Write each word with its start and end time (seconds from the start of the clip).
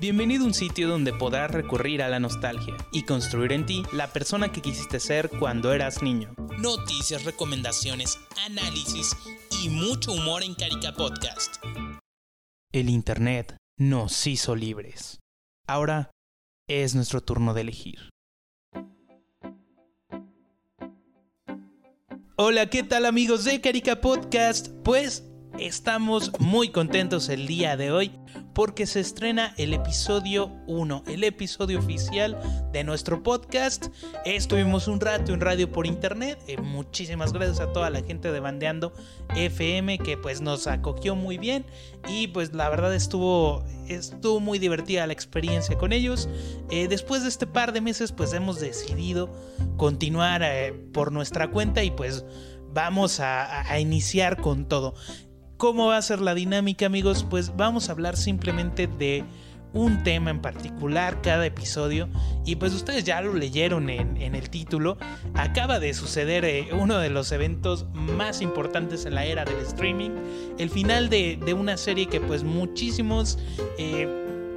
Bienvenido 0.00 0.44
a 0.44 0.48
un 0.48 0.54
sitio 0.54 0.86
donde 0.86 1.14
podrás 1.14 1.50
recurrir 1.50 2.02
a 2.02 2.08
la 2.08 2.20
nostalgia 2.20 2.76
y 2.92 3.04
construir 3.04 3.52
en 3.52 3.64
ti 3.64 3.84
la 3.92 4.12
persona 4.12 4.52
que 4.52 4.60
quisiste 4.60 5.00
ser 5.00 5.30
cuando 5.30 5.72
eras 5.72 6.02
niño. 6.02 6.34
Noticias, 6.58 7.24
recomendaciones, 7.24 8.18
análisis 8.44 9.16
y 9.62 9.70
mucho 9.70 10.12
humor 10.12 10.42
en 10.42 10.54
Carica 10.54 10.92
Podcast. 10.92 11.56
El 12.70 12.90
Internet 12.90 13.56
nos 13.78 14.26
hizo 14.26 14.54
libres. 14.54 15.20
Ahora 15.66 16.10
es 16.68 16.94
nuestro 16.94 17.22
turno 17.22 17.54
de 17.54 17.62
elegir. 17.62 18.10
Hola, 22.36 22.68
¿qué 22.68 22.82
tal 22.82 23.06
amigos 23.06 23.44
de 23.44 23.60
Carica 23.62 24.02
Podcast? 24.02 24.68
Pues 24.84 25.22
estamos 25.58 26.32
muy 26.40 26.68
contentos 26.70 27.28
el 27.28 27.46
día 27.46 27.76
de 27.76 27.90
hoy 27.90 28.12
porque 28.52 28.86
se 28.86 29.00
estrena 29.00 29.52
el 29.56 29.74
episodio 29.74 30.52
1, 30.66 31.04
el 31.08 31.24
episodio 31.24 31.78
oficial 31.78 32.38
de 32.72 32.84
nuestro 32.84 33.22
podcast. 33.22 33.86
Estuvimos 34.24 34.86
un 34.86 35.00
rato 35.00 35.32
en 35.32 35.40
radio 35.40 35.70
por 35.70 35.86
internet. 35.86 36.38
Eh, 36.46 36.60
muchísimas 36.60 37.32
gracias 37.32 37.60
a 37.60 37.72
toda 37.72 37.90
la 37.90 38.02
gente 38.02 38.30
de 38.30 38.40
Bandeando 38.40 38.92
FM 39.34 39.98
que 39.98 40.16
pues 40.16 40.40
nos 40.40 40.66
acogió 40.66 41.16
muy 41.16 41.38
bien 41.38 41.66
y 42.08 42.28
pues 42.28 42.52
la 42.52 42.68
verdad 42.68 42.94
estuvo, 42.94 43.64
estuvo 43.88 44.40
muy 44.40 44.58
divertida 44.58 45.06
la 45.06 45.12
experiencia 45.12 45.76
con 45.76 45.92
ellos. 45.92 46.28
Eh, 46.70 46.88
después 46.88 47.22
de 47.22 47.28
este 47.28 47.46
par 47.46 47.72
de 47.72 47.80
meses 47.80 48.12
pues 48.12 48.32
hemos 48.32 48.60
decidido 48.60 49.30
continuar 49.76 50.42
eh, 50.44 50.72
por 50.92 51.10
nuestra 51.12 51.50
cuenta 51.50 51.82
y 51.82 51.90
pues 51.90 52.24
vamos 52.74 53.20
a, 53.20 53.78
iniciar 53.78 54.40
con 54.40 54.66
todo. 54.66 54.94
¿Cómo 55.56 55.86
va 55.86 55.96
a 55.96 56.02
ser 56.02 56.20
la 56.20 56.34
dinámica 56.34 56.86
amigos? 56.86 57.24
Pues 57.28 57.56
vamos 57.56 57.88
a 57.88 57.92
hablar 57.92 58.16
simplemente 58.16 58.88
de 58.88 59.24
un 59.72 60.02
tema 60.02 60.30
en 60.30 60.40
particular 60.40 61.22
cada 61.22 61.46
episodio. 61.46 62.08
Y 62.44 62.56
pues 62.56 62.74
ustedes 62.74 63.04
ya 63.04 63.20
lo 63.20 63.34
leyeron 63.34 63.88
en, 63.88 64.34
el 64.34 64.50
título. 64.50 64.98
Acaba 65.34 65.78
de 65.78 65.94
suceder 65.94 66.44
eh, 66.44 66.68
uno 66.72 66.98
de 66.98 67.10
los 67.10 67.30
eventos 67.30 67.86
más 67.92 68.40
importantes 68.40 69.06
en 69.06 69.14
la 69.14 69.26
era 69.26 69.44
del 69.44 69.58
streaming. 69.58 70.10
El 70.58 70.70
final 70.70 71.08
de, 71.08 71.38
una 71.56 71.76
serie 71.76 72.06
que 72.06 72.20
pues 72.20 72.42
muchísimos 72.42 73.38
eh, 73.78 74.08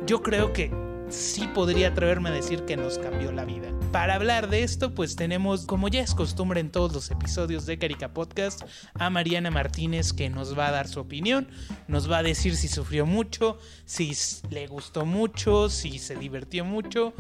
yo 0.08 0.24
creo 0.24 0.52
que 0.52 0.72
sí 1.10 1.48
podría 1.54 1.90
atreverme 1.90 2.30
a 2.30 2.34
decir 2.34 2.64
que 2.66 2.76
nos 2.76 2.98
cambió 2.98 3.32
la 3.32 3.46
vida 3.46 3.77
para 3.92 4.16
hablar 4.16 4.50
de 4.50 4.64
esto, 4.64 4.94
pues 4.94 5.16
tenemos, 5.16 5.66
como 5.66 5.88
ya 5.88 6.02
es 6.02 6.14
costumbre 6.14 6.60
en 6.60 6.72
todos 6.72 6.94
los 6.94 7.12
episodios 7.12 7.66
de 7.66 7.78
Carica 7.78 8.14
Podcast, 8.14 8.64
a 8.96 9.10
Mariana 9.10 9.52
Martínez 9.52 10.14
que 10.14 10.30
nos 10.30 10.58
va 10.58 10.68
a 10.68 10.72
dar 10.72 10.88
su 10.88 11.00
opinión, 11.00 11.48
nos 11.88 12.10
va 12.10 12.20
a 12.20 12.24
decir 12.24 12.56
si 12.56 12.68
sufrió 12.68 13.06
mucho, 13.06 13.58
si 13.86 14.14
le 14.50 14.68
gustó 14.68 15.06
mucho, 15.06 15.70
si 15.70 16.00
se 16.00 16.16
divirtió 16.16 16.66
mucho 16.66 17.14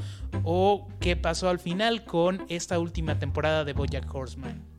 o 0.43 0.87
qué 0.99 1.15
pasó 1.15 1.49
al 1.49 1.59
final 1.59 2.03
con 2.03 2.45
esta 2.49 2.79
última 2.79 3.19
temporada 3.19 3.63
de 3.63 3.73
Bojack 3.73 4.13
Horseman 4.13 4.76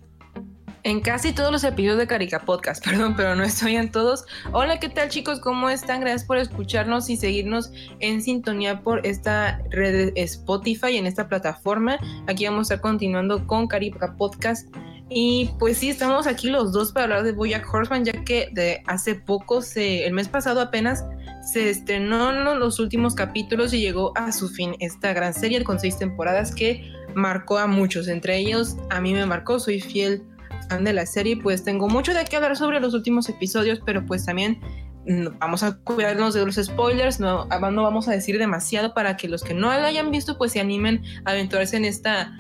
en 0.85 1.01
casi 1.01 1.33
todos 1.33 1.51
los 1.51 1.65
episodios 1.65 1.99
de 1.99 2.07
Carica 2.07 2.41
Podcast, 2.41 2.85
perdón, 2.89 3.15
pero 3.17 3.35
no 3.35 3.45
estoy 3.45 3.77
en 3.77 3.91
todos. 3.91 4.25
Hola, 4.53 4.79
¿qué 4.79 4.89
tal 4.89 5.09
chicos? 5.09 5.41
¿Cómo 5.41 5.69
están? 5.71 6.01
Gracias 6.01 6.25
por 6.25 6.39
escucharnos 6.39 7.11
y 7.11 7.17
seguirnos 7.17 7.73
en 8.01 8.23
sintonía 8.23 8.81
por 8.81 9.07
esta 9.07 9.61
red 9.71 10.13
Spotify, 10.17 10.97
en 10.97 11.07
esta 11.07 11.29
plataforma. 11.29 11.99
Aquí 12.27 12.45
vamos 12.45 12.71
a 12.71 12.75
estar 12.75 12.81
continuando 12.81 13.47
con 13.47 13.67
Carica 13.67 14.17
Podcast. 14.17 14.69
Y 15.11 15.51
pues 15.59 15.79
sí, 15.79 15.89
estamos 15.89 16.27
aquí 16.27 16.51
los 16.51 16.73
dos 16.73 16.93
para 16.93 17.05
hablar 17.05 17.23
de 17.23 17.33
Boyack 17.33 17.73
Horseman, 17.73 18.05
ya 18.05 18.13
que 18.25 18.51
de 18.53 18.83
hace 18.87 19.15
poco, 19.15 19.63
se, 19.63 20.07
el 20.07 20.13
mes 20.13 20.29
pasado 20.29 20.61
apenas, 20.61 21.03
se 21.51 21.71
estrenó 21.71 22.31
los 22.55 22.79
últimos 22.79 23.15
capítulos 23.15 23.73
y 23.73 23.81
llegó 23.81 24.13
a 24.19 24.33
su 24.33 24.51
fin 24.51 24.77
esta 24.81 25.15
gran 25.15 25.33
serie 25.33 25.65
con 25.65 25.81
seis 25.81 25.99
temporadas 25.99 26.55
que 26.55 26.93
marcó 27.15 27.57
a 27.57 27.67
muchos. 27.67 28.07
Entre 28.07 28.37
ellos, 28.37 28.77
a 28.91 29.01
mí 29.01 29.15
me 29.15 29.25
marcó, 29.25 29.59
soy 29.59 29.81
fiel 29.81 30.23
de 30.69 30.93
la 30.93 31.07
serie, 31.07 31.37
pues 31.37 31.65
tengo 31.65 31.89
mucho 31.89 32.13
de 32.13 32.25
qué 32.25 32.37
hablar 32.37 32.57
sobre 32.57 32.81
los 32.81 32.95
últimos 32.95 33.29
episodios, 33.29 33.81
pero 33.85 34.05
pues 34.05 34.27
también 34.27 34.61
mm, 35.07 35.39
vamos 35.39 35.63
a 35.63 35.79
cuidarnos 35.79 36.35
de 36.35 36.45
los 36.45 36.57
spoilers, 36.57 37.21
no, 37.21 37.47
no 37.47 37.83
vamos 37.83 38.09
a 38.09 38.13
decir 38.13 38.39
demasiado 38.39 38.95
para 38.95 39.17
que 39.17 39.29
los 39.29 39.43
que 39.43 39.55
no 39.55 39.69
la 39.69 39.87
hayan 39.87 40.11
visto 40.11 40.37
pues 40.37 40.53
se 40.53 40.61
animen 40.61 41.03
a 41.25 41.31
aventurarse 41.31 41.77
en 41.77 41.85
esta 41.85 42.39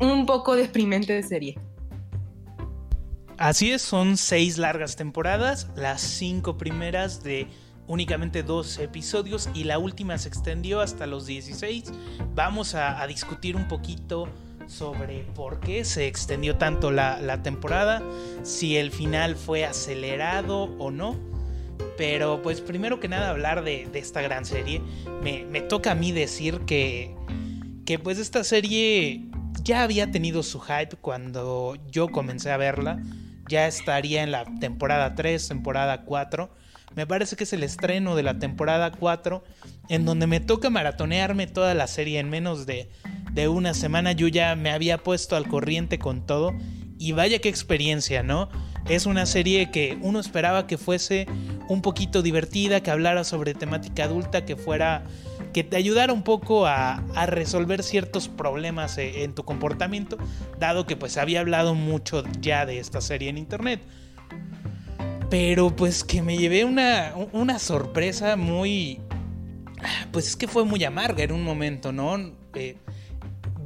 un 0.00 0.26
poco 0.26 0.56
deprimente 0.56 1.12
de 1.12 1.22
serie. 1.22 1.58
Así 3.36 3.70
es, 3.70 3.82
son 3.82 4.16
seis 4.16 4.58
largas 4.58 4.96
temporadas, 4.96 5.68
las 5.76 6.00
cinco 6.00 6.56
primeras 6.56 7.22
de 7.22 7.46
únicamente 7.86 8.42
dos 8.42 8.78
episodios 8.78 9.48
y 9.54 9.64
la 9.64 9.78
última 9.78 10.18
se 10.18 10.28
extendió 10.28 10.80
hasta 10.80 11.06
los 11.06 11.26
16. 11.26 11.92
Vamos 12.34 12.74
a 12.74 13.06
discutir 13.06 13.54
un 13.54 13.68
poquito 13.68 14.28
sobre 14.68 15.24
por 15.34 15.60
qué 15.60 15.84
se 15.84 16.06
extendió 16.06 16.56
tanto 16.56 16.90
la, 16.92 17.42
temporada, 17.42 18.02
si 18.42 18.76
el 18.76 18.92
final 18.92 19.34
fue 19.34 19.64
acelerado 19.64 20.64
o 20.78 20.90
no. 20.90 21.16
Pero 21.96 22.42
pues 22.42 22.60
primero 22.60 23.00
que 23.00 23.08
nada 23.08 23.30
hablar 23.30 23.64
de, 23.64 23.88
esta 23.94 24.22
gran 24.22 24.44
serie. 24.44 24.80
Me, 25.22 25.60
toca 25.62 25.92
a 25.92 25.94
mí 25.94 26.12
decir 26.12 26.60
que, 26.60 27.14
que 27.84 27.98
pues 27.98 28.18
esta 28.18 28.44
serie 28.44 29.24
ya 29.62 29.82
había 29.82 30.10
tenido 30.10 30.42
su 30.42 30.60
hype 30.60 30.96
cuando 31.00 31.76
yo 31.90 32.08
comencé 32.08 32.50
a 32.50 32.56
verla. 32.56 33.02
Ya 33.48 33.66
estaría 33.66 34.22
en 34.22 34.30
la 34.30 34.44
temporada 34.60 35.14
3, 35.14 35.48
temporada 35.48 36.02
4. 36.04 36.50
Me 36.94 37.06
parece 37.06 37.36
que 37.36 37.44
es 37.44 37.52
el 37.52 37.62
estreno 37.62 38.16
de 38.16 38.22
la 38.22 38.38
temporada 38.38 38.90
4 38.90 39.44
en 39.88 40.04
donde 40.04 40.26
me 40.26 40.40
toca 40.40 40.70
maratonearme 40.70 41.46
toda 41.46 41.74
la 41.74 41.86
serie 41.86 42.18
en 42.18 42.30
menos 42.30 42.66
de 42.66 42.90
de 43.32 43.46
una 43.46 43.72
semana 43.72 44.12
yo 44.12 44.26
ya 44.26 44.56
me 44.56 44.70
había 44.70 44.98
puesto 44.98 45.36
al 45.36 45.46
corriente 45.46 45.98
con 45.98 46.26
todo 46.26 46.54
y 46.98 47.12
vaya 47.12 47.38
qué 47.38 47.48
experiencia, 47.48 48.24
¿no? 48.24 48.48
Es 48.88 49.06
una 49.06 49.26
serie 49.26 49.70
que 49.70 49.96
uno 50.00 50.18
esperaba 50.18 50.66
que 50.66 50.78
fuese 50.78 51.28
un 51.68 51.80
poquito 51.80 52.22
divertida, 52.22 52.82
que 52.82 52.90
hablara 52.90 53.22
sobre 53.22 53.54
temática 53.54 54.04
adulta, 54.04 54.44
que 54.44 54.56
fuera 54.56 55.04
que 55.52 55.62
te 55.62 55.76
ayudara 55.76 56.12
un 56.12 56.24
poco 56.24 56.66
a, 56.66 57.04
resolver 57.26 57.84
ciertos 57.84 58.28
problemas 58.28 58.98
eh, 58.98 59.22
en 59.22 59.34
tu 59.34 59.44
comportamiento, 59.44 60.18
dado 60.58 60.86
que 60.86 60.96
pues 60.96 61.16
había 61.16 61.40
hablado 61.40 61.74
mucho 61.74 62.24
ya 62.40 62.66
de 62.66 62.80
esta 62.80 63.00
serie 63.00 63.28
en 63.28 63.38
internet. 63.38 63.80
Pero 65.30 65.74
pues 65.76 66.04
que 66.04 66.22
me 66.22 66.38
llevé 66.38 66.64
una, 66.64 67.14
una 67.32 67.58
sorpresa 67.58 68.36
muy... 68.36 69.00
Pues 70.10 70.26
es 70.26 70.36
que 70.36 70.48
fue 70.48 70.64
muy 70.64 70.82
amarga 70.84 71.22
en 71.22 71.32
un 71.32 71.44
momento, 71.44 71.92
¿no? 71.92 72.16
Eh, 72.54 72.76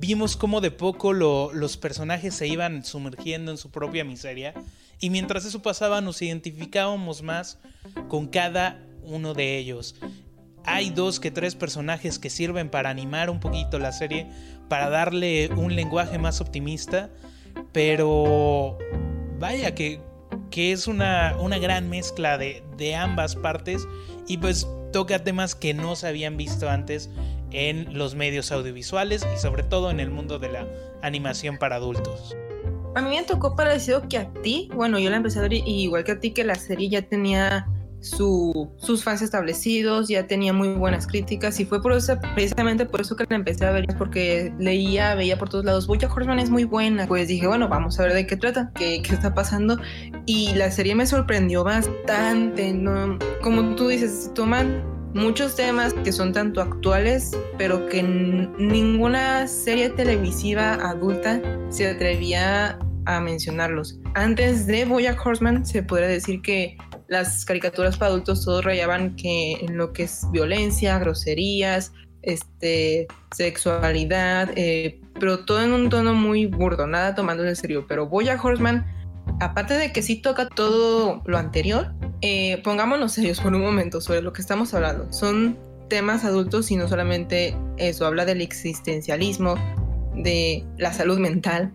vimos 0.02 0.36
cómo 0.36 0.60
de 0.60 0.72
poco 0.72 1.12
los 1.12 1.76
personajes 1.76 2.34
se 2.34 2.48
iban 2.48 2.84
sumergiendo 2.84 3.52
en 3.52 3.56
su 3.56 3.70
propia 3.70 4.04
miseria 4.04 4.52
y 4.98 5.10
mientras 5.10 5.44
eso 5.44 5.62
pasaba 5.62 6.00
nos 6.00 6.20
identificábamos 6.22 7.22
más 7.22 7.58
con 8.08 8.26
cada 8.26 8.82
uno 9.04 9.32
de 9.32 9.58
ellos. 9.58 9.94
Hay 10.64 10.90
dos 10.90 11.20
que 11.20 11.30
tres 11.30 11.54
personajes 11.54 12.18
que 12.18 12.30
sirven 12.30 12.68
para 12.68 12.90
animar 12.90 13.30
un 13.30 13.40
poquito 13.40 13.78
la 13.78 13.92
serie, 13.92 14.28
para 14.68 14.88
darle 14.90 15.48
un 15.56 15.76
lenguaje 15.76 16.18
más 16.18 16.40
optimista, 16.40 17.10
pero 17.72 18.78
vaya 19.38 19.74
que, 19.74 20.00
que 20.52 20.70
es 20.70 20.86
una, 20.86 21.34
una 21.40 21.58
gran 21.58 21.90
mezcla 21.90 22.38
de, 22.38 22.62
de 22.76 22.94
ambas 22.94 23.34
partes 23.34 23.88
y 24.28 24.38
pues 24.38 24.68
toca 24.92 25.24
temas 25.24 25.56
que 25.56 25.74
no 25.74 25.96
se 25.96 26.06
habían 26.06 26.36
visto 26.36 26.70
antes 26.70 27.10
en 27.50 27.98
los 27.98 28.14
medios 28.14 28.52
audiovisuales 28.52 29.26
y 29.34 29.38
sobre 29.38 29.64
todo 29.64 29.90
en 29.90 29.98
el 29.98 30.10
mundo 30.10 30.38
de 30.38 30.52
la 30.52 30.68
animación 31.02 31.58
para 31.58 31.76
adultos. 31.76 32.36
A 32.94 33.00
mí 33.00 33.16
me 33.16 33.22
tocó 33.22 33.56
parecido 33.56 34.06
que 34.06 34.18
a 34.18 34.30
ti, 34.42 34.68
bueno, 34.74 34.98
yo 34.98 35.08
la 35.08 35.16
empecé 35.16 35.38
a 35.38 35.42
ver 35.42 35.54
igual 35.54 36.04
que 36.04 36.12
a 36.12 36.20
ti, 36.20 36.32
que 36.32 36.44
la 36.44 36.54
serie 36.54 36.90
ya 36.90 37.02
tenía 37.02 37.66
su, 38.02 38.70
sus 38.78 39.02
fans 39.02 39.22
establecidos, 39.22 40.08
ya 40.08 40.26
tenía 40.26 40.52
muy 40.52 40.68
buenas 40.74 41.06
críticas 41.06 41.58
y 41.60 41.64
fue 41.64 41.80
por 41.80 41.92
eso, 41.92 42.18
precisamente 42.34 42.84
por 42.84 43.00
eso 43.00 43.16
que 43.16 43.24
la 43.28 43.36
empecé 43.36 43.64
a 43.64 43.70
ver, 43.70 43.86
porque 43.96 44.52
leía, 44.58 45.14
veía 45.14 45.38
por 45.38 45.48
todos 45.48 45.64
lados, 45.64 45.86
Boya 45.86 46.12
Horseman 46.12 46.38
es 46.38 46.50
muy 46.50 46.64
buena, 46.64 47.06
pues 47.06 47.28
dije, 47.28 47.46
bueno, 47.46 47.68
vamos 47.68 47.98
a 47.98 48.04
ver 48.04 48.14
de 48.14 48.26
qué 48.26 48.36
trata, 48.36 48.72
qué, 48.74 49.00
qué 49.02 49.14
está 49.14 49.34
pasando 49.34 49.78
y 50.26 50.52
la 50.54 50.70
serie 50.70 50.94
me 50.94 51.06
sorprendió 51.06 51.64
bastante, 51.64 52.72
¿no? 52.72 53.18
Como 53.40 53.74
tú 53.76 53.88
dices, 53.88 54.30
toman 54.34 54.82
muchos 55.14 55.54
temas 55.54 55.94
que 56.04 56.12
son 56.12 56.32
tanto 56.32 56.60
actuales, 56.60 57.36
pero 57.58 57.86
que 57.88 58.02
ninguna 58.02 59.46
serie 59.46 59.90
televisiva 59.90 60.74
adulta 60.74 61.40
se 61.68 61.88
atrevía 61.88 62.78
a 63.06 63.20
mencionarlos. 63.20 63.98
Antes 64.14 64.66
de 64.66 64.84
Bojack 64.84 65.24
Horseman 65.24 65.66
se 65.66 65.82
podría 65.82 66.08
decir 66.08 66.42
que 66.42 66.76
las 67.08 67.44
caricaturas 67.44 67.96
para 67.96 68.10
adultos 68.10 68.44
todos 68.44 68.64
rayaban 68.64 69.16
que 69.16 69.52
en 69.54 69.76
lo 69.76 69.92
que 69.92 70.04
es 70.04 70.26
violencia, 70.32 70.98
groserías, 70.98 71.92
este, 72.22 73.06
sexualidad, 73.34 74.50
eh, 74.56 75.00
pero 75.20 75.44
todo 75.44 75.62
en 75.62 75.72
un 75.72 75.90
tono 75.90 76.14
muy 76.14 76.46
burdo, 76.46 76.86
nada 76.86 77.14
tomando 77.14 77.44
en 77.44 77.56
serio. 77.56 77.84
Pero 77.86 78.08
Bojack 78.08 78.42
Horseman, 78.42 78.86
aparte 79.40 79.74
de 79.74 79.92
que 79.92 80.02
sí 80.02 80.16
toca 80.16 80.48
todo 80.48 81.22
lo 81.26 81.38
anterior, 81.38 81.92
eh, 82.22 82.62
pongámonos 82.62 83.12
serios 83.12 83.40
por 83.40 83.54
un 83.54 83.60
momento 83.60 84.00
sobre 84.00 84.22
lo 84.22 84.32
que 84.32 84.40
estamos 84.40 84.72
hablando. 84.74 85.12
Son 85.12 85.58
temas 85.88 86.24
adultos 86.24 86.70
y 86.70 86.76
no 86.76 86.88
solamente 86.88 87.54
eso, 87.76 88.06
habla 88.06 88.24
del 88.24 88.40
existencialismo, 88.40 89.56
de 90.14 90.64
la 90.78 90.92
salud 90.92 91.18
mental. 91.18 91.72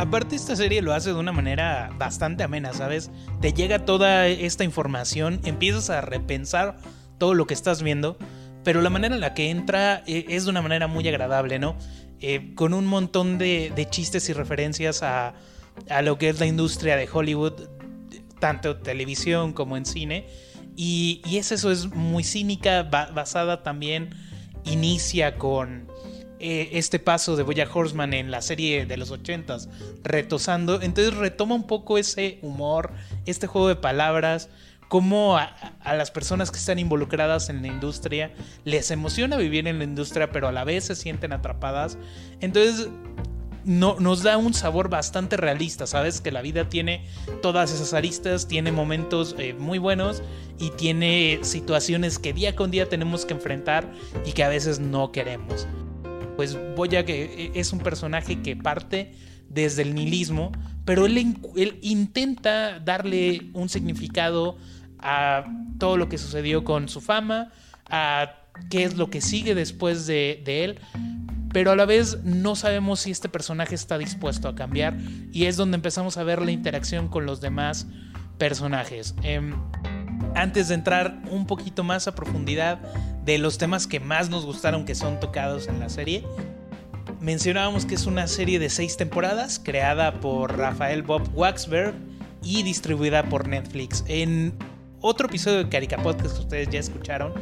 Aparte 0.00 0.34
esta 0.34 0.56
serie 0.56 0.80
lo 0.80 0.94
hace 0.94 1.12
de 1.12 1.18
una 1.18 1.30
manera 1.30 1.90
bastante 1.98 2.42
amena, 2.42 2.72
¿sabes? 2.72 3.10
Te 3.42 3.52
llega 3.52 3.84
toda 3.84 4.28
esta 4.28 4.64
información, 4.64 5.42
empiezas 5.44 5.90
a 5.90 6.00
repensar 6.00 6.78
todo 7.18 7.34
lo 7.34 7.46
que 7.46 7.52
estás 7.52 7.82
viendo, 7.82 8.16
pero 8.64 8.80
la 8.80 8.88
manera 8.88 9.14
en 9.14 9.20
la 9.20 9.34
que 9.34 9.50
entra 9.50 10.02
eh, 10.06 10.24
es 10.30 10.44
de 10.44 10.50
una 10.52 10.62
manera 10.62 10.86
muy 10.86 11.06
agradable, 11.06 11.58
¿no? 11.58 11.76
Eh, 12.18 12.54
con 12.54 12.72
un 12.72 12.86
montón 12.86 13.36
de, 13.36 13.86
chistes 13.90 14.26
y 14.30 14.32
referencias 14.32 15.02
a, 15.02 15.34
lo 16.02 16.16
que 16.16 16.30
es 16.30 16.40
la 16.40 16.46
industria 16.46 16.96
de 16.96 17.06
Hollywood, 17.12 17.68
tanto 18.38 18.78
televisión 18.78 19.52
como 19.52 19.76
en 19.76 19.84
cine. 19.84 20.28
Y, 20.76 21.20
es 21.30 21.52
eso, 21.52 21.70
es 21.70 21.90
muy 21.90 22.24
cínica, 22.24 22.84
basada 22.84 23.62
también, 23.62 24.14
inicia 24.64 25.36
con 25.36 25.89
eh, 26.40 26.70
este 26.72 26.98
paso 26.98 27.36
de 27.36 27.42
Boya 27.42 27.68
Horseman 27.72 28.14
en 28.14 28.30
la 28.30 28.42
serie 28.42 28.86
de 28.86 28.96
los 28.96 29.12
80s, 29.12 29.68
retosando. 30.02 30.80
Entonces 30.80 31.14
retoma 31.14 31.54
un 31.54 31.66
poco 31.66 31.98
ese 31.98 32.38
humor, 32.42 32.92
este 33.26 33.46
juego 33.46 33.68
de 33.68 33.76
palabras 33.76 34.48
cómo 34.90 35.38
a, 35.38 35.54
las 35.84 36.10
personas 36.10 36.50
que 36.50 36.58
están 36.58 36.80
involucradas 36.80 37.48
en 37.48 37.62
la 37.62 37.68
industria 37.68 38.32
les 38.64 38.90
emociona 38.90 39.36
vivir 39.36 39.68
en 39.68 39.78
la 39.78 39.84
industria, 39.84 40.32
pero 40.32 40.48
a 40.48 40.52
la 40.52 40.64
vez 40.64 40.84
se 40.84 40.96
sienten 40.96 41.32
atrapadas. 41.32 41.96
Entonces, 42.40 42.88
no, 43.64 43.96
nos 44.00 44.24
da 44.24 44.36
un 44.36 44.52
sabor 44.52 44.88
bastante 44.88 45.36
realista, 45.36 45.86
¿sabes? 45.86 46.20
Que 46.20 46.32
la 46.32 46.42
vida 46.42 46.68
tiene 46.68 47.04
todas 47.40 47.72
esas 47.72 47.94
aristas, 47.94 48.48
tiene 48.48 48.72
momentos 48.72 49.36
eh, 49.38 49.54
muy 49.54 49.78
buenos 49.78 50.24
y 50.58 50.70
tiene 50.70 51.38
situaciones 51.42 52.18
que 52.18 52.32
día 52.32 52.56
con 52.56 52.72
día 52.72 52.88
tenemos 52.88 53.24
que 53.24 53.34
enfrentar 53.34 53.88
y 54.26 54.32
que 54.32 54.42
a 54.42 54.48
veces 54.48 54.80
no 54.80 55.12
queremos. 55.12 55.68
Pues 56.40 56.56
Boya 56.74 57.04
que 57.04 57.24
eh, 57.24 57.52
es 57.54 57.70
un 57.74 57.80
personaje 57.80 58.40
que 58.40 58.56
parte 58.56 59.12
desde 59.50 59.82
el 59.82 59.94
nihilismo, 59.94 60.52
pero 60.86 61.04
él, 61.04 61.36
él 61.54 61.78
intenta 61.82 62.80
darle 62.80 63.50
un 63.52 63.68
significado 63.68 64.56
a 65.00 65.44
todo 65.78 65.98
lo 65.98 66.08
que 66.08 66.16
sucedió 66.16 66.64
con 66.64 66.88
su 66.88 67.02
fama, 67.02 67.52
a 67.90 68.36
qué 68.70 68.84
es 68.84 68.96
lo 68.96 69.10
que 69.10 69.20
sigue 69.20 69.54
después 69.54 70.06
de, 70.06 70.42
él, 70.46 70.78
pero 71.52 71.72
a 71.72 71.76
la 71.76 71.84
vez 71.84 72.24
no 72.24 72.56
sabemos 72.56 73.00
si 73.00 73.10
este 73.10 73.28
personaje 73.28 73.74
está 73.74 73.98
dispuesto 73.98 74.48
a 74.48 74.54
cambiar 74.54 74.96
y 75.34 75.44
es 75.44 75.58
donde 75.58 75.74
empezamos 75.74 76.16
a 76.16 76.24
ver 76.24 76.40
la 76.40 76.52
interacción 76.52 77.08
con 77.08 77.26
los 77.26 77.42
demás 77.42 77.86
personajes. 78.38 79.14
Em, 79.22 79.52
antes 80.34 80.68
de 80.68 80.74
entrar 80.74 81.20
un 81.30 81.46
poquito 81.46 81.84
más 81.84 82.08
a 82.08 82.14
profundidad 82.14 82.78
de 83.24 83.38
los 83.38 83.58
temas 83.58 83.86
que 83.86 84.00
más 84.00 84.30
nos 84.30 84.44
gustaron 84.44 84.84
que 84.84 84.94
son 84.94 85.20
tocados 85.20 85.68
en 85.68 85.80
la 85.80 85.88
serie, 85.88 86.24
mencionábamos 87.20 87.84
que 87.84 87.94
es 87.94 88.06
una 88.06 88.26
serie 88.26 88.58
de 88.58 88.70
seis 88.70 88.96
temporadas 88.96 89.60
creada 89.62 90.20
por 90.20 90.56
Rafael 90.56 91.02
Bob 91.02 91.28
Waxberg 91.34 91.94
y 92.42 92.62
distribuida 92.62 93.28
por 93.28 93.48
Netflix. 93.48 94.04
En 94.08 94.54
otro 95.00 95.26
episodio 95.28 95.58
de 95.58 95.68
Carica 95.68 95.98
Podcast 95.98 96.36
que 96.36 96.40
ustedes 96.42 96.68
ya 96.70 96.80
escucharon, 96.80 97.32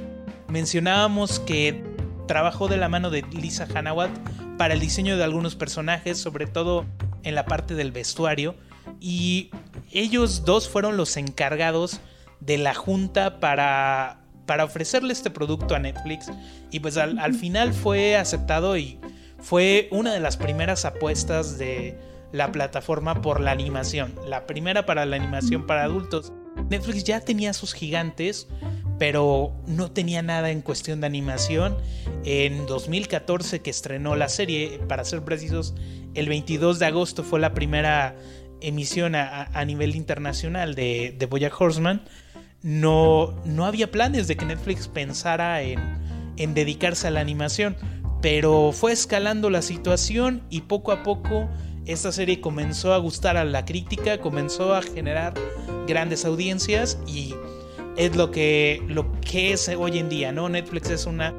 mencionábamos 0.48 1.40
que 1.40 1.84
trabajó 2.26 2.68
de 2.68 2.76
la 2.76 2.88
mano 2.88 3.10
de 3.10 3.22
Lisa 3.32 3.66
Hanawat 3.72 4.10
para 4.56 4.74
el 4.74 4.80
diseño 4.80 5.16
de 5.16 5.24
algunos 5.24 5.54
personajes, 5.54 6.18
sobre 6.18 6.46
todo 6.46 6.84
en 7.22 7.34
la 7.34 7.46
parte 7.46 7.74
del 7.74 7.92
vestuario, 7.92 8.54
y 9.00 9.50
ellos 9.92 10.44
dos 10.44 10.68
fueron 10.68 10.96
los 10.96 11.16
encargados 11.16 12.00
de 12.40 12.58
la 12.58 12.74
junta 12.74 13.40
para, 13.40 14.20
para 14.46 14.64
ofrecerle 14.64 15.12
este 15.12 15.30
producto 15.30 15.74
a 15.74 15.78
Netflix, 15.78 16.30
y 16.70 16.80
pues 16.80 16.96
al, 16.96 17.18
al 17.18 17.34
final 17.34 17.72
fue 17.72 18.16
aceptado 18.16 18.76
y 18.76 18.98
fue 19.38 19.88
una 19.90 20.12
de 20.12 20.20
las 20.20 20.36
primeras 20.36 20.84
apuestas 20.84 21.58
de 21.58 21.98
la 22.32 22.52
plataforma 22.52 23.22
por 23.22 23.40
la 23.40 23.52
animación, 23.52 24.14
la 24.26 24.46
primera 24.46 24.84
para 24.86 25.06
la 25.06 25.16
animación 25.16 25.66
para 25.66 25.84
adultos. 25.84 26.32
Netflix 26.68 27.04
ya 27.04 27.20
tenía 27.20 27.52
sus 27.52 27.72
gigantes, 27.72 28.48
pero 28.98 29.52
no 29.66 29.90
tenía 29.90 30.22
nada 30.22 30.50
en 30.50 30.60
cuestión 30.60 31.00
de 31.00 31.06
animación. 31.06 31.76
En 32.24 32.66
2014 32.66 33.60
que 33.60 33.70
estrenó 33.70 34.16
la 34.16 34.28
serie, 34.28 34.80
para 34.88 35.04
ser 35.04 35.22
precisos, 35.22 35.74
el 36.14 36.28
22 36.28 36.78
de 36.78 36.86
agosto 36.86 37.22
fue 37.22 37.40
la 37.40 37.54
primera 37.54 38.16
emisión 38.60 39.14
a, 39.14 39.64
nivel 39.64 39.94
internacional 39.94 40.74
de, 40.74 41.14
de 41.16 41.26
Boya 41.26 41.50
Horseman. 41.56 42.02
No, 42.62 43.34
no 43.44 43.66
había 43.66 43.90
planes 43.90 44.26
de 44.28 44.36
que 44.36 44.44
Netflix 44.44 44.88
pensara 44.88 45.62
en, 45.62 45.78
en 46.36 46.54
dedicarse 46.54 47.06
a 47.06 47.10
la 47.10 47.20
animación, 47.20 47.76
pero 48.20 48.72
fue 48.72 48.92
escalando 48.92 49.50
la 49.50 49.62
situación 49.62 50.42
y 50.50 50.62
poco 50.62 50.92
a 50.92 51.02
poco 51.02 51.48
esta 51.86 52.12
serie 52.12 52.40
comenzó 52.40 52.92
a 52.92 52.98
gustar 52.98 53.36
a 53.36 53.44
la 53.44 53.64
crítica, 53.64 54.20
comenzó 54.20 54.74
a 54.74 54.82
generar 54.82 55.34
grandes 55.86 56.24
audiencias 56.24 56.98
y 57.06 57.34
es 57.96 58.14
lo 58.14 58.30
que, 58.30 58.82
lo 58.86 59.18
que 59.20 59.52
es 59.52 59.68
hoy 59.68 59.98
en 59.98 60.08
día, 60.08 60.30
¿no? 60.30 60.48
Netflix 60.48 60.90
es 60.90 61.06
una 61.06 61.34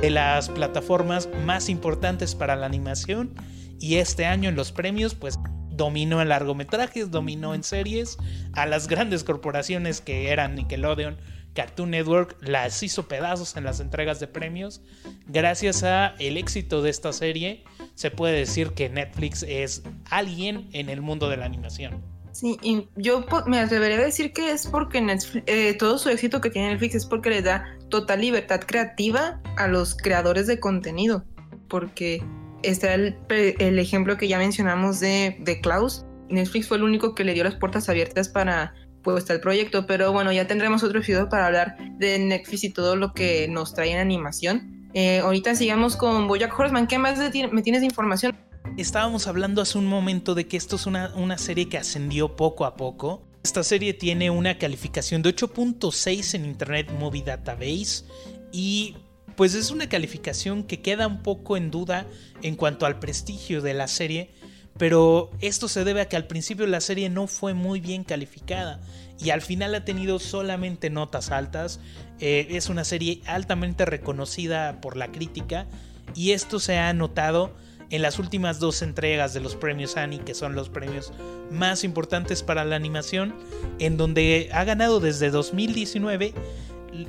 de 0.00 0.10
las 0.10 0.48
plataformas 0.48 1.28
más 1.44 1.68
importantes 1.68 2.34
para 2.34 2.56
la 2.56 2.66
animación 2.66 3.34
y 3.78 3.96
este 3.96 4.26
año 4.26 4.48
en 4.48 4.56
los 4.56 4.72
premios 4.72 5.14
pues 5.14 5.38
dominó 5.74 6.22
en 6.22 6.28
largometrajes, 6.28 7.10
dominó 7.10 7.54
en 7.54 7.62
series, 7.62 8.18
a 8.52 8.66
las 8.66 8.88
grandes 8.88 9.24
corporaciones 9.24 10.00
que 10.00 10.30
eran 10.30 10.54
Nickelodeon, 10.54 11.16
Cartoon 11.54 11.90
Network 11.90 12.36
las 12.40 12.82
hizo 12.82 13.08
pedazos 13.08 13.56
en 13.56 13.64
las 13.64 13.80
entregas 13.80 14.20
de 14.20 14.26
premios. 14.26 14.80
Gracias 15.26 15.82
a 15.82 16.14
el 16.18 16.36
éxito 16.36 16.82
de 16.82 16.90
esta 16.90 17.12
serie, 17.12 17.64
se 17.94 18.10
puede 18.10 18.38
decir 18.38 18.70
que 18.70 18.88
Netflix 18.88 19.42
es 19.42 19.82
alguien 20.10 20.68
en 20.72 20.88
el 20.88 21.02
mundo 21.02 21.28
de 21.28 21.36
la 21.36 21.44
animación. 21.44 22.02
Sí, 22.32 22.56
y 22.62 22.88
yo 22.96 23.26
me 23.46 23.58
atrevería 23.58 23.98
a 23.98 24.04
decir 24.04 24.32
que 24.32 24.52
es 24.52 24.66
porque 24.66 25.04
eh, 25.46 25.74
todo 25.74 25.98
su 25.98 26.08
éxito 26.08 26.40
que 26.40 26.48
tiene 26.48 26.70
Netflix 26.70 26.94
es 26.94 27.06
porque 27.06 27.28
le 27.28 27.42
da 27.42 27.76
total 27.90 28.22
libertad 28.22 28.60
creativa 28.66 29.40
a 29.58 29.68
los 29.68 29.94
creadores 29.94 30.46
de 30.46 30.58
contenido. 30.58 31.26
Porque 31.68 32.24
está 32.62 32.94
el, 32.94 33.78
ejemplo 33.78 34.16
que 34.16 34.28
ya 34.28 34.38
mencionamos 34.38 35.00
de, 35.00 35.36
de 35.40 35.60
Klaus. 35.60 36.04
Netflix 36.28 36.68
fue 36.68 36.78
el 36.78 36.82
único 36.82 37.14
que 37.14 37.24
le 37.24 37.34
dio 37.34 37.44
las 37.44 37.56
puertas 37.56 37.88
abiertas 37.88 38.28
para 38.28 38.74
pues 39.02 39.28
el 39.30 39.40
proyecto, 39.40 39.86
pero 39.86 40.12
bueno, 40.12 40.32
ya 40.32 40.46
tendremos 40.46 40.82
otro 40.82 41.00
episodio 41.00 41.28
para 41.28 41.46
hablar 41.46 41.76
de 41.98 42.18
Netflix 42.18 42.64
y 42.64 42.70
todo 42.70 42.96
lo 42.96 43.12
que 43.12 43.48
nos 43.48 43.74
trae 43.74 43.90
en 43.90 43.98
animación. 43.98 44.88
Eh, 44.94 45.18
ahorita 45.18 45.54
sigamos 45.54 45.96
con 45.96 46.28
Bojack 46.28 46.58
Horseman. 46.58 46.86
¿Qué 46.86 46.98
más 46.98 47.18
me 47.18 47.62
tienes 47.62 47.80
de 47.80 47.86
información? 47.86 48.36
Estábamos 48.76 49.26
hablando 49.26 49.60
hace 49.60 49.78
un 49.78 49.86
momento 49.86 50.34
de 50.34 50.46
que 50.46 50.56
esto 50.56 50.76
es 50.76 50.86
una, 50.86 51.12
una 51.14 51.38
serie 51.38 51.68
que 51.68 51.78
ascendió 51.78 52.36
poco 52.36 52.64
a 52.64 52.76
poco. 52.76 53.22
Esta 53.42 53.64
serie 53.64 53.92
tiene 53.92 54.30
una 54.30 54.56
calificación 54.56 55.20
de 55.22 55.34
8.6 55.34 56.34
en 56.36 56.44
Internet 56.44 56.92
Movie 56.92 57.22
Database 57.22 58.04
y 58.52 58.96
pues 59.36 59.54
es 59.54 59.70
una 59.70 59.88
calificación 59.88 60.62
que 60.62 60.80
queda 60.80 61.06
un 61.06 61.22
poco 61.22 61.56
en 61.56 61.70
duda 61.70 62.06
en 62.42 62.56
cuanto 62.56 62.86
al 62.86 62.98
prestigio 62.98 63.62
de 63.62 63.74
la 63.74 63.88
serie 63.88 64.30
pero 64.78 65.30
esto 65.40 65.68
se 65.68 65.84
debe 65.84 66.00
a 66.00 66.08
que 66.08 66.16
al 66.16 66.26
principio 66.26 66.66
la 66.66 66.80
serie 66.80 67.10
no 67.10 67.26
fue 67.26 67.54
muy 67.54 67.80
bien 67.80 68.04
calificada 68.04 68.80
y 69.18 69.30
al 69.30 69.42
final 69.42 69.74
ha 69.74 69.84
tenido 69.84 70.18
solamente 70.18 70.90
notas 70.90 71.30
altas. 71.30 71.80
Eh, 72.20 72.48
es 72.50 72.68
una 72.68 72.84
serie 72.84 73.20
altamente 73.26 73.84
reconocida 73.84 74.80
por 74.80 74.96
la 74.96 75.12
crítica 75.12 75.66
y 76.14 76.32
esto 76.32 76.58
se 76.58 76.78
ha 76.78 76.92
notado 76.94 77.54
en 77.90 78.00
las 78.00 78.18
últimas 78.18 78.58
dos 78.58 78.80
entregas 78.80 79.34
de 79.34 79.40
los 79.40 79.54
premios 79.54 79.98
Annie, 79.98 80.20
que 80.20 80.34
son 80.34 80.54
los 80.54 80.70
premios 80.70 81.12
más 81.50 81.84
importantes 81.84 82.42
para 82.42 82.64
la 82.64 82.74
animación, 82.74 83.34
en 83.78 83.98
donde 83.98 84.48
ha 84.52 84.64
ganado 84.64 84.98
desde 84.98 85.30
2019 85.30 86.32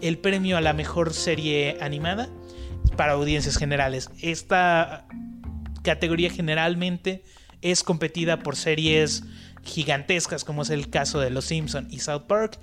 el 0.02 0.18
premio 0.18 0.58
a 0.58 0.62
la 0.62 0.74
mejor 0.74 1.14
serie 1.14 1.78
animada 1.82 2.30
para 2.96 3.14
audiencias 3.14 3.58
generales. 3.58 4.10
Esta 4.22 5.08
categoría 5.84 6.30
generalmente 6.30 7.24
es 7.62 7.84
competida 7.84 8.40
por 8.40 8.56
series 8.56 9.24
gigantescas 9.64 10.44
como 10.44 10.64
es 10.64 10.70
el 10.70 10.90
caso 10.90 11.20
de 11.20 11.30
Los 11.30 11.46
Simpson 11.46 11.88
y 11.90 12.00
South 12.00 12.24
Park 12.28 12.60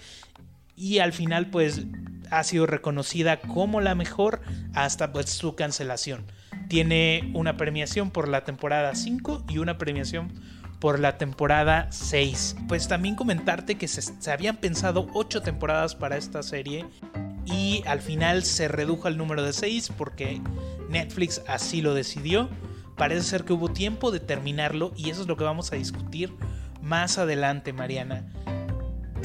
y 0.76 0.98
al 0.98 1.12
final 1.12 1.50
pues 1.50 1.82
ha 2.30 2.44
sido 2.44 2.66
reconocida 2.66 3.40
como 3.40 3.80
la 3.80 3.94
mejor 3.94 4.40
hasta 4.74 5.12
pues 5.12 5.30
su 5.30 5.54
cancelación. 5.54 6.26
Tiene 6.68 7.30
una 7.34 7.56
premiación 7.56 8.10
por 8.10 8.28
la 8.28 8.44
temporada 8.44 8.94
5 8.94 9.46
y 9.48 9.58
una 9.58 9.76
premiación 9.76 10.32
por 10.80 10.99
la 10.99 11.18
temporada 11.18 11.87
6. 11.90 12.56
Pues 12.66 12.88
también 12.88 13.14
comentarte 13.14 13.76
que 13.76 13.87
se, 13.87 14.30
habían 14.30 14.56
pensado 14.56 15.06
8 15.12 15.42
temporadas 15.42 15.94
para 15.94 16.16
esta 16.16 16.42
serie 16.42 16.87
y 17.44 17.82
al 17.87 18.00
final 18.00 18.42
se 18.42 18.68
redujo 18.68 19.06
al 19.06 19.16
número 19.16 19.42
de 19.42 19.52
6 19.52 19.92
porque 19.96 20.40
Netflix 20.88 21.42
así 21.46 21.80
lo 21.82 21.94
decidió 21.94 22.49
parece 22.96 23.22
ser 23.22 23.44
que 23.44 23.52
hubo 23.52 23.68
tiempo 23.70 24.10
de 24.10 24.20
terminarlo 24.20 24.92
y 24.96 25.10
eso 25.10 25.22
es 25.22 25.28
lo 25.28 25.37
que 25.37 25.44
vamos 25.44 25.72
a 25.72 25.76
discutir 25.76 26.34
más 26.82 27.18
adelante, 27.18 27.72
Mariana. 27.72 28.26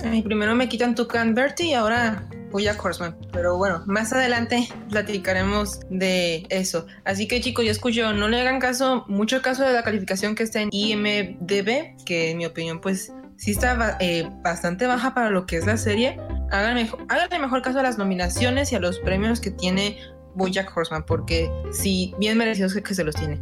Ay, 0.04 0.22
primero 0.22 0.56
me 0.56 0.70
quitan 0.70 0.96
tu 0.96 1.08
Bertie 1.08 1.68
y 1.68 1.74
ahora 1.74 2.24
voy 2.56 2.68
a 2.70 2.82
Horseman. 2.82 3.18
Pero 3.34 3.58
bueno, 3.58 3.84
más 3.86 4.14
adelante 4.14 4.70
platicaremos 4.90 5.82
de 5.90 6.48
eso. 6.50 6.88
Así 7.04 7.28
que 7.28 7.42
chicos, 7.42 7.66
ya 7.66 7.72
escucho, 7.72 8.14
no 8.14 8.30
le 8.30 8.40
hagan 8.40 8.62
caso, 8.62 9.04
mucho 9.10 9.42
caso 9.42 9.64
de 9.64 9.74
la 9.74 9.84
calificación 9.84 10.36
que 10.36 10.44
está 10.44 10.62
en 10.62 10.70
IMDB, 10.72 11.98
que 12.06 12.32
en 12.32 12.38
mi 12.38 12.46
opinión 12.46 12.80
pues 12.80 13.12
sí 13.36 13.52
está 13.52 13.98
eh, 14.00 14.30
bastante 14.42 14.88
baja 14.88 15.14
para 15.14 15.32
lo 15.32 15.46
que 15.46 15.58
es 15.58 15.66
la 15.66 15.76
serie. 15.76 16.18
Háganle 16.50 16.84
mejor, 16.84 17.06
mejor 17.42 17.62
caso 17.62 17.80
a 17.80 17.84
las 17.84 17.98
nominaciones 17.98 18.72
y 18.72 18.76
a 18.76 18.80
los 18.80 19.00
premios 19.00 19.42
que 19.42 19.52
tiene 19.52 19.98
Bojack 20.36 20.72
Horseman, 20.78 21.06
porque 21.06 21.52
sí, 21.74 22.14
bien 22.20 22.38
merecidos 22.38 22.74
que, 22.74 22.82
que 22.82 22.96
se 22.96 23.04
los 23.04 23.16
tiene. 23.16 23.42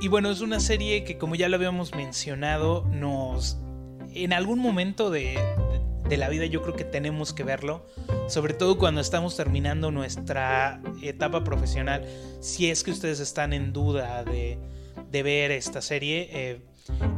Y 0.00 0.08
bueno, 0.08 0.32
es 0.32 0.40
una 0.40 0.58
serie 0.58 1.04
que 1.04 1.16
como 1.16 1.36
ya 1.36 1.48
lo 1.48 1.54
habíamos 1.54 1.94
mencionado, 1.94 2.84
nos... 2.90 3.60
En 4.14 4.32
algún 4.32 4.58
momento 4.58 5.10
de, 5.10 5.38
de 6.08 6.16
la 6.16 6.28
vida 6.28 6.46
yo 6.46 6.62
creo 6.62 6.74
que 6.74 6.84
tenemos 6.84 7.32
que 7.32 7.44
verlo, 7.44 7.86
sobre 8.28 8.54
todo 8.54 8.78
cuando 8.78 9.00
estamos 9.00 9.36
terminando 9.36 9.90
nuestra 9.90 10.80
etapa 11.02 11.44
profesional, 11.44 12.06
si 12.40 12.70
es 12.70 12.82
que 12.82 12.90
ustedes 12.90 13.20
están 13.20 13.52
en 13.52 13.72
duda 13.72 14.24
de, 14.24 14.58
ver 15.10 15.50
esta 15.50 15.82
serie. 15.82 16.28
Eh, 16.32 16.60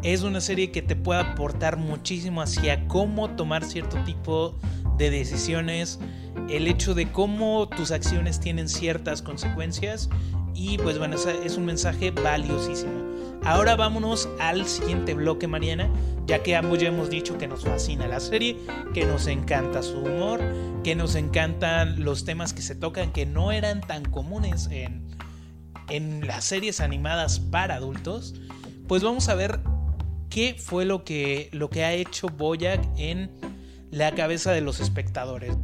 es 0.03 0.23
una 0.23 0.41
serie 0.41 0.73
que 0.73 0.83
te 0.83 0.97
puede 0.97 1.21
aportar 1.21 1.77
muchísimo 1.77 2.43
hacia 2.43 2.89
cómo 2.89 3.31
tomar 3.37 3.65
cierto 3.65 4.03
tipo 4.05 4.59
de 4.97 5.11
decisiones, 5.11 6.01
el 6.49 6.67
hecho 6.67 6.95
de 6.95 7.13
cómo 7.13 7.69
tus 7.69 7.93
acciones 7.93 8.41
tienen 8.41 8.69
ciertas 8.69 9.23
consecuencias 9.23 10.11
y 10.55 10.79
pues 10.79 10.99
bueno, 10.99 11.17
es 11.17 11.57
un 11.57 11.65
mensaje 11.65 12.11
valiosísimo. 12.11 13.10
Ahora 13.45 13.75
vámonos 13.75 14.29
al 14.39 14.67
siguiente 14.67 15.15
bloque, 15.15 15.47
Mariana, 15.47 15.91
ya 16.27 16.43
que 16.43 16.57
ambos 16.57 16.79
ya 16.79 16.89
hemos 16.89 17.09
dicho 17.09 17.39
que 17.39 17.49
nos 17.49 17.65
fascina 17.65 18.07
la 18.07 18.21
serie, 18.21 18.57
que 18.93 19.07
nos 19.07 19.27
encanta 19.27 19.83
su 19.83 19.99
humor, 19.99 20.41
que 20.85 20.95
nos 20.95 21.15
encantan 21.15 22.05
los 22.05 22.25
temas 22.25 22.53
que 22.53 22.63
se 22.63 22.75
tocan 22.75 23.13
que 23.13 23.27
no 23.27 23.51
eran 23.51 23.81
tan 23.81 24.05
comunes 24.05 24.69
en, 24.71 25.07
en 25.89 26.27
las 26.27 26.45
series 26.45 26.81
animadas 26.81 27.41
para 27.41 27.77
adultos. 27.77 28.35
Pues 28.87 29.03
vamos 29.03 29.29
a 29.29 29.35
ver 29.35 29.61
qué 30.29 30.55
fue 30.59 30.85
lo 30.85 31.05
que, 31.05 31.49
lo 31.53 31.71
que 31.71 31.85
ha 31.85 31.93
hecho 31.93 32.29
Boyack 32.29 32.87
en 32.97 33.31
la 33.91 34.15
cabeza 34.15 34.53
de 34.53 34.61
los 34.61 34.81
espectadores. 34.81 35.57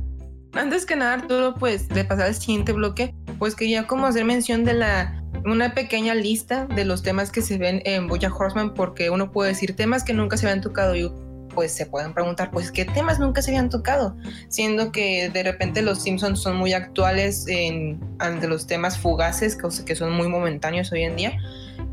Antes 0.52 0.86
que 0.86 0.96
nada, 0.96 1.14
Arturo, 1.14 1.54
pues 1.54 1.88
de 1.88 2.04
pasar 2.04 2.26
al 2.26 2.34
siguiente 2.34 2.72
bloque, 2.72 3.14
pues 3.38 3.54
quería 3.54 3.86
como 3.86 4.06
hacer 4.06 4.24
mención 4.24 4.64
de 4.64 4.72
la 4.72 5.22
una 5.52 5.74
pequeña 5.74 6.14
lista 6.14 6.66
de 6.66 6.84
los 6.84 7.02
temas 7.02 7.30
que 7.30 7.42
se 7.42 7.58
ven 7.58 7.82
en 7.84 8.08
Boya 8.08 8.32
Horseman, 8.32 8.74
porque 8.74 9.10
uno 9.10 9.30
puede 9.30 9.50
decir 9.50 9.76
temas 9.76 10.04
que 10.04 10.12
nunca 10.12 10.36
se 10.36 10.46
habían 10.46 10.60
tocado 10.60 10.94
y 10.96 11.10
pues 11.54 11.72
se 11.72 11.86
pueden 11.86 12.12
preguntar, 12.12 12.50
pues 12.50 12.70
qué 12.70 12.84
temas 12.84 13.18
nunca 13.18 13.40
se 13.40 13.50
habían 13.50 13.70
tocado, 13.70 14.14
siendo 14.48 14.92
que 14.92 15.30
de 15.30 15.42
repente 15.42 15.80
los 15.80 16.02
Simpsons 16.02 16.40
son 16.40 16.56
muy 16.56 16.74
actuales 16.74 17.46
en, 17.48 17.98
ante 18.18 18.46
los 18.46 18.66
temas 18.66 18.98
fugaces, 18.98 19.56
que, 19.56 19.96
son 19.96 20.12
muy 20.12 20.28
momentáneos 20.28 20.92
hoy 20.92 21.04
en 21.04 21.16
día. 21.16 21.38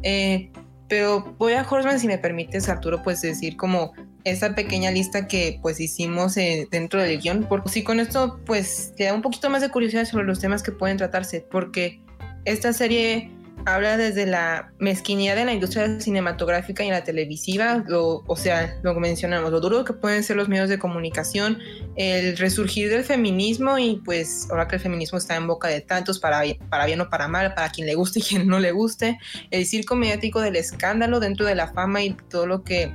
Eh, 0.02 0.52
pero 0.90 1.34
voy 1.38 1.54
a 1.54 1.66
Horseman, 1.68 2.00
si 2.00 2.08
me 2.08 2.18
permites, 2.18 2.68
Arturo, 2.68 3.02
pues 3.04 3.22
decir 3.22 3.56
como 3.56 3.94
esa 4.26 4.54
pequeña 4.54 4.92
lista 4.92 5.28
que 5.28 5.60
pues 5.62 5.80
hicimos 5.80 6.36
eh, 6.38 6.68
dentro 6.70 7.02
del 7.02 7.20
guion, 7.20 7.46
porque 7.48 7.70
si 7.70 7.84
con 7.84 8.00
esto 8.00 8.40
pues 8.46 8.94
te 8.98 9.06
da 9.06 9.14
un 9.14 9.22
poquito 9.22 9.50
más 9.50 9.62
de 9.62 9.70
curiosidad 9.70 10.06
sobre 10.06 10.26
los 10.26 10.40
temas 10.40 10.62
que 10.62 10.72
pueden 10.72 10.98
tratarse, 10.98 11.46
porque 11.50 12.02
esta 12.46 12.74
serie 12.74 13.32
habla 13.66 13.98
desde 13.98 14.26
la 14.26 14.72
mezquinidad 14.80 15.36
de 15.36 15.46
la 15.46 15.54
industria 15.54 16.00
cinematográfica 16.00 16.84
y 16.84 16.90
la 16.90 17.04
televisiva, 17.04 17.84
o 17.90 18.36
sea, 18.36 18.78
lo 18.84 18.94
mencionamos, 18.96 19.52
lo 19.52 19.60
duro 19.60 19.86
que 19.86 19.94
pueden 19.94 20.24
ser 20.24 20.36
los 20.36 20.50
medios 20.50 20.70
de 20.70 20.80
comunicación, 20.80 21.60
el 21.96 22.38
resurgir 22.38 22.90
del 22.90 23.04
feminismo 23.04 23.78
y 23.78 24.02
pues 24.04 24.48
ahora 24.50 24.68
que 24.68 24.76
el 24.76 24.82
feminismo 24.82 25.18
está 25.18 25.36
en 25.36 25.48
boca 25.48 25.68
de 25.68 25.82
tantos, 25.82 26.20
para, 26.20 26.42
para 26.70 26.86
bien 26.86 27.02
o 27.02 27.10
para 27.10 27.28
mal, 27.28 27.54
para 27.54 27.70
quien 27.70 27.88
le 27.88 27.96
guste 27.96 28.20
y 28.20 28.22
quien 28.22 28.48
no 28.48 28.60
le 28.60 28.72
guste, 28.72 29.18
el 29.52 29.66
circo 29.66 29.96
mediático 29.96 30.42
del 30.42 30.56
escándalo 30.56 31.20
dentro 31.20 31.46
de 31.46 31.56
la 31.56 31.72
fama 31.72 32.04
y 32.04 32.16
todo 32.30 32.46
lo 32.46 32.64
que 32.64 32.94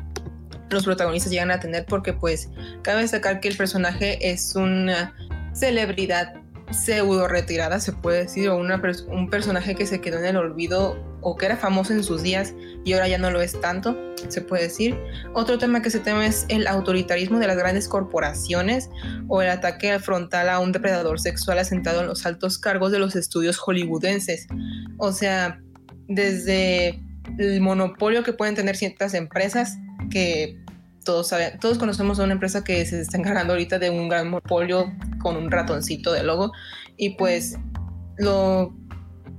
los 0.71 0.85
protagonistas 0.85 1.33
llegan 1.33 1.51
a 1.51 1.61
tener 1.61 1.87
porque 1.87 2.13
pues 2.13 2.51
cabe 2.83 3.01
destacar 3.01 3.41
que 3.41 3.49
el 3.49 3.57
personaje 3.57 4.31
es 4.31 4.55
una 4.55 5.15
celebridad 5.55 6.35
pseudo 6.71 7.29
retirada 7.29 7.81
se 7.81 7.93
puede 7.93 8.25
decir 8.25 8.49
o 8.49 8.57
una, 8.57 8.81
un 9.09 9.31
personaje 9.31 9.75
que 9.75 9.87
se 9.87 10.01
quedó 10.01 10.19
en 10.19 10.27
el 10.27 10.37
olvido 10.37 10.97
o 11.21 11.37
que 11.37 11.47
era 11.47 11.57
famoso 11.57 11.93
en 11.93 12.05
sus 12.05 12.23
días 12.23 12.55
y 12.85 12.93
ahora 12.93 13.09
ya 13.09 13.19
no 13.19 13.31
lo 13.31 13.41
es 13.41 13.61
tanto 13.61 13.97
se 14.29 14.41
puede 14.41 14.65
decir. 14.65 14.97
Otro 15.35 15.59
tema 15.59 15.83
que 15.83 15.91
se 15.91 16.01
teme 16.01 16.27
es 16.27 16.45
el 16.49 16.67
autoritarismo 16.67 17.39
de 17.39 17.47
las 17.47 17.57
grandes 17.57 17.89
corporaciones 17.89 18.91
o 19.29 19.43
el 19.43 19.49
ataque 19.49 19.99
frontal 20.01 20.49
a 20.49 20.59
un 20.59 20.73
depredador 20.73 21.21
sexual 21.21 21.59
asentado 21.59 22.01
en 22.01 22.09
los 22.09 22.27
altos 22.27 22.59
cargos 22.59 22.93
de 22.93 22.99
los 22.99 23.17
estudios 23.17 23.59
hollywoodenses. 23.59 24.47
O 24.99 25.13
sea 25.13 25.61
desde 26.09 27.01
el 27.39 27.61
monopolio 27.61 28.25
que 28.25 28.33
pueden 28.33 28.55
tener 28.55 28.77
ciertas 28.77 29.15
empresas 29.15 29.77
que 30.11 30.59
todos, 31.05 31.29
saben, 31.29 31.59
todos 31.59 31.79
conocemos 31.79 32.19
a 32.19 32.25
una 32.25 32.33
empresa 32.33 32.65
que 32.65 32.85
se 32.85 33.01
está 33.01 33.19
encargando 33.19 33.53
ahorita 33.53 33.79
de 33.79 33.91
un 33.91 34.09
gran 34.09 34.29
monopolio 34.29 34.93
con 35.19 35.37
un 35.37 35.51
ratoncito 35.51 36.13
de 36.13 36.23
logo. 36.23 36.53
Y 36.97 37.11
pues 37.11 37.57
lo, 38.17 38.75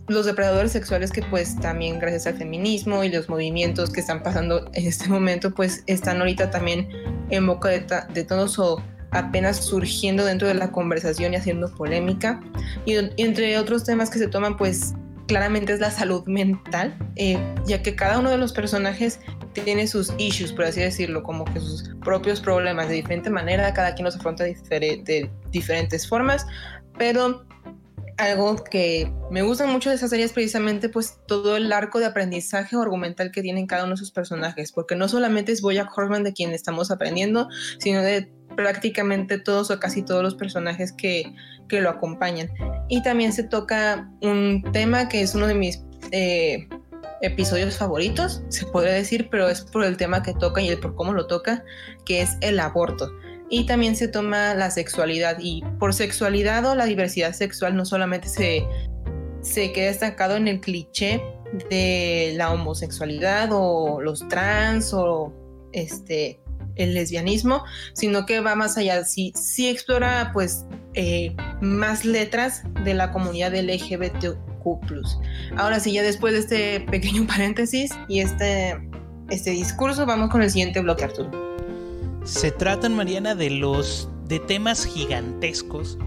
los 0.07 0.25
depredadores 0.25 0.71
sexuales 0.71 1.11
que 1.11 1.21
pues 1.23 1.55
también 1.59 1.99
gracias 1.99 2.27
al 2.27 2.37
feminismo 2.37 3.03
y 3.03 3.09
los 3.09 3.29
movimientos 3.29 3.91
que 3.91 3.99
están 3.99 4.23
pasando 4.23 4.69
en 4.73 4.87
este 4.87 5.07
momento 5.07 5.53
pues 5.53 5.83
están 5.87 6.19
ahorita 6.19 6.49
también 6.49 6.89
en 7.29 7.45
boca 7.45 7.69
de, 7.69 7.85
de 8.13 8.23
todos 8.23 8.57
o 8.59 8.81
apenas 9.11 9.57
surgiendo 9.65 10.25
dentro 10.25 10.47
de 10.47 10.53
la 10.53 10.71
conversación 10.71 11.33
y 11.33 11.37
haciendo 11.37 11.73
polémica. 11.73 12.39
Y, 12.85 12.95
entre 13.21 13.57
otros 13.57 13.83
temas 13.83 14.09
que 14.09 14.19
se 14.19 14.27
toman 14.27 14.57
pues 14.57 14.93
claramente 15.29 15.71
es 15.71 15.79
la 15.79 15.91
salud 15.91 16.25
mental, 16.25 16.97
eh, 17.15 17.37
ya 17.65 17.81
que 17.81 17.95
cada 17.95 18.19
uno 18.19 18.31
de 18.31 18.37
los 18.37 18.51
personajes 18.51 19.19
tiene 19.53 19.87
sus 19.87 20.11
issues, 20.17 20.51
por 20.51 20.65
así 20.65 20.81
decirlo, 20.81 21.23
como 21.23 21.45
que 21.45 21.59
sus 21.59 21.91
propios 22.03 22.41
problemas 22.41 22.89
de 22.89 22.95
diferente 22.95 23.29
manera, 23.29 23.71
cada 23.73 23.93
quien 23.93 24.05
los 24.05 24.15
afronta 24.15 24.43
de 24.43 25.29
diferentes 25.51 26.07
formas, 26.07 26.45
pero 26.97 27.45
algo 28.17 28.61
que 28.63 29.11
me 29.31 29.43
gusta 29.43 29.65
mucho 29.65 29.89
de 29.89 29.95
esa 29.95 30.09
serie 30.09 30.27
precisamente 30.27 30.89
pues 30.89 31.19
todo 31.25 31.55
el 31.55 31.71
arco 31.71 31.99
de 31.99 32.05
aprendizaje 32.05 32.75
o 32.75 32.81
argumental 32.81 33.31
que 33.31 33.41
tienen 33.41 33.65
cada 33.65 33.85
uno 33.85 33.91
de 33.91 33.97
sus 33.97 34.11
personajes, 34.11 34.71
porque 34.71 34.95
no 34.95 35.07
solamente 35.07 35.51
es 35.51 35.61
Boya 35.61 35.87
Horseman 35.95 36.23
de 36.23 36.33
quien 36.33 36.51
estamos 36.51 36.91
aprendiendo, 36.91 37.47
sino 37.77 38.01
de 38.01 38.29
prácticamente 38.59 39.39
todos 39.39 39.71
o 39.71 39.79
casi 39.79 40.01
todos 40.01 40.21
los 40.21 40.35
personajes 40.35 40.91
que, 40.91 41.33
que 41.69 41.79
lo 41.79 41.89
acompañan. 41.89 42.51
Y 42.89 43.01
también 43.01 43.31
se 43.31 43.43
toca 43.43 44.11
un 44.21 44.69
tema 44.73 45.07
que 45.07 45.21
es 45.21 45.33
uno 45.33 45.47
de 45.47 45.53
mis 45.53 45.81
eh, 46.11 46.67
episodios 47.21 47.77
favoritos, 47.77 48.43
se 48.49 48.65
podría 48.65 48.91
decir, 48.91 49.29
pero 49.31 49.47
es 49.47 49.61
por 49.61 49.85
el 49.85 49.95
tema 49.95 50.21
que 50.23 50.33
toca 50.33 50.59
y 50.59 50.67
el 50.67 50.77
por 50.77 50.93
cómo 50.95 51.13
lo 51.13 51.25
toca, 51.25 51.63
que 52.05 52.21
es 52.21 52.35
el 52.41 52.59
aborto. 52.59 53.09
Y 53.49 53.65
también 53.65 53.95
se 53.95 54.09
toma 54.09 54.53
la 54.55 54.71
sexualidad 54.71 55.37
y 55.39 55.63
por 55.79 55.93
sexualidad 55.93 56.65
o 56.65 56.75
la 56.75 56.83
diversidad 56.83 57.31
sexual 57.31 57.77
no 57.77 57.85
solamente 57.85 58.27
se, 58.27 58.67
se 59.41 59.71
queda 59.71 59.89
estancado 59.89 60.35
en 60.35 60.49
el 60.49 60.59
cliché 60.59 61.23
de 61.69 62.33
la 62.35 62.51
homosexualidad 62.51 63.51
o 63.53 64.01
los 64.01 64.27
trans 64.27 64.93
o 64.93 65.31
este 65.71 66.41
el 66.79 66.95
lesbianismo, 66.95 67.63
sino 67.93 68.25
que 68.25 68.39
va 68.39 68.55
más 68.55 68.77
allá, 68.77 69.03
sí, 69.03 69.31
sí 69.35 69.67
explora 69.67 70.31
pues 70.33 70.65
eh, 70.95 71.35
más 71.61 72.05
letras 72.05 72.63
de 72.83 72.95
la 72.95 73.11
comunidad 73.11 73.53
LGBTQ 73.53 74.49
Ahora 75.57 75.79
sí, 75.79 75.93
ya 75.93 76.03
después 76.03 76.33
de 76.33 76.39
este 76.39 76.79
pequeño 76.91 77.25
paréntesis 77.27 77.91
y 78.07 78.19
este, 78.19 78.79
este 79.29 79.51
discurso, 79.51 80.05
vamos 80.05 80.29
con 80.29 80.41
el 80.41 80.49
siguiente 80.49 80.79
bloque, 80.81 81.05
Arturo. 81.05 81.31
Se 82.23 82.51
tratan, 82.51 82.95
Mariana, 82.95 83.35
de 83.35 83.49
los 83.49 84.09
de 84.25 84.39
temas 84.39 84.85
gigantescos 84.85 85.97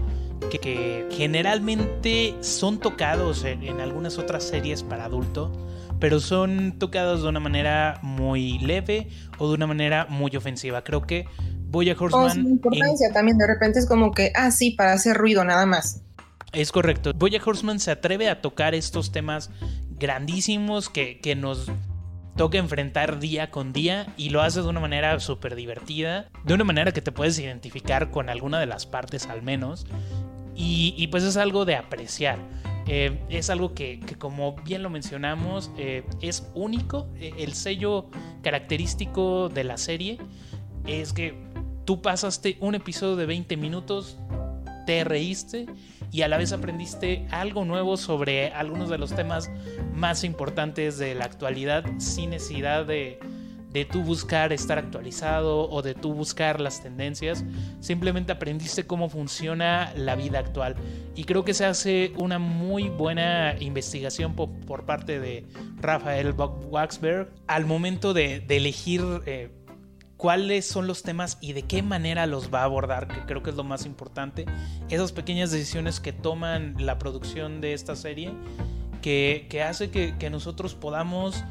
que, 0.49 1.07
generalmente 1.11 2.35
son 2.41 2.79
tocados 2.79 3.43
en, 3.43 3.79
algunas 3.79 4.17
otras 4.17 4.43
series 4.43 4.83
para 4.83 5.05
adulto, 5.05 5.51
pero 5.99 6.19
son 6.19 6.77
tocados 6.79 7.23
de 7.23 7.29
una 7.29 7.39
manera 7.39 7.99
muy 8.01 8.59
leve 8.59 9.09
o 9.37 9.47
de 9.47 9.55
una 9.55 9.67
manera 9.67 10.05
muy 10.09 10.35
ofensiva. 10.35 10.83
Creo 10.83 11.01
que 11.01 11.25
voy 11.67 11.89
a 11.89 11.95
Horseman. 11.99 12.47
importancia 12.47 13.11
también, 13.11 13.37
de 13.37 13.47
repente 13.47 13.79
es 13.79 13.87
como 13.87 14.11
que, 14.11 14.31
ah, 14.35 14.51
sí, 14.51 14.71
para 14.71 14.93
hacer 14.93 15.17
ruido 15.17 15.43
nada 15.43 15.65
más. 15.65 16.03
Es 16.53 16.71
correcto. 16.71 17.13
Boya 17.15 17.41
Horseman 17.43 17.79
se 17.79 17.89
atreve 17.89 18.29
a 18.29 18.41
tocar 18.41 18.75
estos 18.75 19.11
temas 19.11 19.49
grandísimos 19.97 20.89
que, 20.89 21.35
nos 21.35 21.71
toca 22.37 22.59
enfrentar 22.59 23.19
día 23.19 23.49
con 23.49 23.73
día 23.73 24.07
y 24.17 24.29
lo 24.29 24.41
hace 24.41 24.61
de 24.61 24.67
una 24.67 24.79
manera 24.79 25.19
súper 25.19 25.55
divertida, 25.55 26.29
de 26.45 26.53
una 26.53 26.63
manera 26.63 26.91
que 26.91 27.01
te 27.01 27.11
puedes 27.11 27.39
identificar 27.39 28.11
con 28.11 28.29
alguna 28.29 28.59
de 28.59 28.67
las 28.67 28.85
partes 28.85 29.27
al 29.27 29.41
menos. 29.41 29.87
Y, 30.55 31.07
pues 31.07 31.23
es 31.23 31.37
algo 31.37 31.65
de 31.65 31.75
apreciar. 31.75 32.37
Eh, 32.87 33.19
es 33.29 33.49
algo 33.49 33.73
que, 33.73 33.99
como 34.17 34.55
bien 34.63 34.83
lo 34.83 34.89
mencionamos, 34.89 35.71
eh, 35.77 36.03
es 36.21 36.49
único. 36.53 37.07
Eh, 37.15 37.33
el 37.37 37.53
sello 37.53 38.09
característico 38.41 39.49
de 39.49 39.63
la 39.63 39.77
serie 39.77 40.17
es 40.85 41.13
que 41.13 41.33
tú 41.85 42.01
pasaste 42.01 42.57
un 42.59 42.75
episodio 42.75 43.15
de 43.15 43.25
20 43.25 43.57
minutos, 43.57 44.17
te 44.85 45.03
reíste 45.03 45.67
y 46.11 46.21
a 46.21 46.27
la 46.27 46.37
vez 46.37 46.51
aprendiste 46.51 47.25
algo 47.31 47.63
nuevo 47.63 47.95
sobre 47.95 48.51
algunos 48.51 48.89
de 48.89 48.97
los 48.97 49.15
temas 49.15 49.49
más 49.93 50.23
importantes 50.23 50.97
de 50.97 51.15
la 51.15 51.25
actualidad 51.25 51.85
sin 51.99 52.31
necesidad 52.31 52.85
de, 52.85 53.19
de 53.73 53.85
tú 53.85 54.03
buscar 54.03 54.53
estar 54.53 54.77
actualizado 54.77 55.67
o 55.69 55.81
de 55.81 55.95
tú 55.95 56.13
buscar 56.13 56.61
las 56.61 56.81
tendencias, 56.81 57.43
simplemente 57.79 58.31
aprendiste 58.31 58.85
cómo 58.85 59.09
funciona 59.09 59.91
la 59.95 60.15
vida 60.15 60.37
actual. 60.37 60.75
Y 61.15 61.23
creo 61.23 61.43
que 61.43 61.55
se 61.55 61.65
hace 61.65 62.13
una 62.17 62.37
muy 62.37 62.89
buena 62.89 63.55
investigación 63.59 64.35
por, 64.35 64.85
parte 64.85 65.19
de 65.19 65.45
Rafael 65.81 66.35
Waxberg 66.37 67.31
al 67.47 67.65
momento 67.65 68.13
de, 68.13 68.45
elegir 68.47 69.01
eh, 69.25 69.49
cuáles 70.17 70.67
son 70.67 70.85
los 70.85 71.01
temas 71.01 71.39
y 71.41 71.53
de 71.53 71.63
qué 71.63 71.81
manera 71.81 72.27
los 72.27 72.53
va 72.53 72.61
a 72.61 72.65
abordar, 72.65 73.07
que 73.07 73.21
creo 73.21 73.41
que 73.41 73.49
es 73.49 73.55
lo 73.55 73.63
más 73.63 73.87
importante. 73.87 74.45
Esas 74.89 75.11
pequeñas 75.11 75.49
decisiones 75.51 75.99
que 75.99 76.13
toman 76.13 76.75
la 76.77 76.99
producción 76.99 77.59
de 77.59 77.73
esta 77.73 77.95
serie, 77.95 78.33
que, 79.01 79.47
hace 79.67 79.89
que, 79.89 80.29
nosotros 80.29 80.75
podamos 80.75 81.43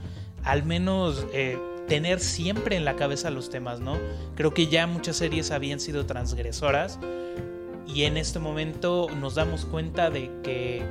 al 0.45 0.63
menos... 0.63 1.27
Eh, 1.33 1.59
tener 1.93 2.21
siempre 2.21 2.75
en 2.77 2.87
la 2.87 2.97
cabeza 2.97 3.29
los 3.29 3.51
temas, 3.51 3.81
¿no? 3.81 3.99
Creo 4.35 4.55
que 4.55 4.67
ya 4.67 4.87
muchas 4.87 5.15
series 5.17 5.51
habían 5.51 5.79
sido 5.79 6.07
transgresoras 6.07 6.99
y 7.87 8.05
en 8.05 8.17
este 8.17 8.39
momento 8.39 9.09
nos 9.21 9.35
damos 9.35 9.67
cuenta 9.67 10.09
de 10.09 10.31
que 10.43 10.83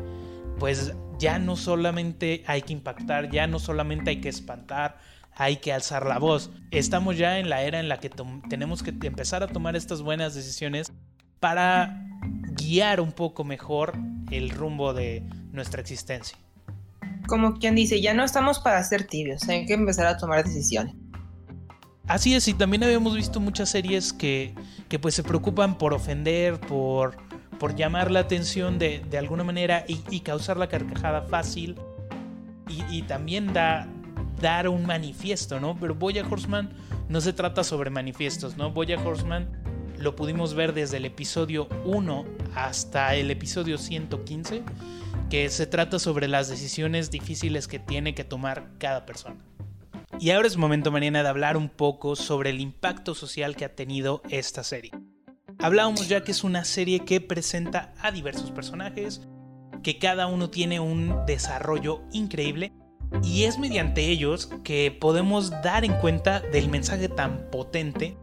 pues 0.59 0.93
ya 1.17 1.39
no 1.39 1.55
solamente 1.55 2.43
hay 2.45 2.61
que 2.61 2.73
impactar, 2.73 3.31
ya 3.31 3.47
no 3.47 3.57
solamente 3.57 4.11
hay 4.11 4.21
que 4.21 4.29
espantar, 4.29 4.99
hay 5.33 5.55
que 5.57 5.73
alzar 5.73 6.05
la 6.05 6.19
voz. 6.19 6.51
Estamos 6.69 7.17
ya 7.17 7.39
en 7.39 7.49
la 7.49 7.63
era 7.63 7.79
en 7.79 7.89
la 7.89 7.97
que 7.97 8.11
tenemos 8.47 8.83
que 8.83 8.91
empezar 9.07 9.41
a 9.41 9.47
tomar 9.47 9.75
estas 9.75 10.03
buenas 10.03 10.35
decisiones 10.35 10.93
para 11.39 12.05
guiar 12.51 13.01
un 13.01 13.11
poco 13.11 13.43
mejor 13.43 13.93
el 14.29 14.51
rumbo 14.51 14.93
de 14.93 15.23
nuestra 15.51 15.81
existencia 15.81 16.37
como 17.31 17.53
quien 17.59 17.75
dice, 17.75 18.01
ya 18.01 18.13
no 18.13 18.25
estamos 18.25 18.59
para 18.59 18.83
ser 18.83 19.07
tibios, 19.07 19.47
hay 19.47 19.65
que 19.65 19.73
empezar 19.73 20.05
a 20.05 20.17
tomar 20.17 20.43
decisiones. 20.43 20.93
Así 22.05 22.35
es, 22.35 22.45
y 22.49 22.53
también 22.53 22.83
habíamos 22.83 23.15
visto 23.15 23.39
muchas 23.39 23.69
series 23.69 24.11
que, 24.11 24.53
que 24.89 24.99
pues 24.99 25.15
se 25.15 25.23
preocupan 25.23 25.77
por 25.77 25.93
ofender, 25.93 26.59
por, 26.59 27.15
por 27.57 27.73
llamar 27.73 28.11
la 28.11 28.19
atención 28.19 28.77
de, 28.79 29.01
de 29.09 29.17
alguna 29.17 29.45
manera 29.45 29.85
y, 29.87 30.19
causar 30.19 30.57
la 30.57 30.67
carcajada 30.67 31.21
fácil. 31.21 31.77
Y, 32.89 33.03
también 33.03 33.53
da, 33.53 33.87
dar 34.41 34.67
un 34.67 34.85
manifiesto, 34.85 35.61
¿no? 35.61 35.77
Pero 35.79 35.95
Boya 35.95 36.25
Horseman 36.29 36.73
no 37.07 37.21
se 37.21 37.31
trata 37.31 37.63
sobre 37.63 37.89
manifiestos, 37.91 38.57
¿no? 38.57 38.71
Boya 38.71 39.01
Horseman 39.01 39.60
lo 40.01 40.15
pudimos 40.15 40.53
ver 40.53 40.73
desde 40.73 40.97
el 40.97 41.05
episodio 41.05 41.67
1 41.85 42.25
hasta 42.55 43.15
el 43.15 43.29
episodio 43.31 43.77
115 43.77 44.63
que 45.29 45.49
se 45.49 45.67
trata 45.67 45.99
sobre 45.99 46.27
las 46.27 46.49
decisiones 46.49 47.11
difíciles 47.11 47.67
que 47.67 47.79
tiene 47.79 48.15
que 48.15 48.23
tomar 48.23 48.71
cada 48.79 49.05
persona. 49.05 49.37
Y 50.19 50.31
ahora 50.31 50.47
es 50.47 50.57
momento, 50.57 50.91
Mariana, 50.91 51.23
de 51.23 51.29
hablar 51.29 51.55
un 51.55 51.69
poco 51.69 52.15
sobre 52.15 52.49
el 52.49 52.59
impacto 52.59 53.15
social 53.15 53.55
que 53.55 53.65
ha 53.65 53.75
tenido 53.75 54.21
esta 54.29 54.63
serie. 54.63 54.91
Hablábamos 55.59 56.09
ya 56.09 56.23
que 56.23 56.31
es 56.31 56.43
una 56.43 56.65
serie 56.65 57.01
que 57.01 57.21
presenta 57.21 57.93
a 58.01 58.11
diversos 58.11 58.51
personajes, 58.51 59.21
que 59.83 59.99
cada 59.99 60.27
uno 60.27 60.49
tiene 60.49 60.79
un 60.79 61.25
desarrollo 61.25 62.01
increíble, 62.11 62.73
y 63.23 63.43
es 63.43 63.57
mediante 63.57 64.09
ellos 64.09 64.49
que 64.63 64.91
podemos 64.91 65.51
dar 65.63 65.85
en 65.85 65.93
cuenta 65.93 66.39
del 66.39 66.69
mensaje 66.69 67.09
tan 67.09 67.49
potente 67.51 68.17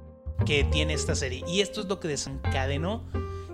que 0.44 0.64
tiene 0.64 0.94
esta 0.94 1.14
serie. 1.14 1.44
Y 1.46 1.60
esto 1.60 1.80
es 1.80 1.86
lo 1.86 2.00
que 2.00 2.08
desencadenó 2.08 3.04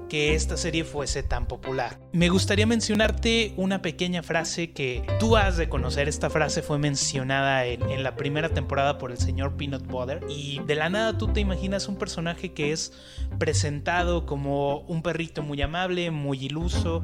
que 0.09 0.35
esta 0.35 0.57
serie 0.57 0.85
fuese 0.85 1.23
tan 1.23 1.47
popular. 1.47 1.99
Me 2.13 2.29
gustaría 2.29 2.67
mencionarte 2.67 3.55
una 3.57 3.83
pequeña 3.83 4.23
frase 4.23 4.73
que 4.73 5.05
tú 5.19 5.37
has 5.37 5.57
de 5.57 5.69
conocer. 5.69 6.09
Esta 6.09 6.31
frase 6.31 6.63
fue 6.63 6.79
mencionada 6.79 7.65
en, 7.67 8.03
la 8.03 8.17
primera 8.17 8.51
temporada 8.51 8.99
por 8.99 9.11
el 9.11 9.19
señor 9.19 9.57
Peanut 9.57 9.87
Butter 9.87 10.21
y 10.29 10.61
de 10.67 10.75
la 10.75 10.89
nada 10.89 11.17
tú 11.17 11.29
te 11.29 11.41
imaginas 11.41 11.89
un 11.89 11.97
personaje 11.97 12.53
que 12.53 12.73
es 12.73 12.93
presentado 13.39 14.27
como 14.27 14.81
un 14.81 15.03
perrito 15.03 15.43
muy 15.43 15.61
amable, 15.63 16.11
muy 16.11 16.45
iluso, 16.45 17.01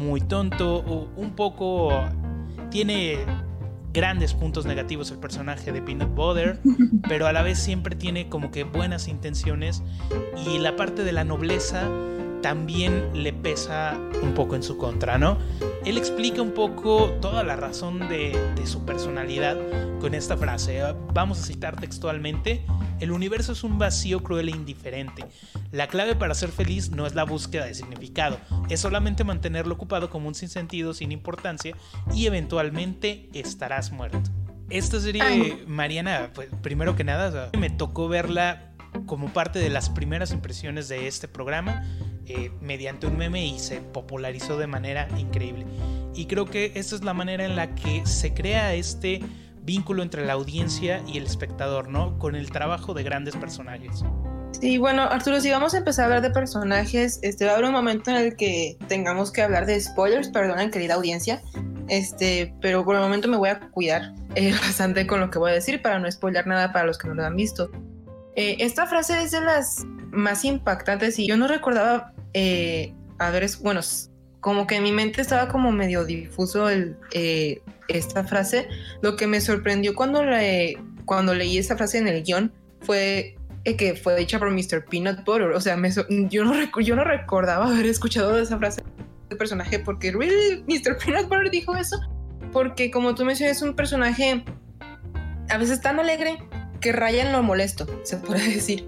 muy 0.00 0.20
tonto, 0.20 0.76
o 0.76 1.10
un 1.16 1.34
poco 1.34 1.90
tiene 2.70 3.18
grandes 3.96 4.34
puntos 4.34 4.66
negativos 4.66 5.10
el 5.10 5.16
personaje 5.16 5.72
de 5.72 5.80
Peanut 5.80 6.14
Butter, 6.14 6.60
pero 7.08 7.26
a 7.26 7.32
la 7.32 7.40
vez 7.40 7.58
siempre 7.58 7.96
tiene 7.96 8.28
como 8.28 8.50
que 8.50 8.62
buenas 8.62 9.08
intenciones 9.08 9.82
y 10.46 10.58
la 10.58 10.76
parte 10.76 11.02
de 11.02 11.12
la 11.12 11.24
nobleza 11.24 11.88
también 12.42 13.10
le 13.14 13.32
pesa 13.32 13.98
un 14.22 14.34
poco 14.34 14.54
en 14.54 14.62
su 14.62 14.76
contra, 14.76 15.18
¿no? 15.18 15.38
Él 15.84 15.98
explica 15.98 16.42
un 16.42 16.52
poco 16.52 17.10
toda 17.20 17.42
la 17.44 17.56
razón 17.56 18.08
de, 18.08 18.36
su 18.64 18.84
personalidad 18.84 19.56
con 20.00 20.14
esta 20.14 20.36
frase. 20.36 20.82
Vamos 21.14 21.40
a 21.40 21.44
citar 21.44 21.80
textualmente, 21.80 22.66
el 22.98 23.12
universo 23.12 23.52
es 23.52 23.62
un 23.62 23.78
vacío 23.78 24.22
cruel 24.22 24.48
e 24.48 24.52
indiferente. 24.52 25.24
La 25.70 25.86
clave 25.86 26.16
para 26.16 26.34
ser 26.34 26.50
feliz 26.50 26.90
no 26.90 27.06
es 27.06 27.14
la 27.14 27.24
búsqueda 27.24 27.66
de 27.66 27.74
significado, 27.74 28.38
es 28.68 28.80
solamente 28.80 29.22
mantenerlo 29.22 29.74
ocupado 29.74 30.10
como 30.10 30.26
un 30.26 30.34
sinsentido 30.34 30.94
sin 30.94 31.12
importancia 31.12 31.76
y 32.12 32.26
eventualmente 32.26 33.28
estarás 33.32 33.92
muerto. 33.92 34.30
Esta 34.68 34.98
serie, 34.98 35.64
Mariana, 35.68 36.32
pues 36.34 36.48
primero 36.60 36.96
que 36.96 37.04
nada, 37.04 37.50
me 37.56 37.70
tocó 37.70 38.08
verla 38.08 38.72
como 39.06 39.28
parte 39.28 39.60
de 39.60 39.70
las 39.70 39.90
primeras 39.90 40.32
impresiones 40.32 40.88
de 40.88 41.06
este 41.06 41.28
programa 41.28 41.84
eh, 42.28 42.50
mediante 42.60 43.06
un 43.06 43.16
meme 43.16 43.46
y 43.46 43.58
se 43.58 43.80
popularizó 43.80 44.58
de 44.58 44.66
manera 44.66 45.08
increíble. 45.18 45.66
Y 46.14 46.26
creo 46.26 46.46
que 46.46 46.72
esta 46.74 46.94
es 46.94 47.04
la 47.04 47.14
manera 47.14 47.44
en 47.44 47.56
la 47.56 47.74
que 47.74 48.06
se 48.06 48.32
crea 48.32 48.74
este 48.74 49.20
vínculo 49.62 50.02
entre 50.02 50.24
la 50.24 50.34
audiencia 50.34 51.02
y 51.06 51.18
el 51.18 51.24
espectador, 51.24 51.88
¿no? 51.88 52.18
Con 52.18 52.36
el 52.36 52.50
trabajo 52.50 52.94
de 52.94 53.02
grandes 53.02 53.36
personajes. 53.36 54.04
Sí, 54.60 54.78
bueno, 54.78 55.02
Arturo, 55.02 55.40
si 55.40 55.50
vamos 55.50 55.74
a 55.74 55.78
empezar 55.78 56.04
a 56.04 56.06
hablar 56.06 56.22
de 56.22 56.30
personajes, 56.30 57.18
este 57.22 57.44
va 57.44 57.50
a 57.50 57.54
haber 57.54 57.66
un 57.66 57.72
momento 57.72 58.10
en 58.10 58.16
el 58.16 58.36
que 58.36 58.78
tengamos 58.88 59.30
que 59.30 59.42
hablar 59.42 59.66
de 59.66 59.78
spoilers, 59.78 60.28
perdonen, 60.28 60.70
querida 60.70 60.94
audiencia, 60.94 61.42
este, 61.88 62.54
pero 62.62 62.84
por 62.84 62.94
el 62.96 63.02
momento 63.02 63.28
me 63.28 63.36
voy 63.36 63.50
a 63.50 63.60
cuidar 63.60 64.14
eh, 64.34 64.52
bastante 64.62 65.06
con 65.06 65.20
lo 65.20 65.30
que 65.30 65.38
voy 65.38 65.50
a 65.50 65.54
decir 65.54 65.82
para 65.82 65.98
no 65.98 66.10
spoiler 66.10 66.46
nada 66.46 66.72
para 66.72 66.86
los 66.86 66.96
que 66.96 67.08
no 67.08 67.14
lo 67.14 67.24
han 67.24 67.36
visto. 67.36 67.70
Eh, 68.34 68.56
esta 68.60 68.86
frase 68.86 69.22
es 69.22 69.32
de 69.32 69.40
las 69.40 69.84
más 70.10 70.44
impactantes 70.44 71.18
y 71.18 71.26
yo 71.26 71.36
no 71.36 71.48
recordaba 71.48 72.12
eh, 72.38 72.92
es, 73.40 73.58
bueno, 73.60 73.80
como 74.40 74.66
que 74.66 74.76
en 74.76 74.82
mi 74.82 74.92
mente 74.92 75.22
estaba 75.22 75.48
como 75.48 75.72
medio 75.72 76.04
difuso 76.04 76.68
el, 76.68 76.96
eh, 77.12 77.62
esta 77.88 78.24
frase. 78.24 78.68
Lo 79.00 79.16
que 79.16 79.26
me 79.26 79.40
sorprendió 79.40 79.94
cuando, 79.94 80.22
le, 80.22 80.76
cuando 81.06 81.34
leí 81.34 81.56
esta 81.56 81.76
frase 81.76 81.96
en 81.96 82.08
el 82.08 82.22
guion 82.22 82.52
fue 82.82 83.36
eh, 83.64 83.76
que 83.76 83.94
fue 83.96 84.16
dicha 84.16 84.38
por 84.38 84.50
Mr. 84.50 84.84
Peanut 84.84 85.24
Butter. 85.24 85.52
O 85.52 85.60
sea, 85.62 85.78
yo, 86.28 86.44
no 86.44 86.80
yo 86.80 86.94
no 86.94 87.04
recordaba 87.04 87.68
haber 87.68 87.86
escuchado 87.86 88.38
esa 88.38 88.58
frase 88.58 88.82
de 89.30 89.36
personaje 89.36 89.78
porque, 89.78 90.12
¿really? 90.12 90.62
¿Mr. 90.68 90.98
Peanut 90.98 91.28
Butter 91.30 91.50
dijo 91.50 91.74
eso? 91.74 91.98
Porque 92.52 92.90
como 92.90 93.14
tú 93.14 93.24
mencionas, 93.24 93.56
es 93.56 93.62
un 93.62 93.74
personaje 93.74 94.44
a 95.48 95.56
veces 95.56 95.80
tan 95.80 95.98
alegre 95.98 96.38
que 96.82 96.92
raya 96.92 97.24
en 97.24 97.32
lo 97.32 97.42
molesto, 97.42 97.86
se 98.04 98.18
puede 98.18 98.46
decir. 98.46 98.86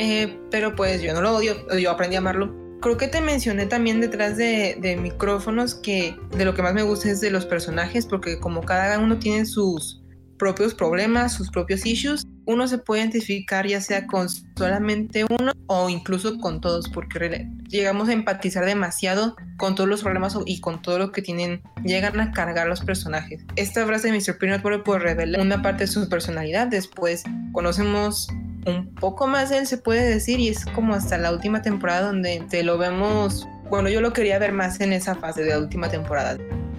Eh, 0.00 0.38
pero 0.52 0.76
pues 0.76 1.02
yo 1.02 1.12
no 1.12 1.20
lo 1.20 1.34
odio, 1.34 1.56
yo 1.76 1.90
aprendí 1.90 2.14
a 2.14 2.20
amarlo. 2.20 2.54
Creo 2.80 2.96
que 2.96 3.08
te 3.08 3.20
mencioné 3.20 3.66
también 3.66 4.00
detrás 4.00 4.36
de, 4.36 4.96
micrófonos 5.02 5.74
que 5.74 6.16
de 6.36 6.44
lo 6.44 6.54
que 6.54 6.62
más 6.62 6.72
me 6.72 6.84
gusta 6.84 7.10
es 7.10 7.20
de 7.20 7.32
los 7.32 7.44
personajes, 7.44 8.06
porque 8.06 8.38
como 8.38 8.62
cada 8.62 9.00
uno 9.00 9.18
tiene 9.18 9.44
sus 9.44 10.00
propios 10.38 10.72
problemas, 10.72 11.32
sus 11.32 11.50
propios 11.50 11.84
issues, 11.84 12.27
uno 12.48 12.66
se 12.66 12.78
puede 12.78 13.02
identificar 13.02 13.66
ya 13.66 13.80
sea 13.82 14.06
con 14.06 14.28
solamente 14.56 15.24
uno 15.24 15.52
o 15.66 15.90
incluso 15.90 16.38
con 16.38 16.62
todos, 16.62 16.88
porque 16.88 17.46
llegamos 17.68 18.08
a 18.08 18.14
empatizar 18.14 18.64
demasiado 18.64 19.36
con 19.58 19.74
todos 19.74 19.88
los 19.88 20.02
problemas 20.02 20.36
y 20.46 20.60
con 20.60 20.80
todo 20.80 20.98
lo 20.98 21.12
que 21.12 21.20
tienen, 21.20 21.60
llegan 21.84 22.18
a 22.20 22.32
cargar 22.32 22.66
los 22.66 22.80
personajes. 22.80 23.44
Esta 23.56 23.86
frase 23.86 24.10
de 24.10 24.18
Mr. 24.18 24.38
Peanut 24.38 24.62
Butter 24.62 25.02
revela 25.02 25.42
una 25.42 25.60
parte 25.60 25.84
de 25.84 25.88
su 25.88 26.08
personalidad, 26.08 26.68
después 26.68 27.22
conocemos 27.52 28.28
un 28.64 28.94
poco 28.94 29.26
más 29.26 29.50
de 29.50 29.58
él 29.58 29.66
se 29.66 29.76
puede 29.76 30.08
decir 30.08 30.40
y 30.40 30.48
es 30.48 30.64
como 30.64 30.94
hasta 30.94 31.18
la 31.18 31.32
última 31.32 31.60
temporada 31.60 32.06
donde 32.06 32.42
te 32.48 32.62
lo 32.62 32.78
vemos, 32.78 33.46
bueno, 33.68 33.90
yo 33.90 34.00
lo 34.00 34.14
quería 34.14 34.38
ver 34.38 34.52
más 34.52 34.80
en 34.80 34.94
esa 34.94 35.14
fase 35.14 35.42
de 35.42 35.50
la 35.50 35.58
última 35.58 35.90
temporada. 35.90 36.38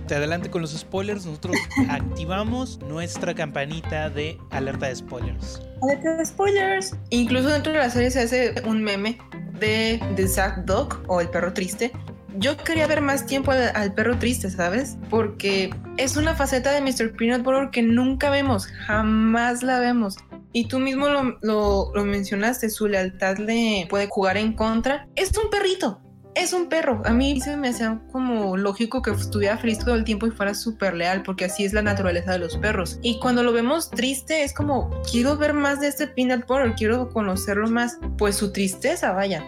Te 0.10 0.15
adelante 0.15 0.50
con 0.50 0.63
los 0.63 0.72
spoilers, 0.72 1.24
nosotros 1.28 1.56
activamos 1.88 2.80
nuestra 2.80 3.36
campanita 3.36 4.10
de 4.10 4.39
alerta 4.50 4.88
de 4.88 4.95
spoilers. 4.95 5.62
Alerta 5.84 6.15
de 6.15 6.26
spoilers. 6.26 6.95
Incluso 7.12 7.50
dentro 7.50 7.74
de 7.74 7.78
la 7.78 7.91
serie 7.91 8.10
se 8.10 8.22
hace 8.22 8.56
un 8.65 8.82
meme 8.82 9.19
de 9.60 10.02
The 10.15 10.28
Zack 10.28 10.65
Dog 10.65 11.04
o 11.06 11.22
el 11.22 11.30
perro 11.30 11.54
triste, 11.54 11.91
yo 12.39 12.58
quería 12.58 12.88
ver 12.88 13.02
más 13.02 13.28
tiempo 13.28 13.52
al, 13.52 13.93
perro 13.93 14.17
triste, 14.17 14.50
¿sabes? 14.50 14.98
Porque 15.12 15.69
es 15.98 16.17
una 16.17 16.34
faceta 16.34 16.72
de 16.72 16.82
Mr. 16.82 17.15
Peanut 17.15 17.43
Butter 17.43 17.69
que 17.72 17.84
nunca 17.84 18.32
vemos, 18.32 18.65
jamás 18.65 19.62
la 19.62 19.80
vemos. 19.80 20.17
Y 20.54 20.67
tú 20.67 20.80
mismo 20.80 21.08
lo, 21.08 21.91
lo 21.93 22.06
mencionaste, 22.06 22.72
su 22.72 22.88
lealtad 22.88 23.38
le 23.38 23.86
puede 23.88 24.08
jugar 24.08 24.38
en 24.38 24.54
contra. 24.54 25.08
Es 25.15 25.38
un 25.38 25.52
perrito, 25.52 26.02
es 26.39 26.54
un 26.54 26.69
perro. 26.69 27.02
A 27.06 27.12
mí 27.12 27.39
se 27.41 27.58
me 27.58 27.69
hacía 27.69 27.99
como 28.12 28.58
lógico 28.58 29.02
que 29.02 29.12
estuviera 29.12 29.58
feliz 29.58 29.80
todo 29.80 29.95
el 29.95 30.04
tiempo 30.04 30.25
y 30.25 30.32
fuera 30.32 30.54
súper 30.54 30.93
leal, 30.93 31.23
porque 31.23 31.45
así 31.45 31.65
es 31.65 31.73
la 31.73 31.82
naturaleza 31.82 32.32
de 32.32 32.39
los 32.39 32.58
perros. 32.58 32.99
Y 33.02 33.19
cuando 33.19 33.43
lo 33.43 33.52
vemos 33.52 33.89
triste, 33.89 34.43
es 34.43 34.54
como, 34.54 34.89
quiero 35.10 35.38
ver 35.38 35.54
más 35.54 35.82
de 35.82 35.88
este 35.88 36.08
peanut 36.08 36.47
butter, 36.47 36.73
quiero 36.75 37.10
conocerlo 37.10 37.69
más. 37.69 37.99
Pues 38.17 38.36
su 38.36 38.52
tristeza, 38.52 39.12
vaya. 39.12 39.43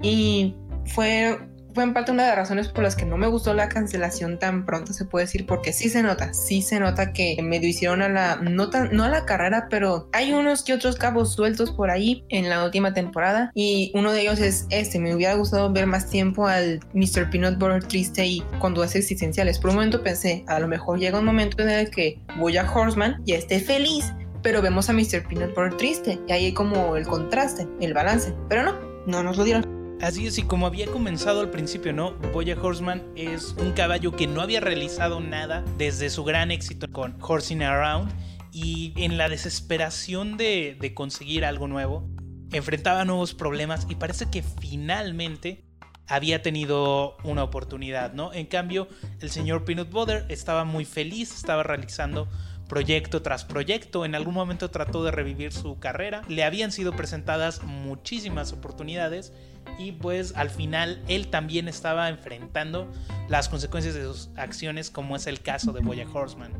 Y 0.00 0.56
fue 0.86 1.38
fue 1.74 1.84
en 1.84 1.94
parte 1.94 2.12
una 2.12 2.24
de 2.24 2.28
las 2.30 2.38
razones 2.38 2.68
por 2.68 2.82
las 2.84 2.96
que 2.96 3.06
no 3.06 3.16
me 3.16 3.26
gustó 3.26 3.54
la 3.54 3.68
cancelación 3.68 4.38
tan 4.38 4.66
pronto, 4.66 4.92
se 4.92 5.04
puede 5.04 5.26
decir, 5.26 5.46
porque 5.46 5.72
sí 5.72 5.88
se 5.88 6.02
nota, 6.02 6.32
sí 6.34 6.62
se 6.62 6.80
nota 6.80 7.12
que 7.12 7.36
medio 7.42 7.68
hicieron 7.68 8.02
a 8.02 8.08
la, 8.08 8.36
no, 8.36 8.70
no 8.92 9.04
a 9.04 9.08
la 9.08 9.24
carrera, 9.24 9.66
pero 9.70 10.08
hay 10.12 10.32
unos 10.32 10.62
que 10.62 10.74
otros 10.74 10.96
cabos 10.96 11.34
sueltos 11.34 11.70
por 11.70 11.90
ahí 11.90 12.24
en 12.28 12.48
la 12.48 12.64
última 12.64 12.92
temporada 12.92 13.50
y 13.54 13.90
uno 13.94 14.12
de 14.12 14.22
ellos 14.22 14.40
es 14.40 14.66
este, 14.70 14.98
me 14.98 15.14
hubiera 15.14 15.34
gustado 15.34 15.72
ver 15.72 15.86
más 15.86 16.08
tiempo 16.08 16.46
al 16.46 16.80
Mr. 16.94 17.30
Peanut 17.30 17.58
Butter 17.58 17.84
triste 17.84 18.24
y 18.24 18.42
con 18.58 18.74
dudas 18.74 18.94
existenciales. 18.94 19.58
Por 19.58 19.70
un 19.70 19.76
momento 19.76 20.02
pensé, 20.02 20.44
a 20.48 20.58
lo 20.60 20.68
mejor 20.68 20.98
llega 20.98 21.18
un 21.18 21.24
momento 21.24 21.62
en 21.62 21.70
el 21.70 21.90
que 21.90 22.20
voy 22.38 22.56
a 22.56 22.70
Horseman 22.70 23.22
y 23.24 23.32
esté 23.32 23.60
feliz, 23.60 24.12
pero 24.42 24.62
vemos 24.62 24.88
a 24.88 24.92
Mr. 24.92 25.26
Peanut 25.28 25.54
Butter 25.54 25.76
triste 25.76 26.18
y 26.28 26.32
ahí 26.32 26.44
hay 26.46 26.54
como 26.54 26.96
el 26.96 27.06
contraste, 27.06 27.66
el 27.80 27.94
balance, 27.94 28.34
pero 28.48 28.62
no, 28.62 28.74
no 29.06 29.22
nos 29.22 29.36
lo 29.36 29.44
dieron. 29.44 29.81
Así 30.02 30.26
es, 30.26 30.36
y 30.36 30.42
como 30.42 30.66
había 30.66 30.88
comenzado 30.88 31.38
al 31.38 31.50
principio, 31.50 31.92
¿no? 31.92 32.14
Boya 32.32 32.60
Horseman 32.60 33.04
es 33.14 33.54
un 33.56 33.70
caballo 33.70 34.10
que 34.10 34.26
no 34.26 34.40
había 34.40 34.58
realizado 34.58 35.20
nada 35.20 35.64
desde 35.78 36.10
su 36.10 36.24
gran 36.24 36.50
éxito 36.50 36.88
con 36.90 37.16
Horsing 37.22 37.62
Around 37.62 38.12
y 38.50 38.94
en 38.96 39.16
la 39.16 39.28
desesperación 39.28 40.36
de, 40.36 40.76
de 40.80 40.92
conseguir 40.92 41.44
algo 41.44 41.68
nuevo, 41.68 42.10
enfrentaba 42.50 43.04
nuevos 43.04 43.32
problemas 43.32 43.86
y 43.88 43.94
parece 43.94 44.28
que 44.28 44.42
finalmente 44.42 45.64
había 46.08 46.42
tenido 46.42 47.16
una 47.22 47.44
oportunidad, 47.44 48.12
¿no? 48.12 48.32
En 48.32 48.46
cambio, 48.46 48.88
el 49.20 49.30
señor 49.30 49.64
Peanut 49.64 49.92
Butter 49.92 50.26
estaba 50.28 50.64
muy 50.64 50.84
feliz, 50.84 51.32
estaba 51.32 51.62
realizando 51.62 52.28
proyecto 52.68 53.22
tras 53.22 53.44
proyecto. 53.44 54.04
En 54.04 54.14
algún 54.14 54.34
momento 54.34 54.70
trató 54.70 55.04
de 55.04 55.10
revivir 55.10 55.52
su 55.52 55.78
carrera. 55.78 56.22
Le 56.26 56.42
habían 56.42 56.72
sido 56.72 56.92
presentadas 56.92 57.62
muchísimas 57.62 58.52
oportunidades 58.52 59.32
y 59.78 59.92
pues 59.92 60.34
al 60.36 60.50
final 60.50 61.02
él 61.08 61.28
también 61.28 61.68
estaba 61.68 62.08
enfrentando 62.08 62.90
las 63.28 63.48
consecuencias 63.48 63.94
de 63.94 64.04
sus 64.04 64.30
acciones 64.36 64.90
como 64.90 65.16
es 65.16 65.26
el 65.26 65.40
caso 65.40 65.72
de 65.72 65.80
Boya 65.80 66.06
Horseman. 66.12 66.52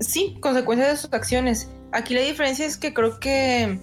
Sí, 0.00 0.36
consecuencias 0.40 0.90
de 0.90 0.96
sus 0.96 1.12
acciones. 1.12 1.70
Aquí 1.92 2.14
la 2.14 2.22
diferencia 2.22 2.66
es 2.66 2.76
que 2.76 2.92
creo 2.92 3.18
que 3.20 3.78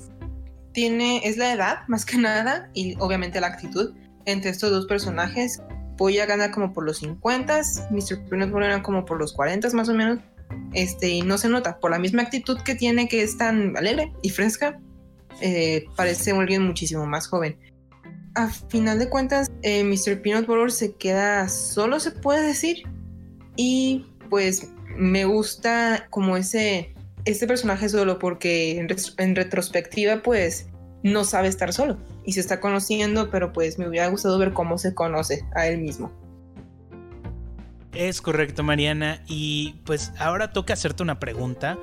tiene 0.72 1.22
es 1.24 1.38
la 1.38 1.54
edad 1.54 1.78
más 1.88 2.06
que 2.06 2.18
nada 2.18 2.70
y 2.74 2.96
obviamente 3.00 3.40
la 3.40 3.48
actitud 3.48 3.94
entre 4.26 4.50
estos 4.50 4.72
dos 4.72 4.86
personajes. 4.86 5.62
Boya 5.98 6.26
gana 6.26 6.52
como 6.52 6.74
por 6.74 6.86
los 6.86 6.98
50, 6.98 7.62
Mr. 7.92 8.28
Peanut 8.28 8.52
Butter 8.52 8.82
como 8.82 9.06
por 9.06 9.20
los 9.20 9.34
40 9.34 9.70
más 9.74 9.90
o 9.90 9.94
menos. 9.94 10.20
Este, 10.74 11.10
y 11.10 11.22
no 11.22 11.38
se 11.38 11.50
nota 11.50 11.80
por 11.80 11.92
la 11.92 12.00
misma 12.00 12.24
actitud 12.24 12.60
que 12.62 12.76
tiene 12.76 13.08
que 13.08 13.22
es 13.24 13.38
tan 13.38 13.78
alegre 13.78 14.12
y 14.22 14.30
fresca. 14.30 14.80
Eh, 15.42 15.86
parece 15.96 16.32
alguien 16.32 16.64
muchísimo 16.64 17.06
más 17.06 17.28
joven 17.28 17.58
a 18.36 18.48
final 18.50 19.00
de 19.00 19.10
cuentas, 19.10 19.52
eh, 19.62 19.84
Mr. 19.84 20.22
Peanut 20.22 20.48
Butter 20.48 20.72
se 20.72 20.96
queda 20.96 21.48
solo, 21.50 22.00
se 22.00 22.12
puede 22.12 22.46
decir. 22.46 22.84
Y 23.56 24.06
pues 24.30 24.72
me 24.98 25.26
gusta 25.26 26.08
como 26.10 26.38
ese, 26.38 26.94
este 27.26 27.48
personaje 27.48 27.90
solo, 27.90 28.20
porque 28.20 28.80
en, 29.18 29.36
retrospectiva, 29.36 30.22
pues 30.24 30.68
no 31.04 31.24
sabe 31.24 31.50
estar 31.50 31.74
solo 31.74 31.98
y 32.26 32.32
se 32.32 32.40
está 32.40 32.60
conociendo, 32.60 33.30
pero 33.30 33.52
pues 33.52 33.78
me 33.78 33.88
hubiera 33.88 34.08
gustado 34.08 34.40
ver 34.40 34.54
cómo 34.54 34.78
se 34.78 34.94
conoce 34.94 35.46
a 35.54 35.68
él 35.68 35.80
mismo. 35.80 36.12
Es 37.94 38.22
correcto, 38.22 38.64
Mariana. 38.64 39.22
Y 39.28 39.76
pues 39.86 40.12
ahora 40.18 40.52
toca 40.52 40.74
hacerte 40.74 41.04
una 41.04 41.20
pregunta. 41.20 41.78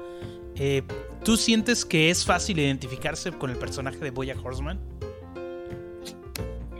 Eh, 0.56 0.82
¿Tú 1.22 1.36
sientes 1.36 1.84
que 1.84 2.10
es 2.10 2.24
fácil 2.24 2.58
identificarse 2.58 3.30
con 3.30 3.50
el 3.50 3.56
personaje 3.56 3.98
de 3.98 4.10
Boya 4.10 4.34
Horseman? 4.42 4.80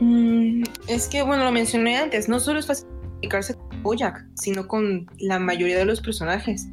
Mm, 0.01 0.63
es 0.87 1.07
que, 1.07 1.21
bueno, 1.21 1.43
lo 1.43 1.51
mencioné 1.51 1.95
antes, 1.95 2.27
no 2.27 2.39
solo 2.39 2.59
es 2.59 2.65
fácil 2.65 2.87
identificarse 2.89 3.53
con 3.53 3.83
Bojack, 3.83 4.25
sino 4.33 4.67
con 4.67 5.07
la 5.19 5.37
mayoría 5.37 5.77
de 5.77 5.85
los 5.85 6.01
personajes. 6.01 6.67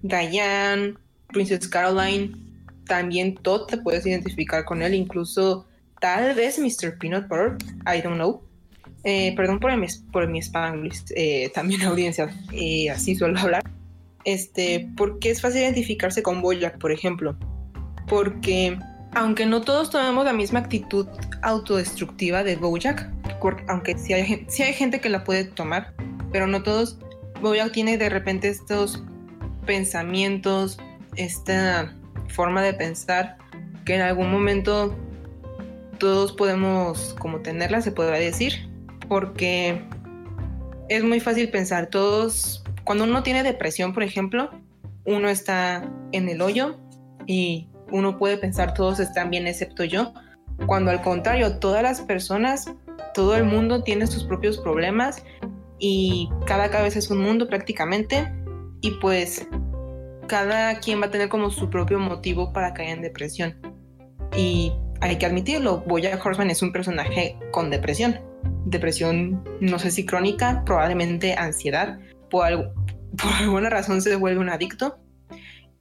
Diane, 0.00 0.94
Princess 1.28 1.68
Caroline, 1.68 2.34
también 2.86 3.34
Todd 3.34 3.66
te 3.66 3.76
puedes 3.76 4.06
identificar 4.06 4.64
con 4.64 4.80
él, 4.80 4.94
incluso 4.94 5.66
tal 6.00 6.34
vez 6.34 6.58
Mr. 6.58 6.96
Peanut 6.98 7.28
Butter, 7.28 7.58
I 7.86 8.00
don't 8.00 8.16
know. 8.16 8.42
Eh, 9.04 9.34
perdón 9.36 9.60
por, 9.60 9.76
mi, 9.76 9.86
por 10.10 10.26
mi 10.26 10.38
spanglish, 10.38 11.04
eh, 11.14 11.50
también 11.54 11.82
audiencia, 11.84 12.34
eh, 12.52 12.88
así 12.88 13.14
suelo 13.14 13.38
hablar. 13.38 13.62
Este, 14.24 14.88
¿Por 14.96 15.18
qué 15.18 15.30
es 15.30 15.42
fácil 15.42 15.60
identificarse 15.60 16.22
con 16.22 16.40
Bojack, 16.40 16.78
por 16.78 16.92
ejemplo? 16.92 17.36
Porque 18.08 18.78
aunque 19.14 19.46
no 19.46 19.60
todos 19.62 19.90
tomemos 19.90 20.24
la 20.24 20.32
misma 20.32 20.60
actitud 20.60 21.06
autodestructiva 21.42 22.44
de 22.44 22.56
Bojack, 22.56 23.10
aunque 23.68 23.96
sí 23.96 24.12
hay, 24.12 24.22
hay 24.22 24.72
gente 24.74 25.00
que 25.00 25.08
la 25.08 25.24
puede 25.24 25.44
tomar, 25.44 25.94
pero 26.32 26.46
no 26.46 26.62
todos, 26.62 26.98
Bojack 27.40 27.72
tiene 27.72 27.96
de 27.96 28.08
repente 28.08 28.48
estos 28.48 29.02
pensamientos, 29.66 30.78
esta 31.16 31.94
forma 32.28 32.62
de 32.62 32.74
pensar 32.74 33.38
que 33.84 33.94
en 33.94 34.02
algún 34.02 34.30
momento 34.30 34.96
todos 35.98 36.32
podemos 36.32 37.14
como 37.18 37.40
tenerla, 37.40 37.80
se 37.80 37.92
podría 37.92 38.20
decir, 38.20 38.68
porque 39.08 39.82
es 40.88 41.04
muy 41.04 41.20
fácil 41.20 41.50
pensar, 41.50 41.86
todos, 41.86 42.64
cuando 42.84 43.04
uno 43.04 43.22
tiene 43.22 43.42
depresión, 43.42 43.92
por 43.92 44.02
ejemplo, 44.02 44.50
uno 45.04 45.28
está 45.28 45.90
en 46.12 46.28
el 46.28 46.42
hoyo 46.42 46.78
y 47.26 47.69
uno 47.92 48.18
puede 48.18 48.38
pensar 48.38 48.74
todos 48.74 49.00
están 49.00 49.30
bien 49.30 49.46
excepto 49.46 49.84
yo, 49.84 50.12
cuando 50.66 50.90
al 50.90 51.02
contrario, 51.02 51.58
todas 51.58 51.82
las 51.82 52.00
personas, 52.02 52.70
todo 53.14 53.36
el 53.36 53.44
mundo 53.44 53.82
tiene 53.82 54.06
sus 54.06 54.24
propios 54.24 54.58
problemas 54.58 55.24
y 55.78 56.28
cada 56.46 56.70
cabeza 56.70 56.98
es 56.98 57.10
un 57.10 57.18
mundo 57.18 57.48
prácticamente 57.48 58.32
y 58.82 58.92
pues 59.00 59.46
cada 60.28 60.78
quien 60.78 61.00
va 61.00 61.06
a 61.06 61.10
tener 61.10 61.28
como 61.28 61.50
su 61.50 61.70
propio 61.70 61.98
motivo 61.98 62.52
para 62.52 62.72
caer 62.72 62.90
en 62.90 63.02
depresión. 63.02 63.56
Y 64.36 64.72
hay 65.00 65.16
que 65.16 65.26
admitirlo, 65.26 65.80
Boya 65.86 66.20
Horseman 66.22 66.50
es 66.50 66.62
un 66.62 66.72
personaje 66.72 67.36
con 67.50 67.70
depresión. 67.70 68.20
Depresión, 68.66 69.42
no 69.60 69.78
sé 69.78 69.90
si 69.90 70.06
crónica, 70.06 70.62
probablemente 70.64 71.34
ansiedad. 71.34 71.98
Por, 72.30 72.72
por 73.20 73.32
alguna 73.40 73.70
razón 73.70 74.02
se 74.02 74.14
vuelve 74.14 74.40
un 74.40 74.50
adicto. 74.50 74.99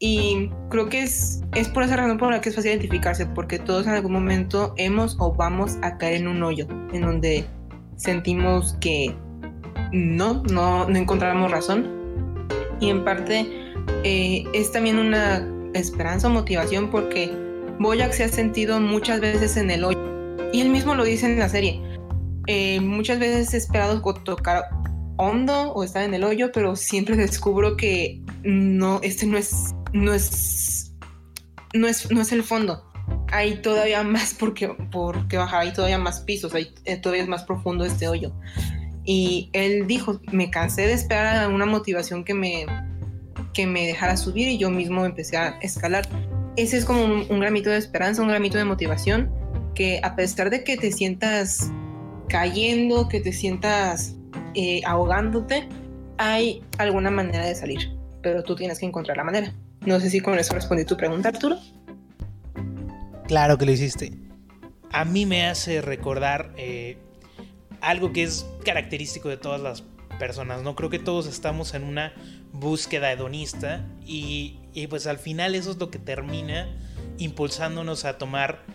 Y 0.01 0.49
creo 0.69 0.87
que 0.87 1.03
es, 1.03 1.41
es 1.53 1.67
por 1.67 1.83
esa 1.83 1.97
razón 1.97 2.17
por 2.17 2.31
la 2.31 2.39
que 2.39 2.49
es 2.49 2.55
fácil 2.55 2.71
identificarse, 2.71 3.25
porque 3.25 3.59
todos 3.59 3.85
en 3.85 3.93
algún 3.93 4.13
momento 4.13 4.73
hemos 4.77 5.17
o 5.19 5.33
vamos 5.33 5.77
a 5.81 5.97
caer 5.97 6.21
en 6.21 6.29
un 6.29 6.41
hoyo, 6.41 6.67
en 6.93 7.01
donde 7.01 7.45
sentimos 7.97 8.77
que 8.79 9.13
no, 9.91 10.41
no, 10.43 10.87
no 10.87 10.97
encontramos 10.97 11.51
razón. 11.51 11.87
Y 12.79 12.89
en 12.89 13.03
parte 13.03 13.45
eh, 14.05 14.45
es 14.53 14.71
también 14.71 14.97
una 14.97 15.45
esperanza 15.73 16.27
o 16.27 16.31
motivación 16.31 16.89
porque 16.89 17.29
Boyack 17.79 18.13
se 18.13 18.23
ha 18.23 18.29
sentido 18.29 18.79
muchas 18.79 19.19
veces 19.19 19.57
en 19.57 19.69
el 19.69 19.83
hoyo. 19.83 19.99
Y 20.53 20.61
él 20.61 20.69
mismo 20.69 20.95
lo 20.95 21.03
dice 21.03 21.25
en 21.25 21.39
la 21.39 21.49
serie. 21.49 21.81
Eh, 22.47 22.79
muchas 22.79 23.19
veces 23.19 23.53
he 23.53 23.57
esperado 23.57 24.01
tocar 24.01 24.63
hondo 25.17 25.73
o 25.73 25.83
estar 25.83 26.03
en 26.03 26.13
el 26.13 26.23
hoyo, 26.23 26.51
pero 26.53 26.77
siempre 26.77 27.15
descubro 27.17 27.75
que 27.75 28.21
no, 28.43 29.01
este 29.03 29.25
no 29.25 29.37
es 29.37 29.75
no 29.93 30.13
es, 30.13 30.93
no 31.73 31.87
es, 31.87 32.09
no 32.11 32.21
es 32.21 32.31
el 32.31 32.43
fondo. 32.43 32.85
Hay 33.31 33.61
todavía 33.61 34.03
más 34.03 34.35
porque, 34.37 34.69
porque 34.91 35.37
bajar, 35.37 35.61
hay 35.61 35.73
todavía 35.73 35.97
más 35.97 36.21
pisos, 36.21 36.53
hay, 36.53 36.73
eh, 36.85 36.97
todavía 36.97 37.23
es 37.23 37.29
más 37.29 37.43
profundo 37.43 37.85
este 37.85 38.07
hoyo. 38.07 38.33
Y 39.03 39.49
él 39.53 39.87
dijo, 39.87 40.21
me 40.31 40.51
cansé 40.51 40.83
de 40.83 40.93
esperar 40.93 41.43
a 41.43 41.47
una 41.47 41.65
motivación 41.65 42.23
que 42.23 42.33
me, 42.33 42.65
que 43.53 43.65
me 43.65 43.87
dejara 43.87 44.17
subir 44.17 44.47
y 44.47 44.57
yo 44.57 44.69
mismo 44.69 45.05
empecé 45.05 45.37
a 45.37 45.57
escalar. 45.61 46.07
Ese 46.55 46.77
es 46.77 46.85
como 46.85 47.03
un, 47.03 47.39
gramito 47.39 47.69
de 47.69 47.77
esperanza, 47.77 48.21
un 48.21 48.27
gramito 48.27 48.57
de 48.57 48.65
motivación, 48.65 49.31
que 49.75 49.99
a 50.03 50.15
pesar 50.15 50.49
de 50.49 50.63
que 50.63 50.77
te 50.77 50.91
sientas 50.91 51.71
cayendo, 52.27 53.07
que 53.07 53.21
te 53.21 53.31
sientas 53.31 54.15
eh, 54.55 54.81
ahogándote, 54.85 55.67
hay 56.17 56.61
alguna 56.77 57.09
manera 57.09 57.45
de 57.45 57.55
salir, 57.55 57.97
pero 58.21 58.43
tú 58.43 58.55
tienes 58.55 58.79
que 58.79 58.85
encontrar 58.85 59.17
la 59.17 59.23
manera. 59.23 59.53
No 59.89 59.99
sé 59.99 60.11
si 60.11 60.19
con 60.19 60.37
eso 60.37 60.53
respondí 60.53 60.85
tu 60.85 60.95
pregunta, 60.95 61.29
Arturo. 61.29 61.57
Claro 63.25 63.57
que 63.57 63.65
lo 63.65 63.71
hiciste. 63.71 64.13
A 64.91 65.03
mí 65.03 65.25
me 65.25 65.47
hace 65.47 65.81
recordar 65.81 66.53
eh, 66.57 66.99
algo 67.81 68.13
que 68.13 68.21
es 68.21 68.45
característico 68.63 69.29
de 69.29 69.37
todas 69.37 69.59
las 69.59 69.83
personas, 70.19 70.61
¿no? 70.61 70.75
Creo 70.75 70.91
que 70.91 70.99
todos 70.99 71.25
estamos 71.25 71.73
en 71.73 71.83
una 71.83 72.13
búsqueda 72.53 73.11
hedonista 73.11 73.83
y, 74.05 74.59
y, 74.75 74.85
pues 74.85 75.07
al 75.07 75.17
final 75.17 75.55
eso 75.55 75.71
es 75.71 75.77
lo 75.77 75.89
que 75.89 75.97
termina 75.97 76.69
impulsándonos 77.17 78.05
a 78.05 78.19
tomar 78.19 78.65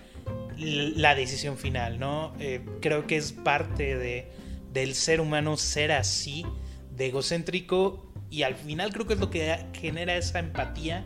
la 0.59 1.15
decisión 1.15 1.59
final, 1.59 2.01
¿no? 2.01 2.35
Eh, 2.41 2.61
creo 2.81 3.07
que 3.07 3.19
es 3.19 3.31
parte 3.31 3.97
de, 3.97 4.33
del 4.73 4.97
ser 4.97 5.21
humano 5.21 5.57
ser 5.59 5.93
así, 5.93 6.45
de 6.91 7.07
egocéntrico, 7.07 8.13
y 8.35 8.43
al 8.43 8.57
final 8.57 8.93
creo 8.93 9.07
que 9.07 9.15
es 9.15 9.21
lo 9.21 9.31
que 9.31 9.65
genera 9.75 10.17
esa 10.17 10.41
empatía 10.41 11.05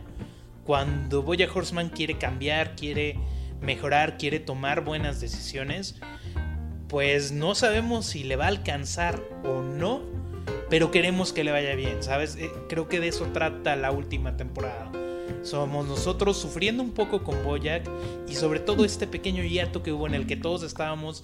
cuando 0.63 1.21
Boya 1.21 1.47
Horseman 1.53 1.89
quiere 1.89 2.17
cambiar, 2.17 2.75
quiere 2.75 3.19
mejorar, 3.61 4.17
quiere 4.17 4.39
tomar 4.39 4.83
buenas 4.83 5.21
decisiones, 5.21 5.99
pues 6.87 7.31
no 7.31 7.53
sabemos 7.53 8.07
si 8.07 8.23
le 8.23 8.35
va 8.35 8.45
a 8.45 8.47
alcanzar 8.47 9.21
o 9.43 9.61
no, 9.61 10.01
pero 10.71 10.89
queremos 10.89 11.31
que 11.31 11.43
le 11.43 11.51
vaya 11.51 11.75
bien, 11.75 12.01
¿sabes? 12.01 12.35
Eh, 12.35 12.49
creo 12.67 12.89
que 12.89 12.99
de 12.99 13.09
eso 13.09 13.25
trata 13.31 13.75
la 13.75 13.91
última 13.91 14.35
temporada. 14.35 14.91
Somos 15.41 15.87
nosotros 15.87 16.37
sufriendo 16.37 16.83
un 16.83 16.91
poco 16.91 17.23
con 17.23 17.43
Boyac 17.43 17.89
y 18.27 18.35
sobre 18.35 18.59
todo 18.59 18.85
este 18.85 19.07
pequeño 19.07 19.43
hiato 19.43 19.83
que 19.83 19.91
hubo 19.91 20.07
en 20.07 20.13
el 20.13 20.27
que 20.27 20.35
todos 20.35 20.63
estábamos 20.63 21.23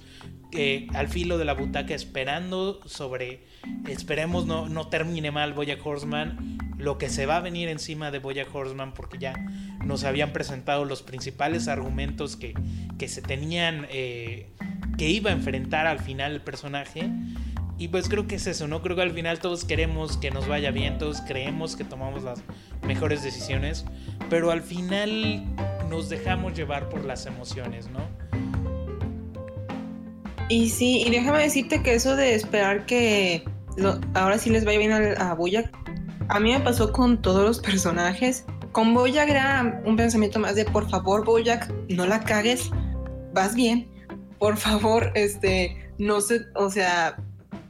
eh, 0.52 0.88
al 0.94 1.10
filo 1.10 1.38
de 1.38 1.46
la 1.46 1.54
butaca 1.54 1.94
esperando 1.94 2.80
sobre, 2.86 3.44
esperemos 3.88 4.46
no, 4.46 4.70
no 4.70 4.88
termine 4.88 5.32
mal 5.32 5.54
Boyac 5.54 5.86
Horseman, 5.86 6.58
lo 6.78 6.98
que 6.98 7.10
se 7.10 7.26
va 7.26 7.38
a 7.38 7.42
venir 7.42 7.68
encima 7.68 8.12
de 8.12 8.20
Boyac 8.20 8.54
Horseman 8.54 8.94
porque 8.94 9.18
ya 9.18 9.34
nos 9.84 10.04
habían 10.04 10.32
presentado 10.32 10.86
los 10.86 11.04
principales 11.04 11.68
argumentos 11.68 12.38
que, 12.38 12.54
que 12.98 13.08
se 13.08 13.22
tenían, 13.22 13.88
eh, 13.90 14.50
que 14.98 15.10
iba 15.10 15.30
a 15.30 15.34
enfrentar 15.34 15.88
al 15.88 16.00
final 16.00 16.34
el 16.34 16.42
personaje. 16.42 17.10
Y 17.78 17.90
pues 17.90 18.08
creo 18.08 18.26
que 18.26 18.36
es 18.36 18.48
eso, 18.48 18.68
¿no? 18.68 18.82
Creo 18.82 18.96
que 18.96 19.02
al 19.02 19.12
final 19.12 19.40
todos 19.40 19.66
queremos 19.66 20.18
que 20.18 20.32
nos 20.32 20.48
vaya 20.48 20.72
bien, 20.72 20.98
todos 20.98 21.22
creemos 21.22 21.76
que 21.76 21.84
tomamos 21.84 22.24
las 22.24 22.42
mejores 22.88 23.22
decisiones, 23.22 23.86
pero 24.30 24.52
al 24.52 24.62
final 24.62 25.44
nos 25.90 26.08
dejamos 26.08 26.54
llevar 26.54 26.88
por 26.88 27.04
las 27.04 27.26
emociones, 27.26 27.90
¿no? 27.90 28.00
Y 30.48 30.70
sí, 30.70 31.04
y 31.06 31.10
déjame 31.10 31.40
decirte 31.40 31.84
que 31.84 31.96
eso 31.96 32.16
de 32.16 32.36
esperar 32.36 32.86
que 32.86 33.44
ahora 34.14 34.38
sí 34.38 34.50
les 34.50 34.64
vaya 34.64 34.80
bien 34.80 34.92
a, 34.92 35.32
a 35.32 35.38
a 36.28 36.40
mí 36.40 36.52
me 36.52 36.60
pasó 36.60 36.92
con 36.92 37.22
todos 37.22 37.44
los 37.44 37.60
personajes. 37.60 38.46
Con 38.72 38.94
Boyac 38.94 39.30
era 39.30 39.82
un 39.86 39.96
pensamiento 39.96 40.40
más 40.40 40.56
de 40.56 40.66
por 40.66 40.90
favor, 40.90 41.24
Boyac, 41.24 41.72
no 41.90 42.06
la 42.06 42.22
cagues, 42.22 42.72
vas 43.34 43.54
bien. 43.54 43.90
Por 44.40 44.58
favor, 44.58 45.12
este, 45.16 45.92
no 45.98 46.22
sé, 46.22 46.42
o 46.56 46.70
sea, 46.70 47.18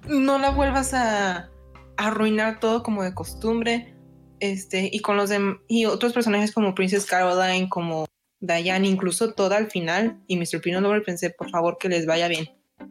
no 0.07 0.37
la 0.37 0.51
vuelvas 0.51 0.93
a 0.93 1.49
arruinar 1.97 2.59
todo 2.59 2.83
como 2.83 3.03
de 3.03 3.13
costumbre. 3.13 3.93
Este, 4.39 4.89
y 4.91 4.99
con 4.99 5.17
los 5.17 5.31
y 5.67 5.85
otros 5.85 6.13
personajes 6.13 6.51
como 6.51 6.75
Princess 6.75 7.05
Caroline, 7.05 7.69
como 7.69 8.05
Diane, 8.41 8.87
incluso 8.87 9.33
toda 9.33 9.57
al 9.57 9.71
final, 9.71 10.19
y 10.27 10.37
Mr. 10.37 10.61
Pino 10.61 10.81
Lover 10.81 11.03
pensé, 11.03 11.29
por 11.29 11.49
favor, 11.49 11.77
que 11.79 11.89
les 11.89 12.05
vaya 12.05 12.27
bien, 12.27 12.49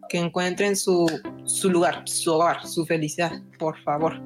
que 0.09 0.18
encuentren 0.18 0.74
su, 0.74 1.07
su 1.44 1.70
lugar, 1.70 2.03
su 2.07 2.33
hogar, 2.33 2.66
su 2.66 2.87
felicidad, 2.87 3.33
por 3.59 3.79
favor. 3.83 4.20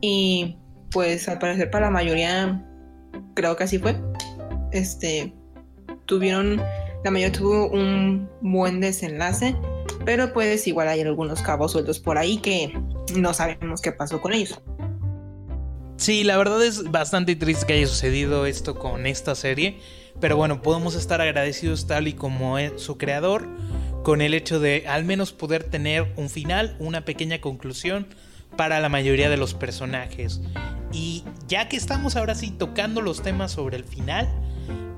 Y 0.00 0.56
pues 0.90 1.28
al 1.28 1.38
parecer 1.38 1.70
para 1.70 1.86
la 1.86 1.90
mayoría, 1.90 2.64
creo 3.34 3.56
que 3.56 3.64
así 3.64 3.78
fue. 3.78 3.96
Este, 4.72 5.34
tuvieron, 6.06 6.56
la 7.04 7.10
mayoría 7.10 7.38
tuvo 7.38 7.68
un 7.68 8.28
buen 8.40 8.80
desenlace 8.80 9.54
pero 10.08 10.32
pues 10.32 10.66
igual 10.66 10.88
hay 10.88 11.02
algunos 11.02 11.42
cabos 11.42 11.72
sueltos 11.72 11.98
por 11.98 12.16
ahí 12.16 12.38
que 12.38 12.72
no 13.14 13.34
sabemos 13.34 13.82
qué 13.82 13.92
pasó 13.92 14.22
con 14.22 14.32
ellos. 14.32 14.58
Sí, 15.98 16.24
la 16.24 16.38
verdad 16.38 16.64
es 16.64 16.90
bastante 16.90 17.36
triste 17.36 17.66
que 17.66 17.74
haya 17.74 17.86
sucedido 17.86 18.46
esto 18.46 18.78
con 18.78 19.04
esta 19.04 19.34
serie, 19.34 19.80
pero 20.18 20.38
bueno, 20.38 20.62
podemos 20.62 20.94
estar 20.94 21.20
agradecidos 21.20 21.86
tal 21.86 22.08
y 22.08 22.14
como 22.14 22.56
es 22.56 22.80
su 22.80 22.96
creador 22.96 23.46
con 24.02 24.22
el 24.22 24.32
hecho 24.32 24.60
de 24.60 24.86
al 24.88 25.04
menos 25.04 25.32
poder 25.32 25.64
tener 25.64 26.10
un 26.16 26.30
final, 26.30 26.74
una 26.78 27.04
pequeña 27.04 27.42
conclusión 27.42 28.06
para 28.56 28.80
la 28.80 28.88
mayoría 28.88 29.28
de 29.28 29.36
los 29.36 29.52
personajes. 29.52 30.40
Y 30.90 31.22
ya 31.48 31.68
que 31.68 31.76
estamos 31.76 32.16
ahora 32.16 32.34
sí 32.34 32.50
tocando 32.50 33.02
los 33.02 33.20
temas 33.20 33.52
sobre 33.52 33.76
el 33.76 33.84
final, 33.84 34.26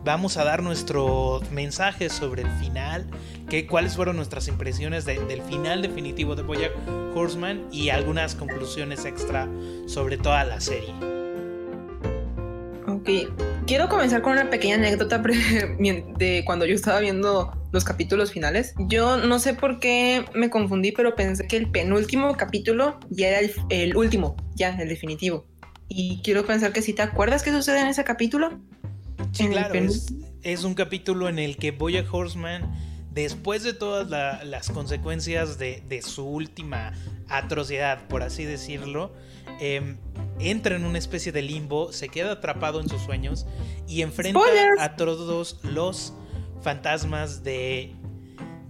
vamos 0.05 0.37
a 0.37 0.45
dar 0.45 0.63
nuestro 0.63 1.41
mensaje 1.51 2.09
sobre 2.09 2.43
el 2.43 2.51
final, 2.53 3.07
que, 3.49 3.67
cuáles 3.67 3.97
fueron 3.97 4.17
nuestras 4.17 4.49
impresiones 4.49 5.05
del 5.05 5.43
final 5.43 5.83
definitivo 5.83 6.37
de 6.37 6.43
Bojack 6.43 6.73
Horseman 7.15 7.67
y 7.73 7.91
algunas 7.91 8.35
conclusiones 8.35 9.05
extra 9.05 9.49
sobre 9.87 10.17
toda 10.17 10.45
la 10.45 10.61
serie. 10.61 10.95
Ok, 12.87 13.09
quiero 13.67 13.89
comenzar 13.89 14.21
con 14.23 14.33
una 14.33 14.51
pequeña 14.51 14.75
anécdota 14.75 15.19
de 15.79 16.43
cuando 16.45 16.67
yo 16.67 16.75
estaba 16.75 17.01
viendo 17.01 17.53
los 17.73 17.85
capítulos 17.85 18.33
finales. 18.33 18.75
Yo 18.79 19.19
no 19.19 19.39
sé 19.39 19.55
por 19.55 19.79
qué 19.79 20.25
me 20.35 20.51
confundí, 20.51 20.93
pero 20.93 21.15
pensé 21.15 21.47
que 21.47 21.57
el 21.57 21.71
penúltimo 21.71 22.37
capítulo 22.37 22.99
ya 23.11 23.29
era 23.29 23.49
el, 23.69 23.97
último, 23.97 24.37
ya, 24.55 24.71
el 24.71 24.89
definitivo. 24.89 25.47
Y 25.89 26.21
quiero 26.23 26.45
pensar 26.45 26.73
que 26.73 26.83
si 26.83 26.93
te 26.93 27.03
acuerdas 27.03 27.43
qué 27.43 27.53
sucede 27.53 27.81
en 27.81 27.89
ese 27.89 28.05
capítulo. 28.05 28.59
Sí, 29.33 29.49
claro, 29.49 29.75
es, 30.43 30.65
un 30.65 30.75
capítulo 30.75 31.29
en 31.29 31.39
el 31.39 31.57
que 31.57 31.71
Boya 31.71 32.05
Horseman, 32.11 32.71
después 33.13 33.63
de 33.63 33.73
todas 33.73 34.09
las 34.45 34.71
consecuencias 34.71 35.59
de, 35.59 36.03
su 36.03 36.27
última 36.27 36.93
atrocidad, 37.29 38.07
por 38.09 38.23
así 38.23 38.45
decirlo, 38.45 39.13
em, 39.61 39.99
entra 40.39 40.77
en 40.77 40.85
una 40.85 40.99
especie 40.99 41.33
de 41.33 41.43
limbo, 41.43 41.93
se 41.93 42.09
queda 42.09 42.33
atrapado 42.33 42.81
en 42.81 42.89
sus 42.89 43.03
sueños 43.03 43.47
y 43.87 44.03
enfrenta 44.03 44.41
a 44.79 44.97
todos 44.97 45.61
los 45.63 46.13
fantasmas 46.63 47.43
de, 47.43 47.95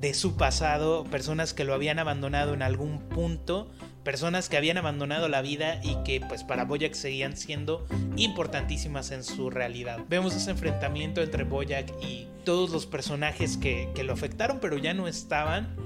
de 0.00 0.14
su 0.14 0.36
pasado, 0.36 1.04
personas 1.04 1.54
que 1.54 1.64
lo 1.64 1.74
habían 1.74 1.98
abandonado 1.98 2.54
en 2.54 2.62
algún 2.62 3.00
punto 3.08 3.70
personas 4.02 4.48
que 4.48 4.56
habían 4.56 4.78
abandonado 4.78 5.28
la 5.28 5.42
vida 5.42 5.80
y 5.82 5.96
que 6.04 6.20
pues 6.20 6.44
para 6.44 6.64
Boyack 6.64 6.94
seguían 6.94 7.36
siendo 7.36 7.86
importantísimas 8.16 9.10
en 9.10 9.24
su 9.24 9.50
realidad. 9.50 10.00
Vemos 10.08 10.34
ese 10.34 10.50
enfrentamiento 10.50 11.22
entre 11.22 11.44
Boyack 11.44 11.90
y 12.02 12.26
todos 12.44 12.70
los 12.70 12.86
personajes 12.86 13.56
que, 13.56 13.88
lo 14.00 14.14
afectaron 14.14 14.60
pero 14.60 14.78
ya 14.78 14.94
no 14.94 15.08
estaban 15.08 15.76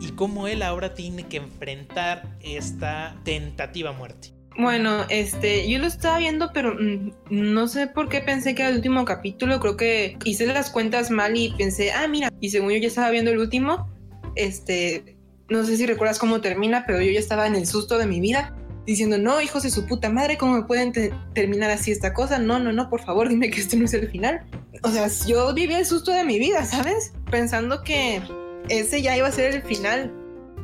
y 0.00 0.10
cómo 0.12 0.48
él 0.48 0.62
ahora 0.62 0.94
tiene 0.94 1.28
que 1.28 1.36
enfrentar 1.36 2.36
esta 2.40 3.16
tentativa 3.24 3.92
muerte. 3.92 4.32
Bueno, 4.58 5.06
este, 5.08 5.70
yo 5.70 5.78
lo 5.78 5.86
estaba 5.86 6.18
viendo, 6.18 6.50
pero 6.52 6.74
mm, 6.74 7.12
no 7.30 7.68
sé 7.68 7.86
por 7.86 8.08
qué 8.08 8.20
pensé 8.20 8.54
que 8.54 8.62
era 8.62 8.70
el 8.70 8.76
último 8.76 9.04
capítulo. 9.04 9.60
Creo 9.60 9.76
que 9.76 10.18
hice 10.24 10.46
las 10.46 10.70
cuentas 10.70 11.10
mal 11.10 11.36
y 11.36 11.52
pensé, 11.52 11.92
ah, 11.92 12.08
mira, 12.08 12.30
y 12.40 12.50
según 12.50 12.72
yo 12.72 12.78
ya 12.78 12.88
estaba 12.88 13.10
viendo 13.10 13.30
el 13.30 13.38
último, 13.38 13.88
este, 14.34 15.16
no 15.50 15.64
sé 15.64 15.76
si 15.76 15.84
recuerdas 15.84 16.18
cómo 16.18 16.40
termina, 16.40 16.84
pero 16.86 17.00
yo 17.00 17.10
ya 17.10 17.18
estaba 17.18 17.46
en 17.46 17.56
el 17.56 17.66
susto 17.66 17.98
de 17.98 18.06
mi 18.06 18.20
vida, 18.20 18.54
diciendo, 18.86 19.18
no, 19.18 19.40
hijos 19.40 19.64
de 19.64 19.70
su 19.70 19.86
puta 19.86 20.08
madre, 20.08 20.38
¿cómo 20.38 20.54
me 20.54 20.62
pueden 20.62 20.92
terminar 21.34 21.70
así 21.70 21.90
esta 21.90 22.14
cosa? 22.14 22.38
No, 22.38 22.58
no, 22.58 22.72
no, 22.72 22.88
por 22.88 23.02
favor, 23.02 23.28
dime 23.28 23.50
que 23.50 23.60
esto 23.60 23.76
no 23.76 23.84
es 23.84 23.94
el 23.94 24.08
final. 24.08 24.46
O 24.82 24.90
sea, 24.90 25.08
yo 25.26 25.52
vivía 25.52 25.78
el 25.78 25.86
susto 25.86 26.12
de 26.12 26.24
mi 26.24 26.38
vida, 26.38 26.64
¿sabes? 26.64 27.12
Pensando 27.30 27.82
que 27.82 28.22
ese 28.68 29.02
ya 29.02 29.16
iba 29.16 29.28
a 29.28 29.32
ser 29.32 29.54
el 29.54 29.62
final, 29.62 30.12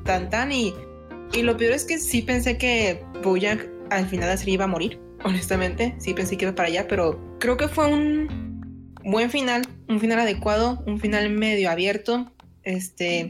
tan 0.04 0.30
tan, 0.30 0.52
y, 0.52 0.72
y 1.32 1.42
lo 1.42 1.56
peor 1.56 1.72
es 1.72 1.84
que 1.84 1.98
sí 1.98 2.22
pensé 2.22 2.56
que 2.56 3.04
Bojack 3.22 3.68
al 3.90 4.06
final 4.06 4.28
la 4.28 4.36
serie 4.36 4.54
iba 4.54 4.64
a 4.64 4.68
morir, 4.68 5.00
honestamente, 5.24 5.94
sí 5.98 6.14
pensé 6.14 6.36
que 6.36 6.44
iba 6.44 6.54
para 6.54 6.68
allá, 6.68 6.86
pero 6.88 7.20
creo 7.38 7.56
que 7.56 7.68
fue 7.68 7.86
un 7.86 8.92
buen 9.04 9.30
final, 9.30 9.62
un 9.88 10.00
final 10.00 10.20
adecuado, 10.20 10.82
un 10.86 10.98
final 11.00 11.30
medio 11.30 11.70
abierto, 11.70 12.32
este 12.62 13.28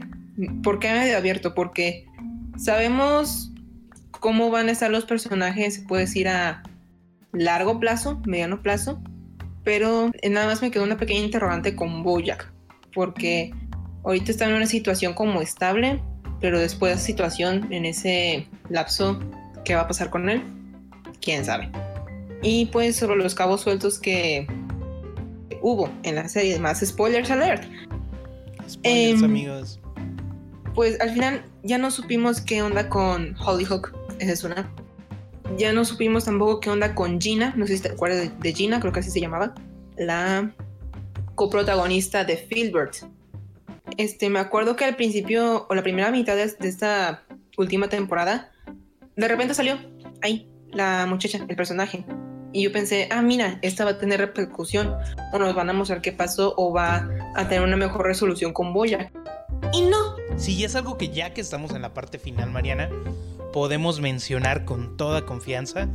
¿Por 0.63 0.79
qué 0.79 0.91
medio 0.91 1.17
abierto? 1.17 1.53
Porque 1.53 2.05
sabemos 2.57 3.51
cómo 4.11 4.49
van 4.49 4.69
a 4.69 4.71
estar 4.71 4.91
los 4.91 5.05
personajes, 5.05 5.75
se 5.75 5.81
puede 5.81 6.03
decir 6.03 6.27
a 6.27 6.63
largo 7.31 7.79
plazo, 7.79 8.21
mediano 8.25 8.61
plazo, 8.61 9.01
pero 9.63 10.11
nada 10.29 10.47
más 10.47 10.61
me 10.61 10.71
quedó 10.71 10.83
una 10.83 10.97
pequeña 10.97 11.21
interrogante 11.21 11.75
con 11.75 12.03
Bojack, 12.03 12.51
porque 12.93 13.51
ahorita 14.03 14.31
está 14.31 14.45
en 14.45 14.53
una 14.53 14.65
situación 14.65 15.13
como 15.13 15.41
estable, 15.41 16.01
pero 16.39 16.59
después 16.59 16.91
de 16.91 16.95
esa 16.95 17.05
situación, 17.05 17.67
en 17.71 17.85
ese 17.85 18.47
lapso, 18.69 19.19
¿qué 19.65 19.75
va 19.75 19.81
a 19.81 19.87
pasar 19.87 20.09
con 20.09 20.29
él? 20.29 20.43
¿Quién 21.21 21.43
sabe? 21.43 21.69
Y 22.43 22.67
pues 22.67 22.95
sobre 22.95 23.17
los 23.17 23.33
cabos 23.33 23.61
sueltos 23.61 23.99
que 23.99 24.47
hubo 25.61 25.89
en 26.03 26.15
la 26.15 26.29
serie, 26.29 26.59
más 26.59 26.85
spoilers 26.85 27.31
alert. 27.31 27.63
Spoilers, 28.67 29.21
em, 29.21 29.23
amigos 29.23 29.79
pues 30.77 31.01
al 31.01 31.09
final 31.09 31.43
ya 31.63 31.79
no 31.79 31.89
supimos 31.89 32.39
qué 32.39 32.61
onda 32.61 32.87
con 32.87 33.35
Hollyhock, 33.43 33.95
esa 34.19 34.31
es 34.31 34.43
una. 34.43 34.71
Ya 35.57 35.73
no 35.73 35.83
supimos 35.83 36.25
tampoco 36.25 36.59
qué 36.59 36.69
onda 36.69 36.93
con 36.93 37.19
Gina, 37.19 37.51
no 37.57 37.65
sé 37.65 37.77
si 37.77 37.81
te 37.81 37.89
acuerdas 37.89 38.29
de, 38.39 38.53
Gina, 38.53 38.79
creo 38.79 38.93
que 38.93 38.99
así 38.99 39.09
se 39.09 39.19
llamaba, 39.19 39.55
la 39.97 40.53
coprotagonista 41.33 42.25
de 42.25 42.37
Filbert. 42.37 42.97
Este, 43.97 44.29
me 44.29 44.37
acuerdo 44.37 44.75
que 44.75 44.85
al 44.85 44.95
principio, 44.95 45.65
o 45.67 45.73
la 45.73 45.81
primera 45.81 46.11
mitad 46.11 46.35
de, 46.35 46.43
esta 46.43 47.23
última 47.57 47.89
temporada, 47.89 48.51
de 49.15 49.27
repente 49.27 49.55
salió 49.55 49.79
ahí 50.21 50.47
la 50.73 51.07
muchacha, 51.07 51.43
el 51.47 51.55
personaje. 51.55 52.05
Y 52.53 52.61
yo 52.61 52.71
pensé, 52.71 53.09
ah, 53.09 53.23
mira, 53.23 53.57
esta 53.63 53.83
va 53.83 53.91
a 53.91 53.97
tener 53.97 54.19
repercusión, 54.19 54.95
o 55.33 55.39
nos 55.39 55.55
van 55.55 55.71
a 55.71 55.73
mostrar 55.73 56.01
qué 56.01 56.11
pasó, 56.11 56.53
o 56.55 56.71
va 56.71 57.09
a 57.35 57.47
tener 57.49 57.63
una 57.63 57.77
mejor 57.77 58.05
resolución 58.05 58.53
con 58.53 58.73
Boya. 58.73 59.11
Y 59.73 59.81
no. 59.81 60.15
Sí, 60.37 60.63
es 60.63 60.75
algo 60.75 60.97
que 60.97 61.09
ya 61.09 61.33
que 61.33 61.41
estamos 61.41 61.71
en 61.71 61.81
la 61.81 61.93
parte 61.93 62.19
final, 62.19 62.51
Mariana, 62.51 62.89
podemos 63.53 63.99
mencionar 63.99 64.65
con 64.65 64.97
toda 64.97 65.25
confianza. 65.25 65.87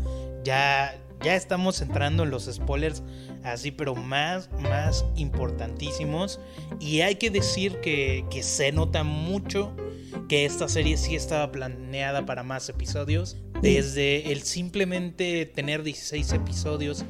Ya, 0.44 0.98
ya 1.22 1.36
estamos 1.36 1.80
entrando 1.80 2.24
en 2.24 2.30
los 2.30 2.50
spoilers 2.52 3.02
así, 3.44 3.70
pero 3.70 3.94
más, 3.94 4.50
más 4.58 5.04
importantísimos. 5.16 6.40
Y 6.80 7.00
hay 7.00 7.16
que 7.16 7.30
decir 7.30 7.80
que, 7.80 8.24
que 8.30 8.42
se 8.42 8.72
nota 8.72 9.04
mucho 9.04 9.74
que 10.28 10.44
esta 10.44 10.68
serie 10.68 10.96
sí 10.96 11.14
estaba 11.14 11.52
planeada 11.52 12.26
para 12.26 12.42
más 12.42 12.68
episodios. 12.68 13.36
Desde 13.60 14.32
el 14.32 14.42
simplemente 14.42 15.46
tener 15.46 15.82
16 15.84 16.32
episodios 16.32 17.04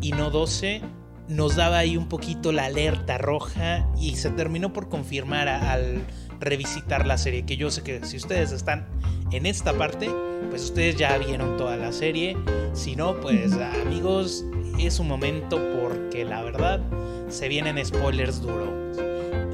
y 0.00 0.12
no 0.12 0.30
12, 0.30 0.80
nos 1.28 1.56
daba 1.56 1.78
ahí 1.78 1.96
un 1.96 2.08
poquito 2.08 2.52
la 2.52 2.66
alerta 2.66 3.18
roja 3.18 3.86
y 4.00 4.16
se 4.16 4.30
terminó 4.30 4.72
por 4.72 4.88
confirmar 4.88 5.48
al 5.48 6.02
revisitar 6.40 7.06
la 7.06 7.18
serie. 7.18 7.44
Que 7.44 7.56
yo 7.56 7.70
sé 7.70 7.82
que 7.82 8.04
si 8.04 8.16
ustedes 8.16 8.52
están 8.52 8.86
en 9.32 9.46
esta 9.46 9.74
parte, 9.74 10.10
pues 10.48 10.64
ustedes 10.64 10.96
ya 10.96 11.16
vieron 11.18 11.56
toda 11.56 11.76
la 11.76 11.92
serie. 11.92 12.36
Si 12.72 12.96
no, 12.96 13.20
pues 13.20 13.52
amigos, 13.52 14.44
es 14.78 14.98
un 14.98 15.08
momento 15.08 15.60
porque 15.80 16.24
la 16.24 16.42
verdad 16.42 16.80
se 17.28 17.48
vienen 17.48 17.84
spoilers 17.84 18.40
duros. 18.40 18.98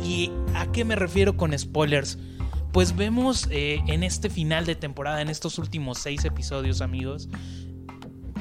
¿Y 0.05 0.31
a 0.55 0.71
qué 0.71 0.85
me 0.85 0.97
refiero 0.97 1.37
con 1.37 1.59
spoilers? 1.59 2.19
Pues 2.73 2.97
vemos 2.97 3.49
eh, 3.51 3.81
en 3.87 4.03
este 4.03 4.29
final 4.31 4.67
de 4.67 4.75
temporada, 4.75 5.23
en 5.23 5.29
estos 5.29 5.59
últimos 5.59 5.99
seis 5.99 6.25
episodios, 6.25 6.81
amigos, 6.81 7.29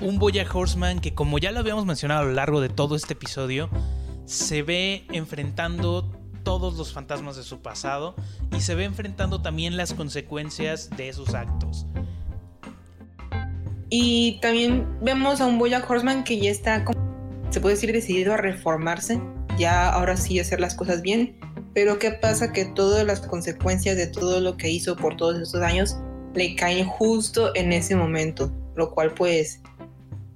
un 0.02 0.20
Boya 0.20 0.46
Horseman 0.52 1.00
que, 1.00 1.14
como 1.14 1.38
ya 1.40 1.52
lo 1.52 1.60
habíamos 1.60 1.86
mencionado 1.86 2.22
a 2.22 2.26
lo 2.26 2.34
largo 2.34 2.62
de 2.62 2.70
todo 2.70 2.96
este 2.96 3.14
episodio, 3.14 3.70
se 4.26 4.64
ve 4.64 5.06
enfrentando 5.12 6.10
todos 6.44 6.78
los 6.78 6.94
fantasmas 6.94 7.36
de 7.36 7.44
su 7.44 7.62
pasado 7.62 8.16
y 8.56 8.62
se 8.62 8.76
ve 8.76 8.84
enfrentando 8.84 9.42
también 9.42 9.78
las 9.78 9.94
consecuencias 9.94 10.90
de 10.98 11.12
sus 11.14 11.34
actos. 11.34 11.86
Y 13.90 14.40
también 14.42 14.88
vemos 15.02 15.40
a 15.40 15.46
un 15.46 15.60
Boya 15.60 15.84
Horseman 15.88 16.24
que 16.24 16.40
ya 16.40 16.50
está, 16.50 16.84
se 17.50 17.62
puede 17.62 17.76
decir, 17.76 17.92
decidido 17.92 18.34
a 18.34 18.38
reformarse, 18.38 19.22
ya 19.58 19.90
ahora 19.90 20.18
sí 20.18 20.40
hacer 20.40 20.60
las 20.60 20.76
cosas 20.76 21.02
bien. 21.02 21.38
Pero 21.74 21.98
¿qué 21.98 22.12
pasa? 22.12 22.52
Que 22.52 22.66
todas 22.66 23.06
las 23.06 23.22
consecuencias 23.22 23.96
de 23.98 24.08
todo 24.08 24.42
lo 24.42 24.58
que 24.58 24.70
hizo 24.70 24.96
por 24.96 25.18
todos 25.18 25.40
estos 25.40 25.62
años 25.62 25.98
le 26.36 26.56
caen 26.56 26.86
justo 26.86 27.56
en 27.56 27.72
ese 27.72 27.96
momento, 27.96 28.52
lo 28.76 28.92
cual 28.92 29.14
pues 29.14 29.62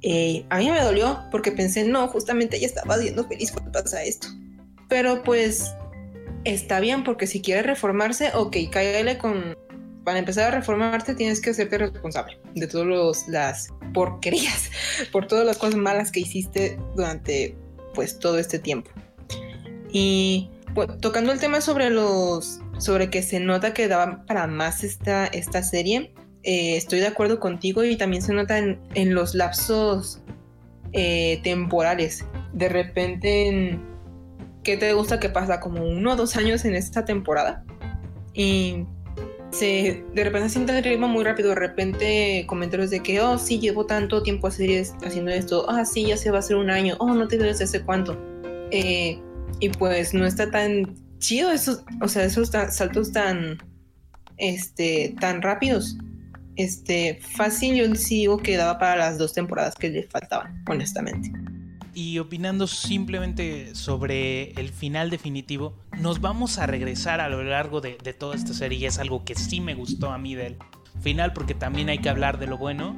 eh, 0.09 0.45
a 0.49 0.59
mí 0.59 0.71
me 0.71 0.79
dolió 0.79 1.19
porque 1.31 1.51
pensé, 1.51 1.83
no, 1.83 2.07
justamente 2.07 2.55
ella 2.55 2.67
estaba 2.67 2.97
siendo 2.97 3.27
feliz 3.27 3.51
cuando 3.51 3.73
pasa 3.73 4.01
esto. 4.03 4.29
Pero 4.87 5.21
pues 5.21 5.75
está 6.45 6.79
bien 6.79 7.03
porque 7.03 7.27
si 7.27 7.41
quiere 7.41 7.61
reformarse, 7.61 8.31
ok, 8.33 8.55
cállale 8.71 9.17
con... 9.17 9.57
Para 10.05 10.19
empezar 10.19 10.45
a 10.53 10.55
reformarte 10.59 11.13
tienes 11.13 11.41
que 11.41 11.49
hacerte 11.49 11.77
responsable 11.77 12.39
de 12.55 12.67
todas 12.67 13.27
las 13.27 13.67
porquerías, 13.93 14.71
por 15.11 15.27
todas 15.27 15.45
las 15.45 15.57
cosas 15.57 15.75
malas 15.75 16.09
que 16.09 16.21
hiciste 16.21 16.79
durante 16.95 17.57
pues 17.93 18.17
todo 18.17 18.39
este 18.39 18.59
tiempo. 18.59 18.89
Y 19.91 20.49
pues, 20.73 20.87
tocando 21.01 21.33
el 21.33 21.41
tema 21.41 21.59
sobre 21.59 21.89
los 21.89 22.61
sobre 22.77 23.09
que 23.09 23.23
se 23.23 23.41
nota 23.41 23.73
que 23.73 23.89
daba 23.89 24.23
para 24.25 24.47
más 24.47 24.85
esta, 24.85 25.25
esta 25.27 25.63
serie, 25.63 26.13
eh, 26.43 26.77
estoy 26.77 26.99
de 26.99 27.07
acuerdo 27.07 27.39
contigo 27.39 27.83
y 27.83 27.97
también 27.97 28.21
se 28.21 28.33
nota 28.33 28.57
en, 28.57 29.13
los 29.13 29.35
lapsos 29.35 30.21
eh, 30.93 31.39
temporales. 31.43 32.25
De 32.53 32.69
repente, 32.69 33.79
¿qué 34.63 34.77
te 34.77 34.93
gusta 34.93 35.19
que 35.19 35.29
pasa? 35.29 35.59
Como 35.59 35.83
uno 35.83 36.13
o 36.13 36.15
dos 36.15 36.35
años 36.37 36.65
en 36.65 36.75
esta 36.75 37.05
temporada. 37.05 37.63
Y 38.33 38.85
se, 39.51 40.05
de 40.13 40.23
repente 40.23 40.49
siente 40.49 40.77
el 40.77 40.83
ritmo 40.83 41.07
muy 41.07 41.23
rápido. 41.23 41.49
De 41.49 41.55
repente, 41.55 42.45
comentarios 42.47 42.91
de 42.91 43.01
que, 43.01 43.19
oh, 43.21 43.37
sí, 43.37 43.59
llevo 43.59 43.85
tanto 43.85 44.23
tiempo 44.23 44.47
haciendo 44.47 45.31
esto. 45.31 45.65
Ah, 45.69 45.85
sí, 45.85 46.05
ya 46.05 46.17
se 46.17 46.31
va 46.31 46.37
a 46.37 46.39
hacer 46.39 46.55
un 46.55 46.69
año. 46.69 46.95
Oh, 46.99 47.13
no 47.13 47.27
te 47.27 47.37
veo 47.37 47.47
desde 47.47 47.65
hace 47.65 47.81
cuánto. 47.81 48.17
Eh, 48.71 49.19
y 49.59 49.69
pues 49.69 50.13
no 50.13 50.25
está 50.25 50.51
tan 50.51 50.95
chido 51.19 51.51
esos, 51.51 51.83
o 52.01 52.07
sea, 52.07 52.23
esos 52.25 52.49
saltos 52.49 53.11
tan, 53.11 53.57
este, 54.37 55.15
tan 55.19 55.41
rápidos 55.41 55.97
este, 56.57 57.19
fácil 57.21 57.75
yo 57.75 57.95
sí 57.95 58.17
digo 58.17 58.37
que 58.37 58.57
daba 58.57 58.79
para 58.79 58.95
las 58.95 59.17
dos 59.17 59.33
temporadas 59.33 59.75
que 59.75 59.89
le 59.89 60.03
faltaban, 60.03 60.63
honestamente. 60.67 61.31
Y 61.93 62.19
opinando 62.19 62.67
simplemente 62.67 63.73
sobre 63.73 64.51
el 64.51 64.69
final 64.69 65.09
definitivo, 65.09 65.75
nos 65.99 66.19
vamos 66.19 66.57
a 66.57 66.65
regresar 66.65 67.21
a 67.21 67.29
lo 67.29 67.43
largo 67.43 67.81
de, 67.81 67.95
toda 68.13 68.35
esta 68.35 68.53
serie 68.53 68.79
y 68.79 68.85
es 68.85 68.99
algo 68.99 69.23
que 69.23 69.35
sí 69.35 69.61
me 69.61 69.73
gustó 69.73 70.11
a 70.11 70.17
mí 70.17 70.35
del 70.35 70.57
final 71.01 71.33
porque 71.33 71.53
también 71.53 71.89
hay 71.89 71.99
que 71.99 72.09
hablar 72.09 72.39
de 72.39 72.47
lo 72.47 72.57
bueno. 72.57 72.95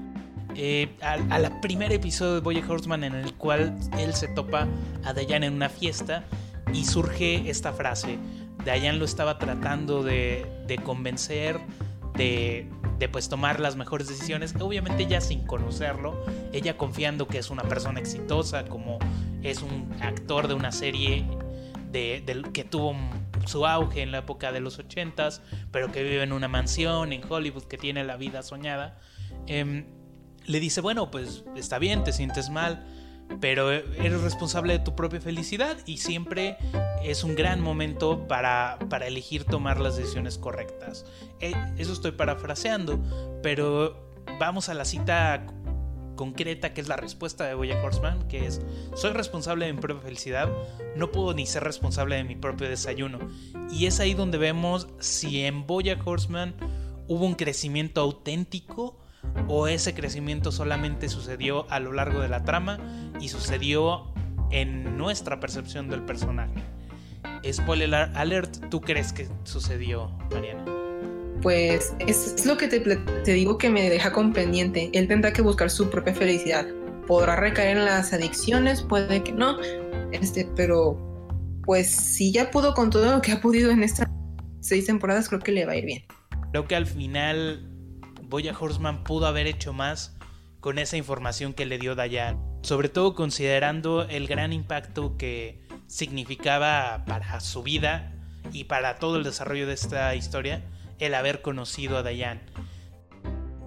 Eh, 0.56 0.89
al, 1.02 1.60
primer 1.62 1.91
episodio 1.91 2.36
de 2.36 2.39
Boy 2.41 2.58
Horseman 2.58 3.04
en 3.04 3.15
el 3.15 3.34
cual 3.36 3.78
él 3.98 4.13
se 4.13 4.28
topa 4.30 4.67
a 5.06 5.13
Dayan 5.13 5.43
en 5.43 5.54
una 5.54 5.69
fiesta 5.69 6.26
y 6.74 6.86
surge 6.86 7.50
esta 7.50 7.72
frase. 7.72 8.17
Dayan 8.65 9.00
lo 9.00 9.06
estaba 9.06 9.38
tratando 9.38 10.04
de, 10.04 10.45
de 10.67 10.78
convencer 10.78 11.60
de, 12.15 12.67
de 12.99 13.07
pues 13.07 13.29
tomar 13.29 13.59
las 13.62 13.77
mejores 13.77 14.09
decisiones, 14.09 14.53
obviamente 14.59 15.03
ella 15.03 15.21
sin 15.21 15.45
conocerlo, 15.47 16.21
ella 16.51 16.77
confiando 16.77 17.27
que 17.27 17.38
es 17.38 17.49
una 17.49 17.63
persona 17.63 17.99
exitosa, 17.99 18.65
como 18.65 18.99
es 19.41 19.62
un 19.62 19.95
actor 20.01 20.49
de 20.49 20.53
una 20.53 20.73
serie 20.73 21.25
de, 21.91 22.43
que 22.53 22.65
tuvo 22.65 22.95
su 23.45 23.65
auge 23.65 24.01
en 24.01 24.12
la 24.12 24.19
época 24.19 24.51
de 24.51 24.59
los 24.59 24.79
80s, 24.79 25.39
pero 25.71 25.91
que 25.91 26.03
vive 26.03 26.23
en 26.23 26.33
una 26.33 26.49
mansión 26.49 27.13
en 27.13 27.21
Hollywood, 27.27 27.63
que 27.63 27.77
tiene 27.77 28.03
la 28.03 28.17
vida 28.17 28.43
soñada, 28.43 28.99
em, 29.47 29.85
le 30.45 30.59
dice, 30.59 30.81
bueno, 30.81 31.09
pues 31.09 31.45
está 31.55 31.79
bien, 31.79 32.03
te 32.03 32.12
sientes 32.12 32.49
mal, 32.49 32.85
pero 33.39 33.72
eres 33.72 34.22
responsable 34.22 34.74
de 34.74 34.80
tu 34.80 34.96
propia 34.96 35.22
felicidad 35.22 35.78
y 35.86 35.98
siempre 35.98 36.58
es 37.04 37.24
un 37.24 37.36
gran 37.36 37.62
momento 37.62 38.28
para, 38.28 38.78
elegir 39.06 39.46
tomar 39.46 39.80
las 39.80 39.98
decisiones 39.98 40.38
correctas. 40.38 41.06
Eh, 41.39 41.54
eso 41.78 41.94
estoy 41.94 42.12
parafraseando, 42.12 43.00
pero 43.42 44.10
vamos 44.39 44.70
a 44.70 44.74
la 44.74 44.86
cita 44.86 45.46
concreta 46.15 46.74
que 46.74 46.82
es 46.82 46.89
la 46.89 46.98
respuesta 46.98 47.46
de 47.46 47.54
Boya 47.54 47.82
Horseman, 47.82 48.28
que 48.28 48.46
es, 48.46 48.60
soy 48.94 49.13
responsable 49.13 49.68
de 49.68 49.74
mi 49.74 49.80
propia 49.80 50.04
felicidad, 50.04 50.50
no 50.98 51.12
puedo 51.12 51.34
ni 51.34 51.46
ser 51.46 51.63
responsable 51.63 52.18
de 52.18 52.26
mi 52.26 52.36
propio 52.36 52.68
desayuno. 52.68 53.20
Y 53.72 53.86
es 53.86 54.02
ahí 54.02 54.15
donde 54.15 54.38
vemos 54.38 54.89
si 55.00 55.46
en 55.46 55.65
Boya 55.65 55.98
Horseman 56.04 56.56
hubo 57.08 57.26
un 57.26 57.36
crecimiento 57.36 58.02
auténtico 58.02 58.98
o 59.47 59.67
ese 59.67 59.93
crecimiento 59.93 60.51
solamente 60.51 61.10
sucedió 61.10 61.69
a 61.71 61.79
lo 61.79 61.91
largo 61.91 62.21
de 62.21 62.29
la 62.29 62.43
trama 62.43 62.79
y 63.19 63.29
sucedió 63.29 64.13
en 64.51 64.97
nuestra 64.97 65.39
percepción 65.39 65.89
del 65.89 66.03
personaje. 66.03 66.62
Spoiler 67.51 67.93
alert, 67.93 68.69
¿tú 68.69 68.82
crees 68.82 69.13
que 69.13 69.27
sucedió, 69.43 70.10
Mariana? 70.32 70.65
Pues 71.41 71.93
es, 71.99 72.45
lo 72.45 72.58
que 72.58 72.67
te, 72.67 72.79
te, 72.79 73.34
digo 73.34 73.58
que 73.58 73.69
me 73.69 73.89
deja 73.89 74.12
con 74.12 74.34
pendiente. 74.34 74.89
Él 74.93 75.08
tendrá 75.08 75.32
que 75.32 75.41
buscar 75.41 75.69
su 75.69 75.89
propia 75.89 76.13
felicidad. 76.13 76.67
Podrá 77.08 77.38
recaer 77.38 77.77
en 77.77 77.86
las 77.86 78.12
adicciones, 78.12 78.82
puede 78.82 79.23
que 79.23 79.32
no, 79.32 79.58
este, 80.12 80.47
pero 80.55 80.97
pues 81.63 81.89
si 81.89 82.32
ya 82.32 82.51
pudo 82.51 82.73
con 82.73 82.89
todo 82.89 83.12
lo 83.12 83.21
que 83.21 83.32
ha 83.32 83.41
podido 83.41 83.71
en 83.71 83.84
estas 83.84 84.08
seis 84.60 84.86
temporadas, 84.86 85.29
creo 85.29 85.39
que 85.39 85.51
le 85.51 85.65
va 85.65 85.73
a 85.73 85.75
ir 85.77 85.86
bien. 85.86 86.03
Creo 86.51 86.67
que 86.67 86.75
al 86.75 86.86
final 86.86 87.68
Boya 88.30 88.56
Horseman 88.58 89.04
pudo 89.04 89.26
haber 89.26 89.48
hecho 89.48 89.74
más 89.74 90.15
con 90.60 90.78
esa 90.78 90.98
información 90.98 91.54
que 91.54 91.65
le 91.65 91.80
dio 91.80 91.96
Dayan, 91.96 92.39
sobre 92.62 92.88
todo 92.88 93.15
considerando 93.15 94.04
el 94.04 94.28
gran 94.28 94.54
impacto 94.54 95.18
que 95.18 95.67
significaba 95.88 97.06
para 97.08 97.40
su 97.40 97.63
vida 97.63 98.13
y 98.54 98.65
para 98.65 99.00
todo 99.00 99.17
el 99.17 99.23
desarrollo 99.23 99.65
de 99.65 99.73
esta 99.73 100.13
historia 100.13 100.63
el 101.00 101.15
haber 101.15 101.42
conocido 101.42 101.98
a 101.98 102.04
Dayan. 102.04 102.42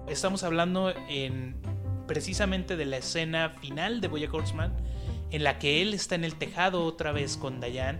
Estamos 0.07 0.43
hablando 0.43 0.93
en 1.09 1.57
precisamente 2.07 2.77
de 2.77 2.85
la 2.85 2.97
escena 2.97 3.49
final 3.49 3.99
de 3.99 4.07
Boya 4.07 4.29
Horseman 4.31 4.73
en 5.31 5.43
la 5.43 5.59
que 5.59 5.81
él 5.81 5.93
está 5.93 6.15
en 6.15 6.23
el 6.23 6.35
tejado 6.35 6.85
otra 6.85 7.11
vez 7.11 7.35
con 7.35 7.59
Dayan 7.59 7.99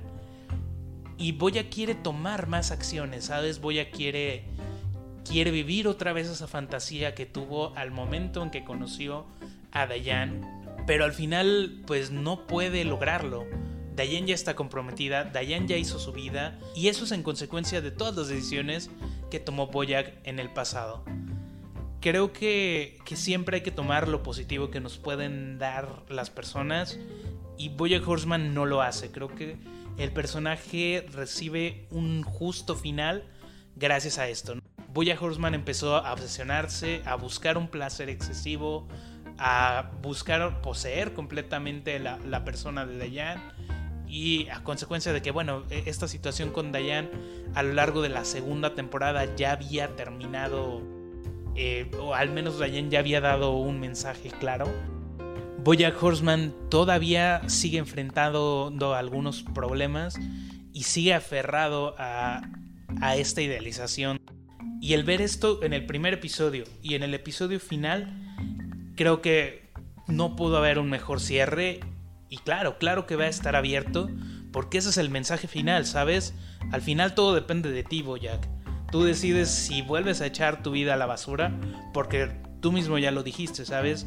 y 1.18 1.34
Boya 1.34 1.70
quiere 1.70 1.93
tomar 1.93 2.47
más 2.47 2.72
acciones, 2.72 3.26
¿sabes? 3.26 3.59
Boya 3.59 3.91
quiere 3.91 4.45
quiere 5.28 5.51
vivir 5.51 5.88
otra 5.88 6.13
vez 6.13 6.28
esa 6.28 6.47
fantasía 6.47 7.15
que 7.15 7.26
tuvo 7.26 7.76
al 7.76 7.91
momento 7.91 8.43
en 8.43 8.51
que 8.51 8.63
conoció 8.63 9.26
a 9.71 9.88
Dayan, 9.88 10.41
pero 10.86 11.05
al 11.05 11.13
final 11.13 11.82
pues 11.86 12.11
no 12.11 12.45
puede 12.47 12.84
lograrlo. 12.86 13.45
Dayan 13.95 14.26
ya 14.26 14.34
está 14.34 14.55
comprometida, 14.55 15.24
Dayan 15.24 15.67
ya 15.67 15.78
hizo 15.78 15.99
su 15.99 16.13
vida 16.13 16.59
y 16.76 16.88
eso 16.88 17.05
es 17.05 17.11
en 17.11 17.24
consecuencia 17.24 17.82
de 17.82 17.91
todas 17.91 18.15
las 18.15 18.28
decisiones 18.28 18.89
que 19.30 19.39
tomó 19.39 19.67
Boyack 19.67 20.13
en 20.24 20.39
el 20.39 20.49
pasado. 20.49 21.03
creo 22.01 22.34
que, 22.34 22.97
que, 23.05 23.15
siempre 23.15 23.57
hay 23.57 23.63
que 23.63 23.71
tomar 23.71 24.09
lo 24.09 24.24
positivo 24.24 24.69
que 24.69 24.82
nos 24.82 24.97
pueden 24.97 25.57
dar 25.57 26.03
las 26.09 26.30
personas 26.30 26.99
y 27.57 27.69
Bojack 27.69 28.05
Horseman 28.07 28.53
no 28.53 28.65
lo 28.65 28.82
hace. 28.82 29.11
Creo 29.11 29.34
que 29.34 29.57
el 29.97 30.11
personaje 30.11 31.05
recibe 31.13 31.88
un 31.91 32.24
justo 32.24 32.76
final 32.76 33.24
gracias 33.76 34.17
a 34.17 34.28
esto. 34.28 34.55
Boya 34.93 35.17
Horseman 35.19 35.55
empezó 35.55 35.97
a 35.97 36.13
obsesionarse, 36.13 37.01
a 37.05 37.15
buscar 37.15 37.57
un 37.57 37.67
placer 37.67 38.09
excesivo, 38.09 38.87
a 39.39 39.89
buscar 40.03 40.61
poseer 40.61 41.13
completamente 41.13 41.97
la, 41.99 42.45
persona 42.45 42.85
de 42.85 42.99
Dayan. 42.99 43.41
Y 44.07 44.47
a 44.49 44.63
consecuencia 44.63 45.11
de 45.11 45.23
que, 45.23 45.31
bueno, 45.31 45.63
e, 45.71 45.83
esta 45.87 46.07
situación 46.07 46.51
con 46.51 46.71
Dayan 46.71 47.09
a 47.55 47.63
lo 47.63 47.73
largo 47.73 48.03
de 48.03 48.09
la 48.09 48.23
segunda 48.23 48.75
temporada 48.75 49.35
ya 49.35 49.53
había 49.53 49.95
terminado, 49.95 50.83
eh, 51.55 51.89
o 51.99 52.13
al 52.13 52.29
menos 52.29 52.59
Dayan 52.59 52.91
ya 52.91 52.99
había 52.99 53.19
dado 53.19 53.53
un 53.53 53.79
mensaje 53.79 54.29
claro. 54.29 54.67
Boya 55.63 55.91
Horseman 55.99 56.53
todavía 56.69 57.41
sigue 57.49 57.79
enfrentando 57.79 58.93
algunos 58.95 59.41
problemas 59.41 60.19
y 60.71 60.83
sigue 60.83 61.15
aferrado 61.15 61.95
a 61.97 62.41
esta 63.15 63.41
idealización 63.41 64.22
y 64.84 64.95
el 64.95 65.05
ver 65.05 65.21
esto 65.21 65.63
en 65.63 65.71
el 65.71 65.86
primer 65.86 66.15
episodio 66.15 66.65
y 66.81 66.95
en 66.95 67.03
el 67.03 67.13
episodio 67.13 67.57
final, 67.61 68.13
creo 68.97 69.21
que 69.21 69.71
no 70.07 70.36
pudo 70.36 70.57
haber 70.57 70.77
un 70.77 70.89
mejor 70.89 71.21
cierre. 71.21 71.79
Y 72.27 72.39
claro, 72.39 72.77
claro 72.79 73.05
que 73.05 73.15
va 73.15 73.23
a 73.23 73.29
estar 73.29 73.55
abierto, 73.55 74.09
porque 74.51 74.79
ese 74.79 74.89
es 74.89 74.97
el 74.97 75.09
mensaje 75.09 75.47
final, 75.47 75.86
¿sabes? 75.86 76.36
Al 76.73 76.81
final 76.81 77.15
todo 77.15 77.34
depende 77.34 77.71
de 77.71 77.86
ti, 77.86 78.01
Boyack. 78.01 78.45
Tú 78.91 79.05
decides 79.05 79.49
si 79.49 79.81
vuelves 79.81 80.19
a 80.19 80.25
echar 80.25 80.61
tu 80.61 80.71
vida 80.71 80.95
a 80.95 80.97
la 80.97 81.05
basura, 81.05 81.57
porque 81.93 82.29
tú 82.59 82.73
mismo 82.73 82.97
ya 82.97 83.11
lo 83.11 83.23
dijiste, 83.23 83.63
¿sabes? 83.63 84.05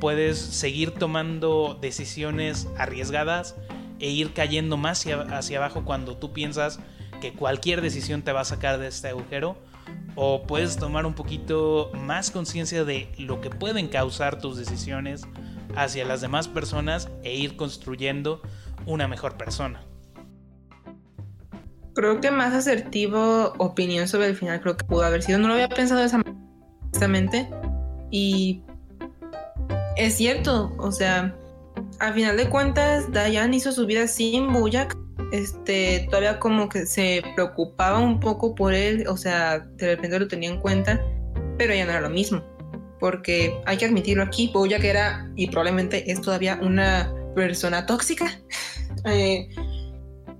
Puedes 0.00 0.40
seguir 0.40 0.90
tomando 0.90 1.78
decisiones 1.80 2.66
arriesgadas 2.78 3.54
e 4.00 4.10
ir 4.10 4.32
cayendo 4.32 4.76
más 4.76 5.06
hacia 5.06 5.58
abajo 5.58 5.84
cuando 5.84 6.16
tú 6.16 6.32
piensas 6.32 6.80
que 7.20 7.32
cualquier 7.32 7.80
decisión 7.80 8.22
te 8.22 8.32
va 8.32 8.40
a 8.40 8.44
sacar 8.44 8.80
de 8.80 8.88
este 8.88 9.06
agujero 9.06 9.56
o 10.14 10.42
puedes 10.46 10.76
tomar 10.76 11.06
un 11.06 11.14
poquito 11.14 11.90
más 11.94 12.30
conciencia 12.30 12.84
de 12.84 13.12
lo 13.18 13.40
que 13.40 13.50
pueden 13.50 13.88
causar 13.88 14.40
tus 14.40 14.56
decisiones 14.56 15.22
hacia 15.76 16.04
las 16.04 16.20
demás 16.20 16.48
personas 16.48 17.08
e 17.22 17.34
ir 17.34 17.56
construyendo 17.56 18.40
una 18.86 19.08
mejor 19.08 19.36
persona. 19.36 19.82
Creo 21.94 22.20
que 22.20 22.30
más 22.30 22.52
asertivo 22.52 23.54
opinión 23.58 24.06
sobre 24.08 24.28
el 24.28 24.36
final 24.36 24.60
creo 24.60 24.76
que 24.76 24.84
pudo 24.84 25.02
haber 25.02 25.22
sido. 25.22 25.38
No 25.38 25.48
lo 25.48 25.54
había 25.54 25.68
pensado 25.68 26.00
de 26.00 26.06
esa 26.06 26.18
manera 26.18 26.36
y 28.10 28.62
es 29.96 30.14
cierto, 30.14 30.74
o 30.78 30.92
sea, 30.92 31.34
al 32.00 32.14
final 32.14 32.36
de 32.36 32.48
cuentas 32.48 33.10
Diane 33.12 33.56
hizo 33.56 33.72
su 33.72 33.86
vida 33.86 34.06
sin 34.06 34.52
Bojack 34.52 34.96
este, 35.32 36.06
todavía 36.10 36.38
como 36.38 36.68
que 36.68 36.86
se 36.86 37.22
preocupaba 37.34 37.98
un 37.98 38.20
poco 38.20 38.54
por 38.54 38.74
él, 38.74 39.06
o 39.08 39.16
sea, 39.16 39.58
de 39.58 39.96
repente 39.96 40.18
lo 40.18 40.28
tenía 40.28 40.50
en 40.50 40.60
cuenta, 40.60 41.00
pero 41.58 41.74
ya 41.74 41.84
no 41.84 41.92
era 41.92 42.00
lo 42.00 42.10
mismo, 42.10 42.42
porque 43.00 43.60
hay 43.66 43.76
que 43.76 43.86
admitirlo 43.86 44.22
aquí, 44.22 44.52
que 44.52 44.88
era 44.88 45.30
y 45.36 45.48
probablemente 45.48 46.10
es 46.10 46.20
todavía 46.20 46.58
una 46.62 47.12
persona 47.34 47.86
tóxica, 47.86 48.26
eh, 49.04 49.48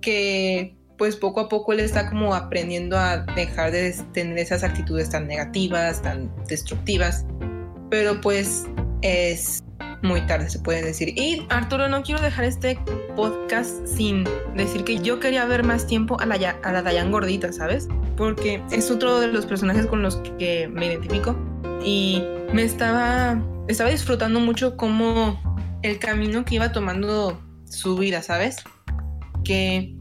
que 0.01 0.76
pues 0.99 1.14
poco 1.16 1.41
a 1.41 1.49
poco 1.49 1.72
él 1.72 1.80
está 1.80 2.09
como 2.09 2.34
aprendiendo 2.34 2.97
a 2.97 3.18
dejar 3.34 3.70
de 3.70 3.95
tener 4.14 4.39
esas 4.39 4.62
actitudes 4.62 5.11
tan 5.11 5.26
negativas, 5.26 6.01
tan 6.01 6.32
destructivas, 6.47 7.26
pero 7.91 8.20
pues 8.20 8.64
es 9.03 9.62
muy 10.03 10.20
tarde, 10.27 10.49
se 10.49 10.59
puede 10.59 10.83
decir. 10.83 11.09
Y 11.16 11.47
Arturo, 11.49 11.89
no 11.89 12.03
quiero 12.03 12.20
dejar 12.20 12.45
este 12.45 12.79
podcast 13.14 13.87
sin 13.87 14.24
decir 14.55 14.85
que 14.85 14.99
yo 14.99 15.20
quería 15.20 15.45
ver 15.47 15.64
más 15.64 15.87
tiempo 15.87 16.18
a 16.20 16.27
la, 16.27 16.35
a 16.62 16.72
la 16.72 16.83
Dayan 16.83 17.11
gordita, 17.11 17.53
¿sabes? 17.53 17.89
Porque 18.16 18.62
es 18.70 18.91
otro 18.91 19.20
de 19.20 19.29
los 19.29 19.47
personajes 19.47 19.87
con 19.87 20.03
los 20.03 20.16
que 20.39 20.68
me 20.68 20.87
identifico 20.87 21.37
y 21.85 22.22
me 22.53 22.62
estaba, 22.62 23.43
estaba 23.68 23.91
disfrutando 23.91 24.41
mucho 24.41 24.77
como 24.77 25.41
el 25.83 25.99
camino 25.99 26.45
que 26.45 26.57
iba 26.57 26.72
tomando 26.72 27.41
su 27.64 27.97
vida, 27.97 28.22
¿sabes? 28.22 28.57
Que 29.45 29.97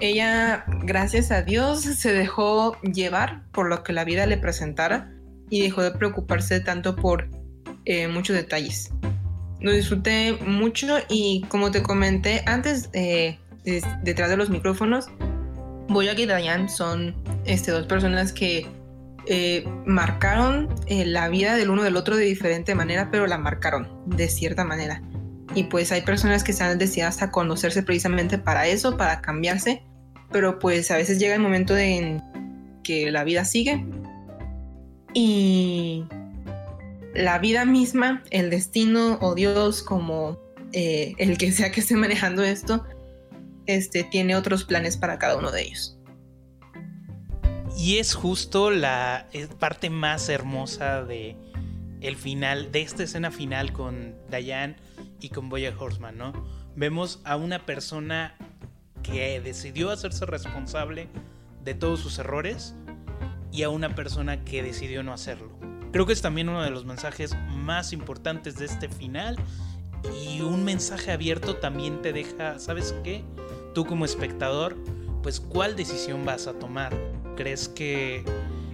ella, 0.00 0.64
gracias 0.82 1.30
a 1.30 1.42
Dios, 1.42 1.80
se 1.80 2.12
dejó 2.12 2.80
llevar 2.82 3.42
por 3.52 3.68
lo 3.68 3.82
que 3.82 3.92
la 3.92 4.04
vida 4.04 4.26
le 4.26 4.36
presentara 4.36 5.12
y 5.48 5.62
dejó 5.62 5.82
de 5.82 5.92
preocuparse 5.92 6.60
tanto 6.60 6.96
por 6.96 7.30
eh, 7.86 8.08
muchos 8.08 8.36
detalles 8.36 8.92
lo 9.60 9.72
disfruté 9.72 10.34
mucho 10.46 10.98
y 11.08 11.42
como 11.48 11.70
te 11.70 11.82
comenté 11.82 12.42
antes, 12.46 12.90
eh, 12.92 13.38
detrás 14.02 14.30
de 14.30 14.36
los 14.36 14.50
micrófonos, 14.50 15.06
Boyack 15.88 16.18
y 16.20 16.26
Dayan 16.26 16.68
son 16.68 17.14
este, 17.44 17.70
dos 17.70 17.86
personas 17.86 18.32
que 18.32 18.66
eh, 19.26 19.64
marcaron 19.84 20.68
eh, 20.86 21.04
la 21.04 21.28
vida 21.28 21.56
del 21.56 21.70
uno 21.70 21.82
del 21.82 21.96
otro 21.96 22.16
de 22.16 22.24
diferente 22.24 22.74
manera, 22.74 23.10
pero 23.10 23.26
la 23.26 23.38
marcaron 23.38 23.88
de 24.06 24.28
cierta 24.28 24.64
manera. 24.64 25.02
Y 25.54 25.64
pues 25.64 25.90
hay 25.90 26.02
personas 26.02 26.44
que 26.44 26.52
están 26.52 26.78
decididas 26.78 27.22
a 27.22 27.30
conocerse 27.30 27.82
precisamente 27.82 28.38
para 28.38 28.66
eso, 28.66 28.96
para 28.96 29.20
cambiarse, 29.20 29.82
pero 30.30 30.58
pues 30.58 30.90
a 30.90 30.96
veces 30.96 31.18
llega 31.18 31.34
el 31.34 31.40
momento 31.40 31.74
de 31.74 32.20
que 32.84 33.10
la 33.10 33.24
vida 33.24 33.44
sigue 33.44 33.84
y 35.14 36.04
la 37.16 37.38
vida 37.38 37.64
misma, 37.64 38.22
el 38.30 38.50
destino 38.50 39.18
o 39.20 39.34
Dios, 39.34 39.82
como 39.82 40.38
eh, 40.72 41.14
el 41.18 41.38
que 41.38 41.52
sea 41.52 41.72
que 41.72 41.80
esté 41.80 41.96
manejando 41.96 42.42
esto, 42.44 42.84
este, 43.66 44.04
tiene 44.04 44.36
otros 44.36 44.64
planes 44.64 44.96
para 44.96 45.18
cada 45.18 45.36
uno 45.36 45.50
de 45.50 45.62
ellos. 45.62 45.98
Y 47.78 47.98
es 47.98 48.14
justo 48.14 48.70
la 48.70 49.28
parte 49.58 49.90
más 49.90 50.28
hermosa 50.28 51.04
de 51.04 51.36
el 52.00 52.16
final, 52.16 52.70
de 52.72 52.82
esta 52.82 53.02
escena 53.02 53.30
final 53.30 53.72
con 53.72 54.14
Diane 54.30 54.76
y 55.20 55.30
con 55.30 55.48
Boya 55.48 55.74
Horseman, 55.76 56.16
¿no? 56.16 56.32
Vemos 56.74 57.20
a 57.24 57.36
una 57.36 57.64
persona 57.64 58.36
que 59.02 59.40
decidió 59.40 59.90
hacerse 59.90 60.26
responsable 60.26 61.08
de 61.64 61.74
todos 61.74 62.00
sus 62.00 62.18
errores 62.18 62.74
y 63.52 63.62
a 63.62 63.70
una 63.70 63.94
persona 63.94 64.44
que 64.44 64.62
decidió 64.62 65.02
no 65.02 65.12
hacerlo. 65.12 65.55
Creo 65.92 66.06
que 66.06 66.12
es 66.12 66.22
también 66.22 66.48
uno 66.48 66.62
de 66.62 66.70
los 66.70 66.84
mensajes 66.84 67.34
más 67.54 67.92
importantes 67.92 68.56
de 68.56 68.66
este 68.66 68.88
final. 68.88 69.36
Y 70.24 70.40
un 70.40 70.64
mensaje 70.64 71.10
abierto 71.10 71.56
también 71.56 72.02
te 72.02 72.12
deja, 72.12 72.58
¿sabes 72.58 72.94
qué? 73.02 73.24
Tú 73.74 73.86
como 73.86 74.04
espectador, 74.04 74.76
pues 75.22 75.40
cuál 75.40 75.74
decisión 75.74 76.24
vas 76.24 76.46
a 76.46 76.58
tomar. 76.58 76.96
¿Crees 77.36 77.68
que 77.68 78.24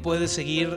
puedes 0.02 0.30
seguir 0.30 0.76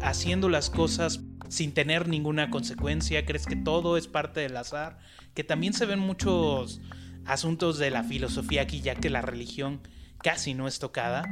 haciendo 0.00 0.48
las 0.48 0.70
cosas 0.70 1.20
sin 1.48 1.72
tener 1.72 2.08
ninguna 2.08 2.50
consecuencia? 2.50 3.24
¿Crees 3.26 3.46
que 3.46 3.56
todo 3.56 3.96
es 3.96 4.08
parte 4.08 4.40
del 4.40 4.56
azar? 4.56 4.98
Que 5.34 5.44
también 5.44 5.72
se 5.72 5.86
ven 5.86 5.98
muchos 5.98 6.80
asuntos 7.26 7.78
de 7.78 7.90
la 7.90 8.04
filosofía 8.04 8.62
aquí, 8.62 8.80
ya 8.80 8.94
que 8.94 9.10
la 9.10 9.20
religión 9.20 9.80
casi 10.22 10.54
no 10.54 10.66
es 10.68 10.78
tocada. 10.78 11.24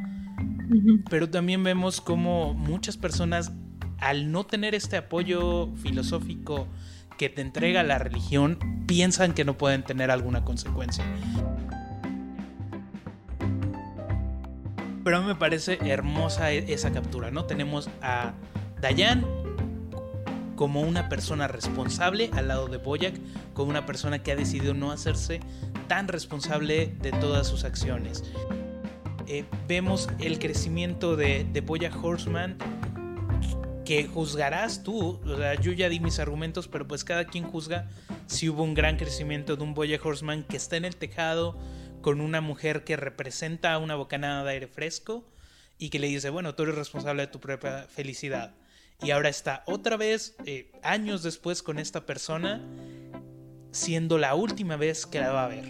Pero 1.08 1.30
también 1.30 1.62
vemos 1.62 2.00
como 2.00 2.54
muchas 2.54 2.96
personas 2.96 3.52
al 3.98 4.30
no 4.30 4.44
tener 4.44 4.74
este 4.74 4.96
apoyo 4.96 5.68
filosófico 5.76 6.66
que 7.18 7.28
te 7.28 7.42
entrega 7.42 7.82
la 7.82 7.98
religión, 7.98 8.58
piensan 8.86 9.34
que 9.34 9.44
no 9.44 9.56
pueden 9.56 9.82
tener 9.84 10.10
alguna 10.10 10.44
consecuencia. 10.44 11.04
Pero 15.04 15.18
a 15.18 15.20
mí 15.20 15.26
me 15.26 15.34
parece 15.34 15.78
hermosa 15.84 16.50
e-, 16.52 16.72
esa 16.72 16.90
captura, 16.92 17.30
¿no? 17.30 17.44
Tenemos 17.44 17.90
a 18.02 18.32
Dayan 18.80 19.24
como 20.56 20.80
una 20.80 21.08
persona 21.08 21.48
responsable 21.48 22.30
al 22.32 22.48
lado 22.48 22.68
de 22.68 22.78
Boyack, 22.78 23.14
como 23.54 23.70
una 23.70 23.86
persona 23.86 24.22
que 24.22 24.32
ha 24.32 24.36
decidido 24.36 24.72
no 24.72 24.92
hacerse 24.92 25.40
tan 25.88 26.08
responsable 26.08 26.94
de 27.00 27.12
todas 27.12 27.46
sus 27.46 27.64
acciones. 27.64 28.24
Eh, 29.26 29.44
vemos 29.66 30.08
el 30.20 30.38
crecimiento 30.38 31.16
de, 31.16 31.44
de 31.52 31.60
Boyack 31.60 32.02
Horseman 32.02 32.56
que 33.84 34.06
juzgarás 34.06 34.82
tú. 34.82 35.20
O 35.24 35.36
sea, 35.36 35.54
yo 35.54 35.72
ya 35.72 35.88
di 35.88 36.00
mis 36.00 36.18
argumentos, 36.18 36.68
pero 36.68 36.86
pues 36.86 37.04
cada 37.04 37.26
quien 37.26 37.44
juzga 37.44 37.88
si 38.26 38.48
hubo 38.48 38.62
un 38.62 38.74
gran 38.74 38.96
crecimiento 38.96 39.56
de 39.56 39.62
un 39.62 39.74
Boya 39.74 40.00
Horseman 40.02 40.44
que 40.44 40.56
está 40.56 40.76
en 40.76 40.84
el 40.84 40.96
tejado 40.96 41.58
con 42.00 42.20
una 42.20 42.40
mujer 42.40 42.84
que 42.84 42.96
representa 42.96 43.78
una 43.78 43.94
bocanada 43.94 44.44
de 44.44 44.50
aire 44.50 44.66
fresco 44.66 45.24
y 45.78 45.90
que 45.90 45.98
le 45.98 46.06
dice, 46.06 46.30
bueno, 46.30 46.54
tú 46.54 46.64
eres 46.64 46.74
responsable 46.74 47.22
de 47.22 47.28
tu 47.28 47.40
propia 47.40 47.86
felicidad. 47.88 48.54
Y 49.02 49.10
ahora 49.10 49.28
está 49.28 49.64
otra 49.66 49.96
vez, 49.96 50.36
eh, 50.46 50.70
años 50.82 51.22
después, 51.22 51.62
con 51.62 51.78
esta 51.78 52.06
persona, 52.06 52.62
siendo 53.72 54.18
la 54.18 54.34
última 54.34 54.76
vez 54.76 55.06
que 55.06 55.18
la 55.18 55.32
va 55.32 55.44
a 55.46 55.48
ver. 55.48 55.64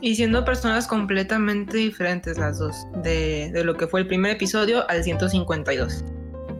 Y 0.00 0.14
siendo 0.16 0.44
personas 0.44 0.86
completamente 0.86 1.78
diferentes 1.78 2.36
las 2.38 2.58
dos, 2.58 2.76
de, 3.02 3.50
de 3.52 3.64
lo 3.64 3.76
que 3.76 3.86
fue 3.86 4.00
el 4.00 4.06
primer 4.06 4.32
episodio 4.32 4.88
al 4.88 5.02
152 5.02 6.04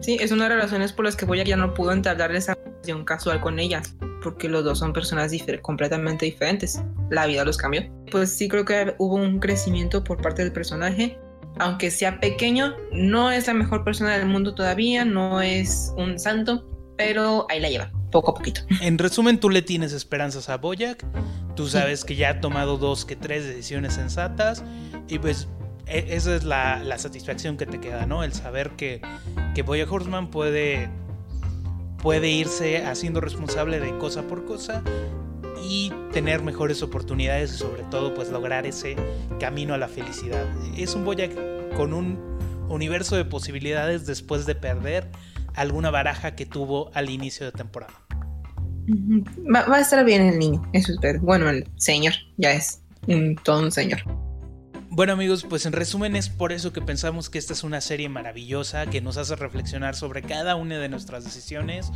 Sí, 0.05 0.19
es 0.21 0.31
una 0.31 0.47
de 0.47 0.51
las 0.51 0.65
razones 0.65 0.93
por 0.93 1.03
las 1.03 1.15
que 1.15 1.25
Boyack 1.25 1.47
ya 1.47 1.57
no 1.57 1.73
pudo 1.73 1.91
entablar 1.91 2.31
esa 2.35 2.53
relación 2.53 3.03
casual 3.05 3.41
con 3.41 3.57
ella, 3.57 3.81
porque 4.21 4.47
los 4.47 4.63
dos 4.63 4.77
son 4.77 4.93
personas 4.93 5.31
completamente 5.63 6.25
diferentes. 6.25 6.79
La 7.09 7.25
vida 7.25 7.43
los 7.43 7.57
cambió. 7.57 7.91
Pues 8.11 8.31
sí 8.31 8.47
creo 8.47 8.65
que 8.65 8.93
hubo 8.99 9.15
un 9.15 9.39
crecimiento 9.39 10.03
por 10.03 10.21
parte 10.21 10.43
del 10.43 10.51
personaje. 10.51 11.17
Aunque 11.57 11.89
sea 11.89 12.19
pequeño, 12.19 12.75
no 12.91 13.31
es 13.31 13.47
la 13.47 13.55
mejor 13.55 13.83
persona 13.83 14.15
del 14.15 14.27
mundo 14.27 14.53
todavía, 14.53 15.05
no 15.05 15.41
es 15.41 15.91
un 15.97 16.19
santo, 16.19 16.67
pero 16.99 17.47
ahí 17.49 17.59
la 17.59 17.69
lleva, 17.71 17.91
poco 18.11 18.29
a 18.29 18.35
poquito. 18.35 18.61
En 18.81 18.99
resumen, 18.99 19.39
tú 19.39 19.49
le 19.49 19.63
tienes 19.63 19.91
esperanzas 19.91 20.49
a 20.49 20.57
Boyack, 20.57 21.03
tú 21.55 21.65
sabes 21.65 22.05
que 22.05 22.15
ya 22.15 22.29
ha 22.29 22.41
tomado 22.41 22.77
dos 22.77 23.05
que 23.05 23.15
tres 23.15 23.43
decisiones 23.43 23.93
sensatas 23.93 24.63
y 25.07 25.17
pues 25.17 25.47
esa 25.87 26.35
es 26.35 26.43
la, 26.43 26.97
satisfacción 26.97 27.57
que 27.57 27.65
te 27.65 27.79
queda, 27.79 28.05
¿no? 28.05 28.23
El 28.23 28.33
saber 28.33 28.71
que, 28.71 29.01
que 29.53 29.61
Boya 29.61 29.85
Horseman 29.89 30.29
puede, 30.31 30.89
puede 32.01 32.29
irse 32.29 32.85
haciendo 32.85 33.21
responsable 33.21 33.79
de 33.79 33.97
cosa 33.97 34.23
por 34.23 34.45
cosa 34.45 34.83
y 35.63 35.91
tener 36.11 36.43
mejores 36.43 36.81
oportunidades 36.83 37.53
y 37.53 37.57
sobre 37.57 37.83
todo 37.83 38.13
pues 38.13 38.29
lograr 38.29 38.65
ese 38.65 38.95
camino 39.39 39.73
a 39.73 39.77
la 39.77 39.87
felicidad. 39.87 40.45
Es 40.77 40.95
un 40.95 41.05
Boya 41.05 41.29
con 41.75 41.93
un 41.93 42.17
universo 42.69 43.15
de 43.15 43.25
posibilidades 43.25 44.05
después 44.05 44.45
de 44.45 44.55
perder 44.55 45.09
alguna 45.53 45.91
baraja 45.91 46.35
que 46.35 46.45
tuvo 46.45 46.91
al 46.93 47.09
inicio 47.09 47.45
de 47.45 47.51
temporada. 47.51 47.93
Va, 49.53 49.75
a 49.75 49.79
estar 49.79 50.03
bien 50.05 50.21
el 50.21 50.37
niño, 50.37 50.61
eso 50.73 50.93
es 51.01 51.21
Bueno, 51.21 51.49
el 51.49 51.67
señor 51.77 52.13
ya 52.37 52.51
es 52.51 52.81
todo 53.43 53.59
un 53.59 53.71
señor. 53.71 54.01
Bueno 54.95 55.11
amigos, 55.11 55.43
pues 55.43 55.65
en 55.65 55.73
resumen 55.73 56.15
es 56.15 56.29
por 56.29 56.53
eso 56.53 56.71
que 56.71 56.79
pensamos 56.79 57.29
que 57.29 57.37
esta 57.37 57.51
es 57.51 57.65
una 57.65 57.81
serie 57.81 58.07
maravillosa 58.07 58.85
que 58.85 59.01
nos 59.01 59.17
hace 59.17 59.35
reflexionar 59.35 59.93
sobre 59.93 60.21
cada 60.21 60.55
una 60.55 60.77
de 60.77 60.87
nuestras 60.87 61.25
decisiones 61.25 61.91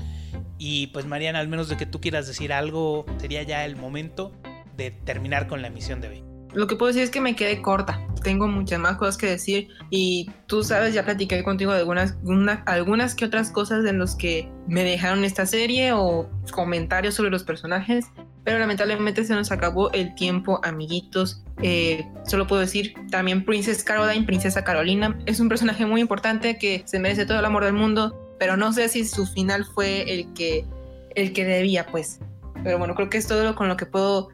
y 0.58 0.88
pues 0.88 1.06
Mariana, 1.06 1.40
al 1.40 1.48
menos 1.48 1.70
de 1.70 1.78
que 1.78 1.86
tú 1.86 2.02
quieras 2.02 2.28
decir 2.28 2.52
algo, 2.52 3.06
sería 3.16 3.42
ya 3.44 3.64
el 3.64 3.78
momento 3.78 4.34
de 4.76 4.92
terminar 4.92 5.48
con 5.48 5.62
la 5.62 5.70
emisión 5.70 6.02
de 6.02 6.10
hoy. 6.10 6.24
Lo 6.52 6.68
que 6.68 6.76
puedo 6.76 6.90
decir 6.90 7.04
es 7.04 7.10
que 7.10 7.22
me 7.22 7.38
quedé 7.38 7.62
corta. 7.62 8.06
Tengo 8.22 8.50
muchas 8.50 8.80
más 8.80 8.98
cosas 8.98 9.16
que 9.16 9.28
decir 9.28 9.70
y 9.90 10.30
tú 10.48 10.66
sabes, 10.66 10.94
ya 10.94 11.06
platiqué 11.06 11.42
contigo 11.42 11.72
de 11.72 11.80
algunas, 11.80 12.18
algunas 12.66 13.16
que 13.16 13.24
otras 13.24 13.50
cosas 13.50 13.86
en 13.86 13.98
los 13.98 14.18
que 14.18 14.52
me 14.68 14.84
dejaron 14.84 15.24
esta 15.24 15.46
serie 15.46 15.94
o 15.94 16.30
comentarios 16.52 17.16
sobre 17.16 17.30
los 17.30 17.46
personajes 17.46 18.08
pero 18.50 18.58
lamentablemente 18.58 19.24
se 19.26 19.36
nos 19.36 19.52
acabó 19.52 19.92
el 19.92 20.16
tiempo, 20.16 20.60
amiguitos. 20.64 21.44
Eh, 21.62 22.04
solo 22.26 22.48
puedo 22.48 22.62
decir 22.62 22.96
también 23.12 23.46
Princess 23.46 23.84
Caroline, 23.84 24.26
Princesa 24.26 24.64
Carolina. 24.64 25.20
Es 25.28 25.40
un 25.40 25.50
personaje 25.50 25.86
muy 25.86 26.02
importante 26.02 26.58
que 26.58 26.82
se 26.86 26.98
merece 26.98 27.28
todo 27.28 27.38
el 27.38 27.46
amor 27.46 27.64
del 27.64 27.74
mundo, 27.74 28.36
pero 28.40 28.58
no 28.58 28.74
sé 28.74 28.90
si 28.90 29.06
su 29.06 29.28
final 29.28 29.66
fue 29.66 30.12
el 30.12 30.34
que, 30.34 30.66
el 31.14 31.32
que 31.32 31.46
debía, 31.46 31.86
pues. 31.86 32.22
Pero 32.64 32.80
bueno, 32.80 32.96
creo 32.96 33.12
que 33.12 33.20
es 33.20 33.28
todo 33.28 33.54
con 33.54 33.68
lo 33.68 33.78
que 33.78 33.86
puedo 33.86 34.30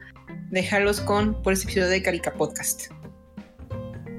dejarlos 0.50 1.02
con 1.02 1.42
por 1.42 1.52
este 1.52 1.66
episodio 1.66 1.88
de 1.88 2.02
Carica 2.02 2.32
Podcast. 2.32 2.84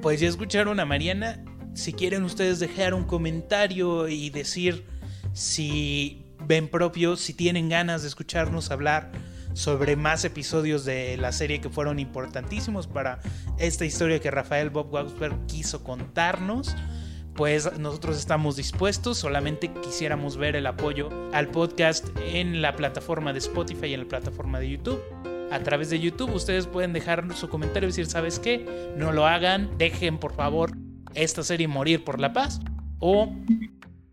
Pues 0.00 0.20
ya 0.20 0.28
escucharon 0.28 0.78
a 0.78 0.84
Mariana. 0.84 1.42
Si 1.74 1.92
quieren 1.92 2.22
ustedes 2.22 2.60
dejar 2.60 2.94
un 2.94 3.02
comentario 3.02 4.06
y 4.06 4.30
decir 4.30 4.86
si 5.32 6.24
ven 6.46 6.68
propio, 6.68 7.16
si 7.16 7.34
tienen 7.34 7.68
ganas 7.68 8.02
de 8.02 8.08
escucharnos 8.08 8.70
hablar 8.70 9.10
sobre 9.58 9.96
más 9.96 10.24
episodios 10.24 10.84
de 10.84 11.16
la 11.16 11.32
serie 11.32 11.60
que 11.60 11.68
fueron 11.68 11.98
importantísimos 11.98 12.86
para 12.86 13.18
esta 13.58 13.84
historia 13.84 14.20
que 14.20 14.30
Rafael 14.30 14.70
Bob 14.70 14.94
Waksberg 14.94 15.46
quiso 15.46 15.82
contarnos. 15.82 16.76
Pues 17.34 17.76
nosotros 17.76 18.18
estamos 18.18 18.54
dispuestos, 18.54 19.18
solamente 19.18 19.72
quisiéramos 19.82 20.36
ver 20.36 20.54
el 20.54 20.66
apoyo 20.66 21.08
al 21.32 21.48
podcast 21.48 22.06
en 22.20 22.62
la 22.62 22.76
plataforma 22.76 23.32
de 23.32 23.40
Spotify 23.40 23.86
y 23.86 23.94
en 23.94 24.00
la 24.02 24.08
plataforma 24.08 24.60
de 24.60 24.70
YouTube 24.70 25.02
a 25.50 25.58
través 25.60 25.90
de 25.90 25.98
YouTube. 25.98 26.32
Ustedes 26.32 26.68
pueden 26.68 26.92
dejar 26.92 27.26
su 27.34 27.48
comentario 27.48 27.88
y 27.88 27.90
decir, 27.90 28.06
¿sabes 28.06 28.38
qué? 28.38 28.92
No 28.96 29.10
lo 29.10 29.26
hagan, 29.26 29.76
dejen 29.76 30.18
por 30.18 30.34
favor 30.34 30.70
esta 31.14 31.42
serie 31.42 31.66
morir 31.66 32.04
por 32.04 32.20
la 32.20 32.32
paz. 32.32 32.60
O, 33.00 33.34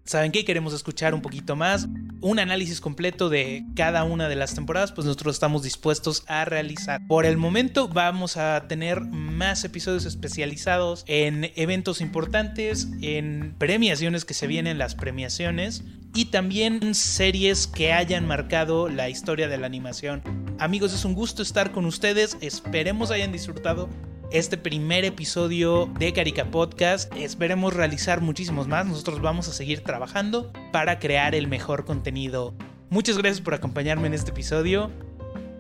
¿saben 0.05 0.31
qué? 0.31 0.43
Queremos 0.43 0.73
escuchar 0.73 1.13
un 1.13 1.21
poquito 1.21 1.55
más 1.55 1.87
un 2.26 2.39
análisis 2.39 2.82
completo 2.82 3.30
de 3.30 3.63
cada 3.76 4.03
una 4.03 4.28
de 4.28 4.36
las 4.36 4.55
temporadas, 4.55 4.91
pues 4.91 5.05
nosotros 5.05 5.36
estamos 5.36 5.61
dispuestos 5.61 6.23
a 6.26 6.43
realizar. 6.43 7.05
Por 7.05 7.23
el 7.23 7.38
momento 7.38 7.88
vamos 7.88 8.36
a 8.36 8.67
tener 8.67 9.01
más 9.01 9.63
episodios 9.63 10.05
especializados 10.05 11.03
en 11.05 11.51
eventos 11.55 12.01
importantes, 12.01 12.88
en 13.03 13.53
premiaciones 13.59 14.26
que 14.26 14.34
se 14.34 14.47
vienen, 14.47 14.80
las 14.80 14.95
premiaciones, 14.95 15.84
y 16.15 16.26
también 16.26 16.95
series 16.95 17.67
que 17.67 17.93
hayan 17.93 18.26
marcado 18.26 18.89
la 18.89 19.07
historia 19.07 19.47
de 19.47 19.59
la 19.59 19.67
animación. 19.67 20.23
Amigos, 20.57 20.95
es 20.95 21.05
un 21.05 21.13
gusto 21.13 21.43
estar 21.43 21.71
con 21.73 21.86
ustedes, 21.86 22.38
esperemos 22.41 23.11
hayan 23.11 23.34
disfrutado 23.34 23.88
este 24.32 24.57
primer 24.57 25.05
episodio 25.05 25.89
de 25.99 26.13
Carica 26.13 26.45
Podcast. 26.45 27.13
Esperemos 27.15 27.73
realizar 27.73 28.21
muchísimos 28.21 28.67
más. 28.67 28.86
Nosotros 28.86 29.21
vamos 29.21 29.47
a 29.47 29.53
seguir 29.53 29.82
trabajando 29.82 30.51
para 30.71 30.99
crear 30.99 31.36
el 31.36 31.47
mejor 31.47 31.86
contenido. 31.86 32.53
Muchas 32.89 33.17
gracias 33.17 33.41
por 33.41 33.53
acompañarme 33.53 34.07
en 34.07 34.13
este 34.13 34.32
episodio. 34.32 34.91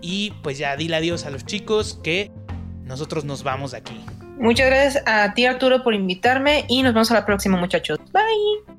Y 0.01 0.31
pues 0.43 0.57
ya 0.57 0.75
dile 0.75 0.97
adiós 0.97 1.25
a 1.25 1.29
los 1.29 1.45
chicos 1.45 1.99
que 2.03 2.31
nosotros 2.83 3.25
nos 3.25 3.43
vamos 3.43 3.71
de 3.71 3.77
aquí. 3.77 3.99
Muchas 4.37 4.67
gracias 4.67 5.03
a 5.05 5.33
ti 5.33 5.45
Arturo 5.45 5.83
por 5.83 5.93
invitarme 5.93 6.65
y 6.67 6.83
nos 6.83 6.93
vemos 6.93 7.11
a 7.11 7.15
la 7.15 7.25
próxima 7.25 7.57
muchachos. 7.57 7.99
Bye. 8.11 8.75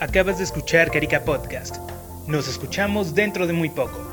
Acabas 0.00 0.38
de 0.38 0.44
escuchar 0.44 0.90
Carica 0.90 1.24
Podcast. 1.24 1.76
Nos 2.26 2.48
escuchamos 2.48 3.14
dentro 3.14 3.46
de 3.46 3.52
muy 3.52 3.68
poco. 3.68 4.09